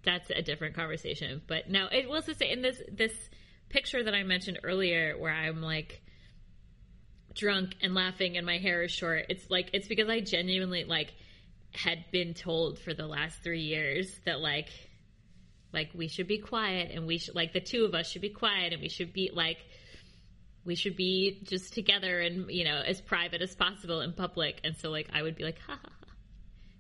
that's 0.05 0.29
a 0.31 0.43
different 0.43 0.77
conversation. 0.77 1.41
But 1.47 1.71
no, 1.71 1.87
it 1.91 2.07
was 2.09 2.27
to 2.27 2.35
say 2.35 2.51
in 2.53 2.61
this, 2.61 2.81
this 2.93 3.13
picture 3.69 4.03
that 4.03 4.15
I 4.15 4.23
mentioned 4.23 4.61
earlier 4.65 5.17
where 5.19 5.33
I'm 5.33 5.63
like 5.63 6.01
drunk 7.35 7.75
and 7.83 7.95
laughing 7.95 8.37
and 8.37 8.47
my 8.47 8.59
hair 8.59 8.83
is 8.83 8.91
short. 8.91 9.27
It's 9.29 9.51
like, 9.51 9.71
it's 9.73 9.89
because 9.89 10.09
I 10.09 10.21
genuinely 10.21 10.85
like 10.85 11.13
had 11.73 12.05
been 12.11 12.35
told 12.35 12.79
for 12.79 12.95
the 12.95 13.07
last 13.07 13.43
three 13.43 13.63
years 13.63 14.11
that 14.25 14.41
like, 14.41 14.69
like 15.73 15.91
we 15.95 16.09
should 16.09 16.27
be 16.27 16.39
quiet 16.39 16.91
and 16.93 17.07
we 17.07 17.19
should 17.19 17.35
like 17.35 17.53
the 17.53 17.61
two 17.61 17.85
of 17.85 17.95
us 17.95 18.11
should 18.11 18.23
be 18.23 18.31
quiet 18.31 18.73
and 18.73 18.81
we 18.81 18.89
should 18.89 19.13
be 19.13 19.31
like 19.33 19.59
we 20.65 20.75
should 20.75 20.97
be 20.97 21.41
just 21.45 21.75
together 21.75 22.21
and 22.21 22.51
you 22.51 22.65
know 22.65 22.81
as 22.87 23.01
private 23.01 23.43
as 23.43 23.55
possible 23.55 24.01
in 24.01 24.13
public 24.13 24.61
and 24.65 24.77
so 24.77 24.91
like 24.91 25.09
i 25.13 25.23
would 25.23 25.37
be 25.37 25.45
like 25.45 25.59
ha 25.67 25.79
ha 25.81 25.91
ha 25.91 26.07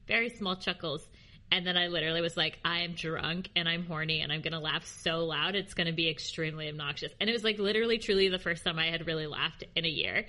very 0.07 0.31
small 0.31 0.57
chuckles 0.57 1.07
and 1.51 1.67
then 1.67 1.77
i 1.77 1.87
literally 1.87 2.21
was 2.21 2.37
like 2.37 2.59
i 2.65 2.81
am 2.81 2.93
drunk 2.93 3.49
and 3.57 3.69
i'm 3.69 3.85
horny 3.87 4.21
and 4.21 4.33
i'm 4.33 4.41
gonna 4.41 4.61
laugh 4.61 4.87
so 4.87 5.25
loud 5.25 5.55
it's 5.55 5.75
gonna 5.75 5.93
be 5.93 6.09
extremely 6.09 6.69
obnoxious. 6.69 7.13
And 7.21 7.29
it 7.29 7.33
was 7.33 7.45
like 7.45 7.59
literally 7.59 7.99
truly 7.99 8.29
the 8.29 8.39
first 8.39 8.65
time 8.65 8.79
i 8.79 8.87
had 8.87 9.07
really 9.07 9.27
laughed 9.27 9.65
in 9.75 9.85
a 9.85 9.89
year. 9.89 10.27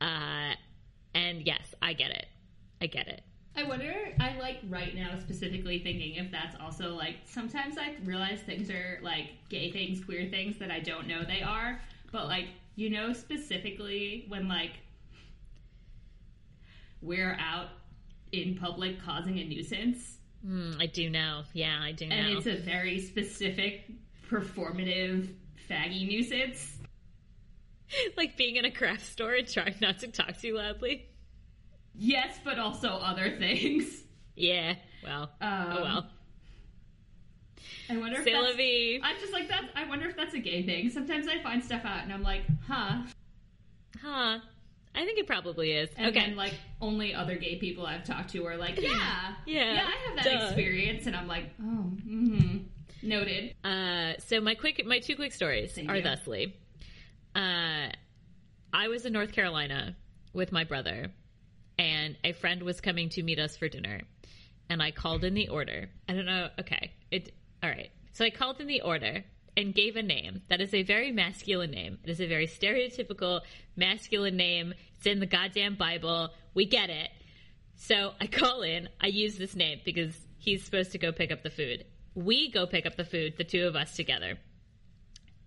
Uh 0.00 0.54
and 1.14 1.46
yes 1.46 1.74
i 1.82 1.92
get 1.92 2.10
it. 2.10 2.26
I 2.80 2.86
get 2.86 3.08
it. 3.08 3.22
I 3.56 3.62
wonder, 3.62 3.94
I 4.20 4.38
like 4.38 4.58
right 4.68 4.94
now 4.94 5.18
specifically 5.18 5.78
thinking 5.78 6.16
if 6.16 6.30
that's 6.30 6.54
also 6.60 6.94
like 6.94 7.16
sometimes 7.24 7.78
I 7.78 7.96
realize 8.04 8.40
things 8.40 8.68
are 8.68 8.98
like 9.02 9.30
gay 9.48 9.72
things, 9.72 10.04
queer 10.04 10.28
things 10.28 10.58
that 10.58 10.70
I 10.70 10.80
don't 10.80 11.08
know 11.08 11.24
they 11.24 11.40
are, 11.40 11.80
but 12.12 12.26
like, 12.26 12.48
you 12.74 12.90
know, 12.90 13.14
specifically 13.14 14.26
when 14.28 14.46
like 14.46 14.72
we're 17.00 17.38
out 17.40 17.68
in 18.32 18.56
public 18.56 19.02
causing 19.02 19.38
a 19.38 19.44
nuisance 19.44 20.15
mm, 20.46 20.80
i 20.80 20.86
do 20.86 21.10
know 21.10 21.42
yeah 21.52 21.78
i 21.82 21.92
do 21.92 22.06
know 22.06 22.14
and 22.16 22.28
it's 22.38 22.46
a 22.46 22.56
very 22.56 23.00
specific 23.00 23.84
performative 24.30 25.28
faggy 25.70 26.06
nuisance. 26.08 26.76
like 28.16 28.36
being 28.36 28.56
in 28.56 28.64
a 28.64 28.70
craft 28.70 29.04
store 29.06 29.34
and 29.34 29.48
trying 29.48 29.74
not 29.80 29.98
to 30.00 30.08
talk 30.08 30.38
too 30.40 30.54
loudly 30.54 31.06
Yes, 31.98 32.38
but 32.44 32.58
also 32.58 32.88
other 32.90 33.36
things. 33.38 34.02
yeah 34.34 34.74
well 35.02 35.30
Um, 35.40 35.66
oh 35.70 35.82
well 35.82 36.06
I 37.88 37.96
wonder 37.96 38.18
if 38.18 38.24
that's. 38.24 38.36
I'm 39.04 39.16
just 39.20 39.32
like 39.32 39.48
that. 39.48 39.70
I 39.76 39.88
wonder 39.88 40.08
if 40.08 40.16
that's 40.16 40.34
a 40.34 40.38
gay 40.40 40.64
thing. 40.64 40.90
Sometimes 40.90 41.28
I 41.28 41.40
find 41.40 41.62
stuff 41.64 41.82
out 41.84 42.02
and 42.02 42.12
I'm 42.12 42.22
like, 42.24 42.42
huh. 42.66 43.02
Huh. 44.02 44.38
I 44.96 45.04
think 45.04 45.18
it 45.18 45.26
probably 45.26 45.72
is. 45.72 45.90
And 45.96 46.08
okay. 46.08 46.20
then, 46.26 46.36
like, 46.36 46.54
only 46.80 47.14
other 47.14 47.36
gay 47.36 47.56
people 47.56 47.86
I've 47.86 48.04
talked 48.04 48.30
to 48.30 48.46
are 48.46 48.56
like, 48.56 48.80
yeah, 48.80 49.34
Yeah, 49.44 49.74
yeah, 49.74 49.86
I 49.86 50.08
have 50.08 50.16
that 50.16 50.24
duh. 50.24 50.46
experience. 50.46 51.06
And 51.06 51.14
I'm 51.14 51.28
like, 51.28 51.50
oh, 51.60 51.64
mm-hmm. 51.64 52.58
Noted. 53.02 53.54
Uh, 53.62 54.14
so 54.18 54.40
my 54.40 54.54
quick, 54.54 54.84
my 54.86 54.98
two 54.98 55.16
quick 55.16 55.32
stories 55.32 55.72
Thank 55.74 55.90
are 55.90 55.96
you. 55.96 56.02
thusly. 56.02 56.56
Uh, 57.34 57.88
I 58.72 58.88
was 58.88 59.04
in 59.04 59.12
North 59.12 59.32
Carolina 59.32 59.94
with 60.32 60.50
my 60.50 60.64
brother, 60.64 61.12
and 61.78 62.16
a 62.24 62.32
friend 62.32 62.62
was 62.62 62.80
coming 62.80 63.10
to 63.10 63.22
meet 63.22 63.38
us 63.38 63.56
for 63.56 63.68
dinner, 63.68 64.00
and 64.68 64.82
I 64.82 64.90
called 64.90 65.24
in 65.24 65.34
the 65.34 65.48
order. 65.48 65.88
I 66.08 66.14
don't 66.14 66.26
know. 66.26 66.48
Okay, 66.58 66.92
it 67.10 67.32
all 67.62 67.70
right. 67.70 67.90
So 68.12 68.24
I 68.24 68.30
called 68.30 68.60
in 68.60 68.66
the 68.66 68.80
order 68.80 69.24
and 69.56 69.74
gave 69.74 69.96
a 69.96 70.02
name 70.02 70.42
that 70.48 70.60
is 70.60 70.74
a 70.74 70.82
very 70.82 71.10
masculine 71.12 71.70
name. 71.70 71.98
It 72.04 72.10
is 72.10 72.20
a 72.20 72.26
very 72.26 72.46
stereotypical 72.46 73.40
masculine 73.74 74.36
name. 74.36 74.74
It's 74.96 75.06
in 75.06 75.18
the 75.18 75.26
goddamn 75.26 75.76
Bible. 75.76 76.30
We 76.54 76.66
get 76.66 76.90
it. 76.90 77.10
So 77.76 78.12
I 78.20 78.26
call 78.26 78.62
in, 78.62 78.88
I 79.00 79.06
use 79.08 79.36
this 79.36 79.54
name 79.54 79.80
because 79.84 80.14
he's 80.38 80.64
supposed 80.64 80.92
to 80.92 80.98
go 80.98 81.12
pick 81.12 81.32
up 81.32 81.42
the 81.42 81.50
food. 81.50 81.84
We 82.14 82.50
go 82.50 82.66
pick 82.66 82.86
up 82.86 82.96
the 82.96 83.04
food, 83.04 83.34
the 83.36 83.44
two 83.44 83.66
of 83.66 83.76
us 83.76 83.96
together. 83.96 84.38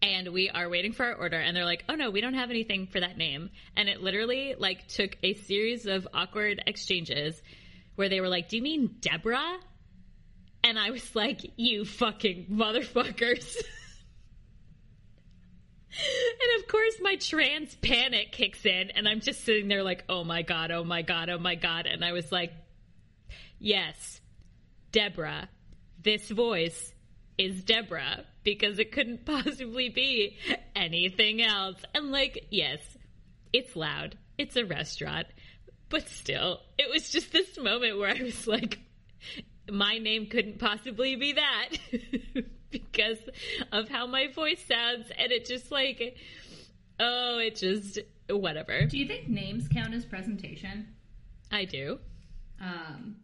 And 0.02 0.30
we 0.30 0.50
are 0.50 0.70
waiting 0.70 0.94
for 0.94 1.06
our 1.06 1.16
order 1.16 1.38
and 1.38 1.56
they're 1.56 1.66
like, 1.66 1.84
"Oh 1.90 1.96
no, 1.96 2.10
we 2.10 2.22
don't 2.22 2.36
have 2.36 2.50
anything 2.50 2.88
for 2.88 3.02
that 3.02 3.18
name." 3.18 3.50
And 3.76 3.90
it 3.90 4.02
literally 4.02 4.56
like 4.58 4.88
took 4.88 5.18
a 5.24 5.34
series 5.34 5.88
of 5.88 6.08
awkward 6.14 6.64
exchanges 6.66 7.42
where 7.96 8.08
they 8.08 8.22
were 8.22 8.30
like, 8.30 8.48
"Do 8.48 8.56
you 8.56 8.64
mean 8.64 8.96
Deborah?" 9.02 9.58
And 10.64 10.80
I 10.80 10.92
was 10.92 11.16
like, 11.16 11.42
"You 11.58 11.84
fucking 11.84 12.46
motherfuckers." 12.50 13.58
And 15.92 16.62
of 16.62 16.68
course, 16.68 16.96
my 17.02 17.16
trans 17.16 17.76
panic 17.76 18.32
kicks 18.32 18.66
in, 18.66 18.92
and 18.92 19.08
I'm 19.08 19.22
just 19.22 19.44
sitting 19.44 19.68
there 19.68 19.84
like, 19.84 20.04
oh 20.08 20.24
my 20.24 20.44
God, 20.44 20.72
oh 20.72 20.84
my 20.84 21.02
God, 21.02 21.30
oh 21.30 21.40
my 21.40 21.56
God. 21.56 21.86
And 21.88 22.06
I 22.06 22.12
was 22.12 22.32
like, 22.32 22.54
yes, 23.60 24.22
Deborah, 24.92 25.50
this 26.02 26.30
voice 26.30 26.94
is 27.38 27.64
Deborah 27.64 28.26
because 28.44 28.80
it 28.80 28.92
couldn't 28.92 29.26
possibly 29.26 29.90
be 29.90 30.38
anything 30.76 31.42
else. 31.42 31.78
And 31.94 32.12
like, 32.12 32.48
yes, 32.52 32.80
it's 33.52 33.76
loud, 33.76 34.18
it's 34.38 34.56
a 34.56 34.66
restaurant, 34.66 35.28
but 35.90 36.08
still, 36.08 36.60
it 36.78 36.90
was 36.90 37.10
just 37.10 37.32
this 37.32 37.58
moment 37.58 37.98
where 37.98 38.10
I 38.10 38.22
was 38.22 38.48
like, 38.48 38.80
my 39.72 39.98
name 39.98 40.28
couldn't 40.28 40.60
possibly 40.60 41.16
be 41.16 41.34
that 41.34 41.70
because 42.72 43.18
of 43.72 43.90
how 43.90 44.06
my 44.08 44.28
voice 44.28 44.64
sounds 44.68 45.08
and 45.18 45.32
it 45.32 45.46
just 45.46 45.72
like 45.72 46.16
oh 47.00 47.38
it 47.40 47.56
just 47.56 48.00
whatever 48.30 48.86
Do 48.86 48.98
you 48.98 49.08
think 49.08 49.28
names 49.28 49.68
count 49.72 49.94
as 49.94 50.06
presentation? 50.06 50.88
i 51.52 51.66
do 51.66 52.00
Um, 52.62 53.16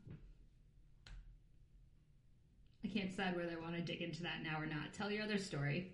I 2.83 2.87
can't 2.87 3.09
decide 3.09 3.35
whether 3.35 3.51
I 3.51 3.61
want 3.61 3.75
to 3.75 3.81
dig 3.81 4.01
into 4.01 4.23
that 4.23 4.43
now 4.43 4.59
or 4.59 4.65
not. 4.67 4.93
Tell 4.93 5.11
your 5.11 5.23
other 5.23 5.37
story. 5.39 5.91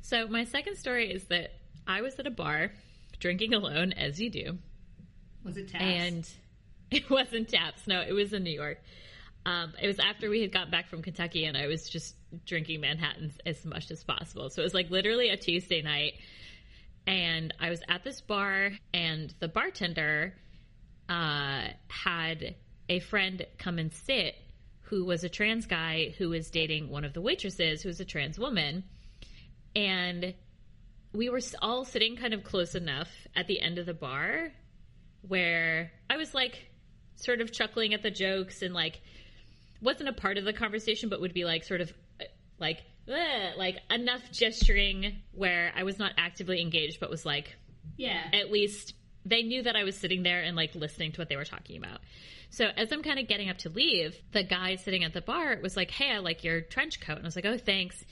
so 0.00 0.26
my 0.26 0.44
second 0.44 0.76
story 0.76 1.10
is 1.12 1.24
that 1.24 1.52
i 1.86 2.00
was 2.02 2.18
at 2.18 2.26
a 2.26 2.30
bar 2.30 2.72
drinking 3.18 3.54
alone 3.54 3.92
as 3.92 4.20
you 4.20 4.30
do 4.30 4.58
Was 5.44 5.56
it 5.56 5.68
taps? 5.68 5.84
and 5.84 6.28
it 6.90 7.08
wasn't 7.10 7.48
taps 7.48 7.86
no 7.86 8.00
it 8.00 8.12
was 8.12 8.32
in 8.32 8.42
new 8.44 8.50
york 8.50 8.78
um, 9.46 9.72
it 9.80 9.86
was 9.86 9.98
after 9.98 10.28
we 10.28 10.40
had 10.42 10.52
gotten 10.52 10.70
back 10.70 10.88
from 10.88 11.02
kentucky 11.02 11.44
and 11.44 11.56
i 11.56 11.66
was 11.66 11.88
just 11.88 12.14
drinking 12.46 12.80
manhattans 12.80 13.36
as 13.44 13.64
much 13.64 13.90
as 13.90 14.04
possible. 14.04 14.50
So 14.50 14.62
it 14.62 14.64
was 14.64 14.74
like 14.74 14.90
literally 14.90 15.30
a 15.30 15.36
tuesday 15.36 15.82
night. 15.82 16.14
And 17.06 17.54
i 17.58 17.70
was 17.70 17.82
at 17.88 18.04
this 18.04 18.20
bar 18.20 18.70
and 18.92 19.34
the 19.40 19.48
bartender 19.48 20.34
uh, 21.08 21.64
had 21.88 22.54
a 22.88 23.00
friend 23.00 23.44
come 23.58 23.78
and 23.78 23.92
sit 23.92 24.36
who 24.82 25.04
was 25.04 25.24
a 25.24 25.28
trans 25.28 25.66
guy 25.66 26.14
who 26.18 26.28
was 26.28 26.50
dating 26.50 26.88
one 26.88 27.04
of 27.04 27.12
the 27.12 27.20
waitresses 27.20 27.82
who 27.82 27.88
was 27.88 28.00
a 28.00 28.04
trans 28.04 28.38
woman. 28.38 28.84
And 29.74 30.34
we 31.12 31.28
were 31.28 31.40
all 31.62 31.84
sitting 31.84 32.16
kind 32.16 32.34
of 32.34 32.42
close 32.44 32.74
enough 32.74 33.08
at 33.36 33.46
the 33.46 33.60
end 33.60 33.78
of 33.78 33.86
the 33.86 33.94
bar 33.94 34.52
where 35.22 35.92
I 36.08 36.16
was 36.16 36.34
like 36.34 36.70
sort 37.16 37.40
of 37.40 37.52
chuckling 37.52 37.94
at 37.94 38.02
the 38.02 38.10
jokes 38.10 38.62
and 38.62 38.74
like 38.74 39.00
wasn't 39.80 40.08
a 40.08 40.12
part 40.12 40.38
of 40.38 40.44
the 40.44 40.52
conversation 40.52 41.08
but 41.08 41.20
would 41.20 41.34
be 41.34 41.44
like 41.44 41.64
sort 41.64 41.80
of 41.80 41.92
uh, 42.20 42.24
like 42.58 42.78
like 43.06 43.78
enough 43.90 44.22
gesturing 44.30 45.16
where 45.32 45.72
I 45.74 45.82
was 45.82 45.98
not 45.98 46.12
actively 46.16 46.60
engaged 46.60 47.00
but 47.00 47.10
was 47.10 47.26
like 47.26 47.56
yeah. 47.96 48.22
at 48.32 48.50
least 48.50 48.94
they 49.24 49.42
knew 49.42 49.62
that 49.62 49.76
I 49.76 49.84
was 49.84 49.96
sitting 49.96 50.22
there 50.22 50.42
and 50.42 50.56
like 50.56 50.74
listening 50.74 51.12
to 51.12 51.20
what 51.20 51.28
they 51.28 51.36
were 51.36 51.44
talking 51.44 51.76
about. 51.76 52.00
So 52.50 52.66
as 52.76 52.90
I'm 52.90 53.02
kind 53.02 53.18
of 53.18 53.28
getting 53.28 53.48
up 53.48 53.58
to 53.58 53.68
leave, 53.68 54.16
the 54.32 54.42
guy 54.42 54.76
sitting 54.76 55.04
at 55.04 55.12
the 55.12 55.20
bar 55.20 55.56
was 55.62 55.76
like, 55.76 55.90
"Hey, 55.90 56.10
I 56.10 56.18
like 56.18 56.42
your 56.42 56.62
trench 56.62 57.00
coat," 57.00 57.16
and 57.16 57.24
I 57.24 57.28
was 57.28 57.36
like, 57.36 57.46
"Oh, 57.46 57.58
thanks." 57.58 58.02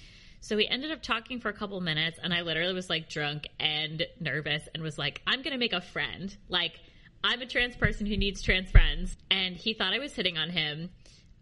So 0.41 0.57
we 0.57 0.67
ended 0.69 0.93
up 0.93 1.03
talking 1.03 1.41
for 1.41 1.49
a 1.49 1.53
couple 1.53 1.81
minutes, 1.81 2.21
and 2.23 2.33
I 2.33 2.43
literally 2.43 2.75
was 2.75 2.89
like 2.89 3.09
drunk 3.09 3.49
and 3.59 4.07
nervous, 4.21 4.69
and 4.73 4.83
was 4.83 4.99
like, 4.99 5.23
"I'm 5.27 5.43
gonna 5.43 5.59
make 5.59 5.73
a 5.73 5.81
friend." 5.81 6.35
Like, 6.49 6.79
I'm 7.25 7.41
a 7.41 7.47
trans 7.47 7.75
person 7.75 8.07
who 8.07 8.17
needs 8.17 8.43
trans 8.43 8.71
friends, 8.71 9.17
and 9.31 9.57
he 9.57 9.75
thought 9.75 9.93
I 9.93 9.99
was 9.99 10.15
hitting 10.15 10.39
on 10.39 10.51
him 10.51 10.91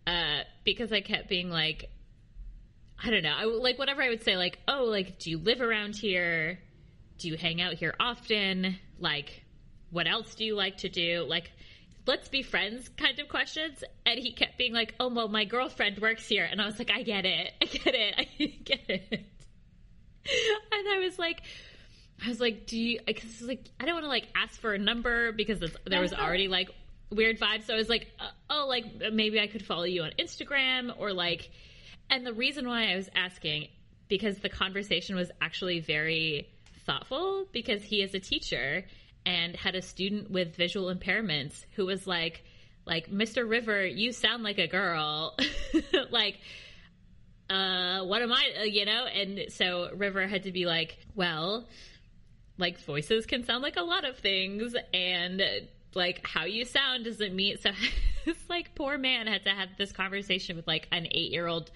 uh, 0.07 0.40
because 0.64 0.92
I 0.92 1.00
kept 1.00 1.28
being 1.28 1.50
like, 1.50 1.90
I 3.02 3.11
don't 3.11 3.22
know, 3.22 3.34
I, 3.36 3.44
like 3.44 3.78
whatever 3.78 4.02
I 4.02 4.09
would 4.09 4.22
say, 4.22 4.36
like, 4.36 4.59
"Oh, 4.66 4.84
like, 4.84 5.18
do 5.18 5.30
you 5.30 5.38
live 5.38 5.61
around 5.61 5.96
here?" 5.96 6.59
do 7.18 7.28
you 7.28 7.36
hang 7.36 7.61
out 7.61 7.74
here 7.74 7.94
often? 7.98 8.78
Like, 8.98 9.44
what 9.90 10.07
else 10.07 10.34
do 10.34 10.44
you 10.44 10.54
like 10.54 10.78
to 10.78 10.88
do? 10.88 11.24
Like, 11.28 11.50
let's 12.07 12.28
be 12.28 12.42
friends 12.42 12.88
kind 12.96 13.18
of 13.18 13.28
questions. 13.28 13.82
And 14.04 14.18
he 14.18 14.32
kept 14.32 14.59
being 14.59 14.72
like, 14.72 14.94
oh, 15.00 15.12
well, 15.12 15.28
my 15.28 15.44
girlfriend 15.44 15.98
works 15.98 16.26
here. 16.26 16.46
And 16.50 16.61
I 16.61 16.66
was 16.66 16.78
like, 16.78 16.90
I 16.90 17.02
get 17.02 17.24
it. 17.24 17.52
I 17.61 17.64
get 17.64 17.94
it. 17.94 18.14
I 18.18 18.44
get 18.64 18.80
it. 18.88 19.26
And 20.72 20.88
I 20.88 20.98
was 20.98 21.18
like, 21.18 21.42
I 22.24 22.28
was 22.28 22.40
like, 22.40 22.66
do 22.66 22.78
you, 22.78 23.00
because 23.07 23.42
like, 23.42 23.68
I 23.78 23.84
don't 23.84 23.94
want 23.94 24.04
to 24.04 24.09
like 24.09 24.28
ask 24.34 24.61
for 24.61 24.74
a 24.74 24.78
number 24.78 25.32
because 25.32 25.62
it's, 25.62 25.76
there 25.86 26.00
was 26.00 26.12
already 26.12 26.48
like 26.48 26.70
weird 27.11 27.38
vibes. 27.38 27.66
So 27.66 27.74
I 27.74 27.76
was 27.76 27.88
like, 27.88 28.09
uh, 28.18 28.30
oh, 28.50 28.66
like 28.68 28.84
maybe 29.12 29.40
I 29.40 29.46
could 29.46 29.64
follow 29.64 29.84
you 29.84 30.02
on 30.02 30.12
Instagram 30.18 30.94
or 30.98 31.12
like, 31.12 31.50
and 32.11 32.26
the 32.26 32.32
reason 32.32 32.68
why 32.68 32.92
I 32.92 32.96
was 32.96 33.09
asking 33.14 33.68
because 34.09 34.38
the 34.38 34.48
conversation 34.48 35.16
was 35.16 35.30
actually 35.40 35.80
very 35.80 36.48
thoughtful 36.84 37.46
because 37.52 37.82
he 37.82 38.02
is 38.02 38.14
a 38.14 38.20
teacher 38.20 38.84
and 39.24 39.57
had 39.57 39.74
a 39.74 39.82
student 39.82 40.30
with 40.30 40.54
visual 40.54 40.94
impairments 40.94 41.64
who 41.74 41.86
was 41.86 42.07
like 42.07 42.44
like 42.86 43.11
Mr. 43.11 43.48
River, 43.48 43.84
you 43.84 44.12
sound 44.12 44.44
like 44.44 44.59
a 44.59 44.68
girl. 44.68 45.36
like 46.11 46.38
uh 47.50 48.00
what 48.02 48.22
am 48.22 48.32
I, 48.32 48.44
uh, 48.61 48.62
you 48.62 48.84
know? 48.84 49.07
And 49.07 49.52
so 49.52 49.90
River 49.94 50.26
had 50.26 50.44
to 50.44 50.52
be 50.52 50.66
like, 50.66 50.96
well, 51.14 51.66
like 52.59 52.80
voices 52.80 53.26
can 53.26 53.44
sound 53.44 53.62
like 53.62 53.76
a 53.76 53.82
lot 53.82 54.04
of 54.04 54.18
things 54.18 54.74
and 54.94 55.42
like 55.97 56.24
how 56.24 56.44
you 56.44 56.64
sound 56.64 57.05
doesn't 57.05 57.34
mean 57.34 57.57
so 57.59 57.70
this 58.24 58.36
like 58.49 58.74
poor 58.74 58.99
man 58.99 59.26
had 59.26 59.44
to 59.44 59.51
have 59.51 59.70
this 59.78 59.92
conversation 59.92 60.57
with 60.57 60.66
like 60.66 60.86
an 60.92 61.05
8-year-old 61.05 61.70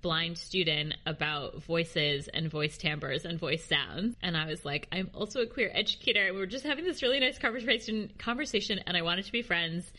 blind 0.00 0.38
student 0.38 0.94
about 1.06 1.62
voices 1.64 2.28
and 2.28 2.50
voice 2.50 2.78
timbres 2.78 3.24
and 3.24 3.38
voice 3.38 3.64
sounds. 3.64 4.16
And 4.22 4.36
i 4.36 4.46
was 4.46 4.64
like 4.64 4.86
i'm 4.92 5.10
also 5.14 5.40
a 5.40 5.46
queer 5.46 5.70
educator. 5.74 6.26
And 6.26 6.34
we 6.34 6.40
were 6.40 6.46
just 6.46 6.64
having 6.64 6.84
this 6.84 7.02
really 7.02 7.20
nice 7.20 7.38
conversation 7.38 8.12
conversation 8.18 8.80
and 8.86 8.96
i 8.96 9.02
wanted 9.02 9.24
to 9.26 9.32
be 9.32 9.42
friends. 9.42 9.90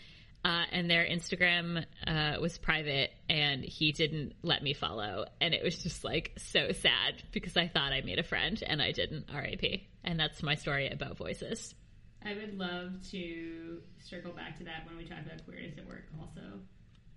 Uh, 0.46 0.64
and 0.72 0.90
their 0.90 1.06
instagram 1.06 1.84
uh, 2.08 2.40
was 2.40 2.58
private 2.58 3.12
and 3.30 3.62
he 3.62 3.92
didn't 3.92 4.34
let 4.42 4.64
me 4.64 4.74
follow. 4.74 5.26
And 5.42 5.54
it 5.54 5.62
was 5.62 5.84
just 5.84 6.06
like 6.06 6.32
so 6.38 6.72
sad 6.72 7.22
because 7.34 7.58
i 7.58 7.68
thought 7.68 7.92
i 7.92 8.00
made 8.02 8.20
a 8.20 8.24
friend 8.24 8.62
and 8.66 8.82
i 8.82 8.94
didn't. 8.94 9.26
Rip 9.34 9.82
and 10.06 10.18
that's 10.18 10.42
my 10.42 10.56
story 10.56 10.90
about 10.90 11.18
voices 11.18 11.76
I 12.24 12.34
would 12.36 12.58
love 12.58 12.94
to 13.12 13.82
circle 14.00 14.34
back 14.34 14.58
to 14.58 14.64
that 14.66 14.86
when 14.86 14.98
we 14.98 15.06
talk 15.06 15.20
about 15.26 15.44
queerness 15.46 15.78
at 15.78 15.86
work, 15.88 16.06
also, 16.20 16.42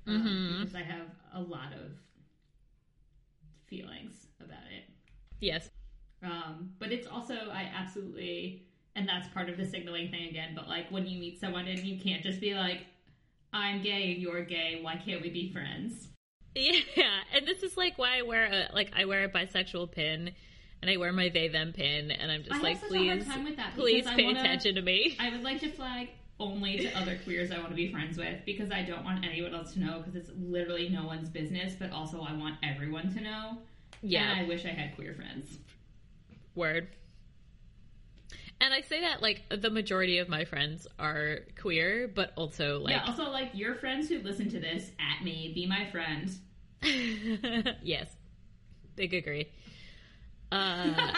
um, 0.06 0.22
Mhm. 0.22 0.60
because 0.60 0.74
I 0.74 0.82
have 0.82 1.10
a 1.32 1.40
lot 1.40 1.72
of 1.72 1.98
feelings 3.66 4.26
about 4.40 4.64
it. 4.70 4.84
yes 5.40 5.70
Um, 6.22 6.74
but 6.78 6.92
it's 6.92 7.06
also 7.08 7.50
I 7.50 7.62
absolutely, 7.74 8.62
and 8.94 9.08
that's 9.08 9.26
part 9.28 9.48
of 9.50 9.56
the 9.56 9.66
signaling 9.66 10.10
thing 10.10 10.28
again. 10.28 10.54
But 10.54 10.68
like 10.68 10.88
when 10.90 11.06
you 11.06 11.18
meet 11.18 11.40
someone 11.40 11.66
and 11.66 11.80
you 11.80 11.98
can't 11.98 12.22
just 12.22 12.40
be 12.40 12.54
like, 12.54 12.86
"I'm 13.52 13.82
gay 13.82 14.12
and 14.12 14.22
you're 14.22 14.44
gay. 14.44 14.80
Why 14.82 14.96
can't 14.96 15.20
we 15.20 15.30
be 15.30 15.50
friends?" 15.52 16.08
Yeah, 16.54 17.20
and 17.32 17.46
this 17.46 17.62
is 17.62 17.76
like 17.76 17.98
why 17.98 18.18
I 18.18 18.22
wear 18.22 18.44
a 18.46 18.74
like 18.74 18.90
I 18.94 19.04
wear 19.06 19.24
a 19.24 19.28
bisexual 19.28 19.90
pin, 19.92 20.32
and 20.82 20.90
I 20.90 20.96
wear 20.96 21.12
my 21.12 21.28
they 21.28 21.48
them 21.48 21.72
pin, 21.72 22.10
and 22.10 22.30
I'm 22.30 22.42
just 22.42 22.56
I 22.56 22.62
like, 22.62 22.80
such 22.80 22.90
a 22.90 22.94
hard 23.06 23.20
please, 23.20 23.26
time 23.26 23.44
with 23.44 23.56
that 23.56 23.74
please 23.74 24.04
pay 24.10 24.24
wanna- 24.26 24.40
attention 24.40 24.74
to 24.74 24.82
me. 24.82 25.16
I 25.20 25.30
would 25.30 25.42
like 25.42 25.60
to 25.60 25.68
flag 25.70 26.08
only 26.40 26.78
to 26.78 26.92
other 26.98 27.18
queers 27.22 27.52
I 27.52 27.58
want 27.58 27.68
to 27.70 27.76
be 27.76 27.92
friends 27.92 28.18
with 28.18 28.44
because 28.44 28.72
I 28.72 28.82
don't 28.82 29.04
want 29.04 29.24
anyone 29.24 29.54
else 29.54 29.74
to 29.74 29.80
know 29.80 29.98
because 30.00 30.16
it's 30.16 30.30
literally 30.36 30.88
no 30.88 31.06
one's 31.06 31.28
business. 31.28 31.74
But 31.78 31.92
also, 31.92 32.20
I 32.22 32.32
want 32.34 32.56
everyone 32.64 33.14
to 33.14 33.20
know. 33.20 33.58
yeah, 34.02 34.32
And 34.32 34.40
I 34.40 34.48
wish 34.48 34.64
I 34.64 34.70
had 34.70 34.94
queer 34.96 35.14
friends. 35.14 35.58
word. 36.56 36.88
And 38.60 38.72
I 38.74 38.80
say 38.82 39.00
that 39.00 39.22
like 39.22 39.42
the 39.50 39.70
majority 39.70 40.18
of 40.18 40.28
my 40.28 40.44
friends 40.44 40.86
are 40.98 41.40
queer, 41.60 42.08
but 42.08 42.32
also 42.36 42.78
like 42.80 42.92
yeah. 42.94 43.04
Also, 43.06 43.28
like 43.30 43.50
your 43.54 43.74
friends 43.76 44.08
who 44.08 44.18
listen 44.20 44.48
to 44.50 44.60
this 44.60 44.90
at 45.00 45.24
me, 45.24 45.52
be 45.54 45.66
my 45.66 45.88
friend. 45.90 46.30
yes, 47.82 48.08
big 48.96 49.14
agree. 49.14 49.48
Uh, 50.52 51.12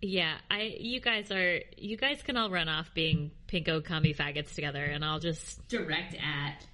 yeah, 0.00 0.36
I 0.50 0.76
you 0.78 1.00
guys 1.00 1.30
are 1.32 1.60
you 1.76 1.96
guys 1.96 2.22
can 2.22 2.36
all 2.36 2.50
run 2.50 2.68
off 2.68 2.94
being 2.94 3.32
pinko 3.48 3.84
commie 3.84 4.14
faggots 4.14 4.54
together, 4.54 4.84
and 4.84 5.04
I'll 5.04 5.18
just 5.18 5.66
Direct 5.68 6.14
at. 6.14 6.64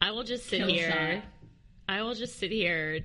I 0.00 0.10
will 0.10 0.24
just 0.24 0.46
sit 0.46 0.68
here. 0.68 0.90
shot. 0.90 1.24
I 1.88 2.02
will 2.02 2.14
just 2.14 2.38
sit 2.38 2.50
here 2.50 3.00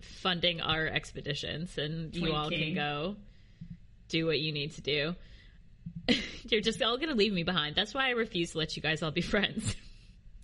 funding 0.00 0.60
our 0.60 0.86
expeditions, 0.86 1.76
and 1.78 2.14
you 2.14 2.32
all 2.32 2.50
can 2.50 2.74
go 2.74 3.16
do 4.08 4.26
what 4.26 4.40
you 4.40 4.52
need 4.52 4.72
to 4.72 4.80
do. 4.80 5.14
You're 6.48 6.60
just 6.60 6.82
all 6.82 6.96
going 6.96 7.08
to 7.08 7.14
leave 7.14 7.32
me 7.32 7.42
behind. 7.42 7.76
That's 7.76 7.94
why 7.94 8.08
I 8.08 8.10
refuse 8.10 8.52
to 8.52 8.58
let 8.58 8.76
you 8.76 8.82
guys 8.82 9.02
all 9.02 9.10
be 9.10 9.20
friends. 9.22 9.74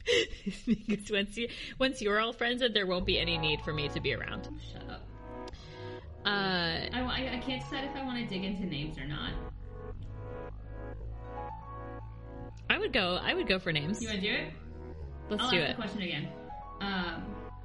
because 0.67 1.11
once 1.11 1.37
you 1.37 1.49
once 1.79 2.03
you're 2.03 2.19
all 2.21 2.33
friends, 2.33 2.61
then 2.61 2.73
there 2.73 2.87
won't 2.87 3.07
be 3.07 3.19
any 3.21 3.39
need 3.39 3.61
for 3.63 3.73
me 3.73 3.89
to 3.91 4.01
be 4.01 4.13
around. 4.15 4.49
Shut 4.73 4.83
up. 4.91 5.07
Uh, 6.25 6.29
I, 6.93 7.31
I, 7.35 7.43
can't 7.45 7.61
decide 7.63 7.85
if 7.85 7.97
I 7.97 8.05
want 8.05 8.19
to 8.19 8.27
dig 8.33 8.45
into 8.45 8.65
names 8.65 8.97
or 8.97 9.05
not. 9.07 9.33
I 12.71 12.79
would 12.79 12.93
go. 12.93 13.19
I 13.23 13.35
would 13.35 13.49
go 13.49 13.59
for 13.59 13.73
names. 13.73 14.01
You 14.01 14.09
want 14.09 14.21
to 14.21 14.27
do 14.29 14.33
it? 14.33 14.53
Let's 15.29 15.43
I'll 15.43 15.51
do 15.51 15.57
ask 15.59 15.71
it. 15.71 15.77
the 15.77 15.83
question 15.83 16.03
again. 16.03 16.29
Um, 16.81 17.25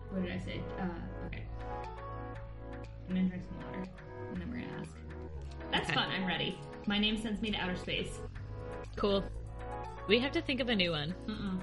what 0.09 0.23
did 0.23 0.31
I 0.31 0.39
say? 0.39 0.61
Uh, 0.79 0.85
okay. 1.27 1.43
I'm 3.09 3.15
gonna 3.15 3.27
drink 3.29 3.43
some 3.47 3.57
water, 3.67 3.89
and 4.31 4.41
then 4.41 4.49
we're 4.49 4.61
gonna 4.61 4.79
ask. 4.81 4.89
That's 5.71 5.85
Okay. 5.89 5.93
fun. 5.93 6.09
I'm 6.09 6.25
ready. 6.25 6.57
My 6.87 6.97
name 6.97 7.17
sends 7.21 7.41
me 7.41 7.51
to 7.51 7.57
outer 7.57 7.75
space. 7.75 8.19
Cool. 8.95 9.23
We 10.07 10.19
have 10.19 10.31
to 10.31 10.41
think 10.41 10.61
of 10.61 10.69
a 10.69 10.75
new 10.75 10.91
one. 10.91 11.13
Mm-mm. 11.27 11.59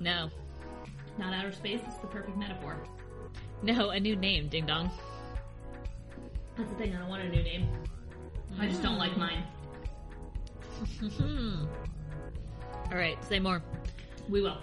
No, 0.00 0.28
Not 1.18 1.34
outer 1.34 1.50
space. 1.50 1.80
It's 1.86 1.96
the 1.96 2.06
perfect 2.06 2.36
metaphor. 2.36 2.76
no, 3.62 3.90
a 3.90 3.98
new 3.98 4.14
name. 4.14 4.48
Ding 4.48 4.66
dong. 4.66 4.90
That's 6.58 6.70
the 6.70 6.76
thing. 6.76 6.94
I 6.96 6.98
don't 6.98 7.08
want 7.08 7.22
a 7.22 7.28
new 7.28 7.42
name. 7.42 7.68
I 8.58 8.66
just 8.66 8.82
don't 8.82 8.98
like 8.98 9.16
mine. 9.16 9.44
All 12.90 12.96
right, 12.98 13.22
say 13.24 13.38
more. 13.38 13.62
We 14.28 14.42
will. 14.42 14.58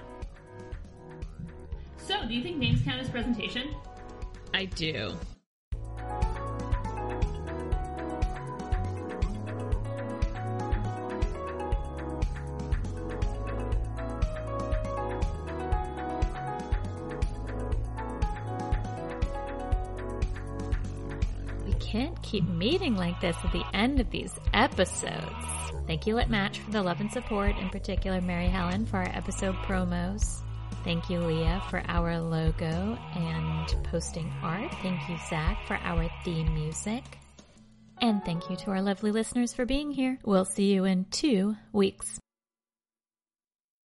So, 1.98 2.28
do 2.28 2.34
you 2.34 2.44
think 2.44 2.58
names 2.58 2.82
count 2.84 3.00
as 3.00 3.10
presentation? 3.10 3.74
I 4.54 4.66
do. 4.66 5.16
Keep 22.36 22.50
meeting 22.50 22.98
like 22.98 23.20
this 23.22 23.38
at 23.46 23.52
the 23.54 23.64
end 23.74 24.02
of 24.02 24.10
these 24.10 24.34
episodes. 24.54 25.46
Thank 25.88 26.06
you, 26.06 26.16
Lit 26.16 26.30
Match, 26.30 26.60
for 26.60 26.72
the 26.72 26.84
love 26.84 27.00
and 27.00 27.10
support, 27.10 27.58
in 27.58 27.70
particular, 27.70 28.20
Mary 28.20 28.48
Helen, 28.48 28.86
for 28.86 28.98
our 28.98 29.10
episode 29.16 29.56
promos. 29.68 30.42
Thank 30.84 31.10
you, 31.10 31.20
Leah, 31.20 31.64
for 31.70 31.82
our 31.88 32.20
logo 32.20 32.98
and 33.16 33.84
posting 33.86 34.30
art. 34.44 34.70
Thank 34.82 35.08
you, 35.08 35.18
Zach, 35.30 35.66
for 35.66 35.78
our 35.78 36.10
theme 36.26 36.54
music. 36.54 37.04
And 38.02 38.22
thank 38.26 38.50
you 38.50 38.58
to 38.58 38.72
our 38.72 38.82
lovely 38.82 39.12
listeners 39.12 39.54
for 39.54 39.66
being 39.66 39.92
here. 39.92 40.20
We'll 40.26 40.44
see 40.44 40.74
you 40.74 40.84
in 40.84 41.06
two 41.06 41.56
weeks. 41.72 42.20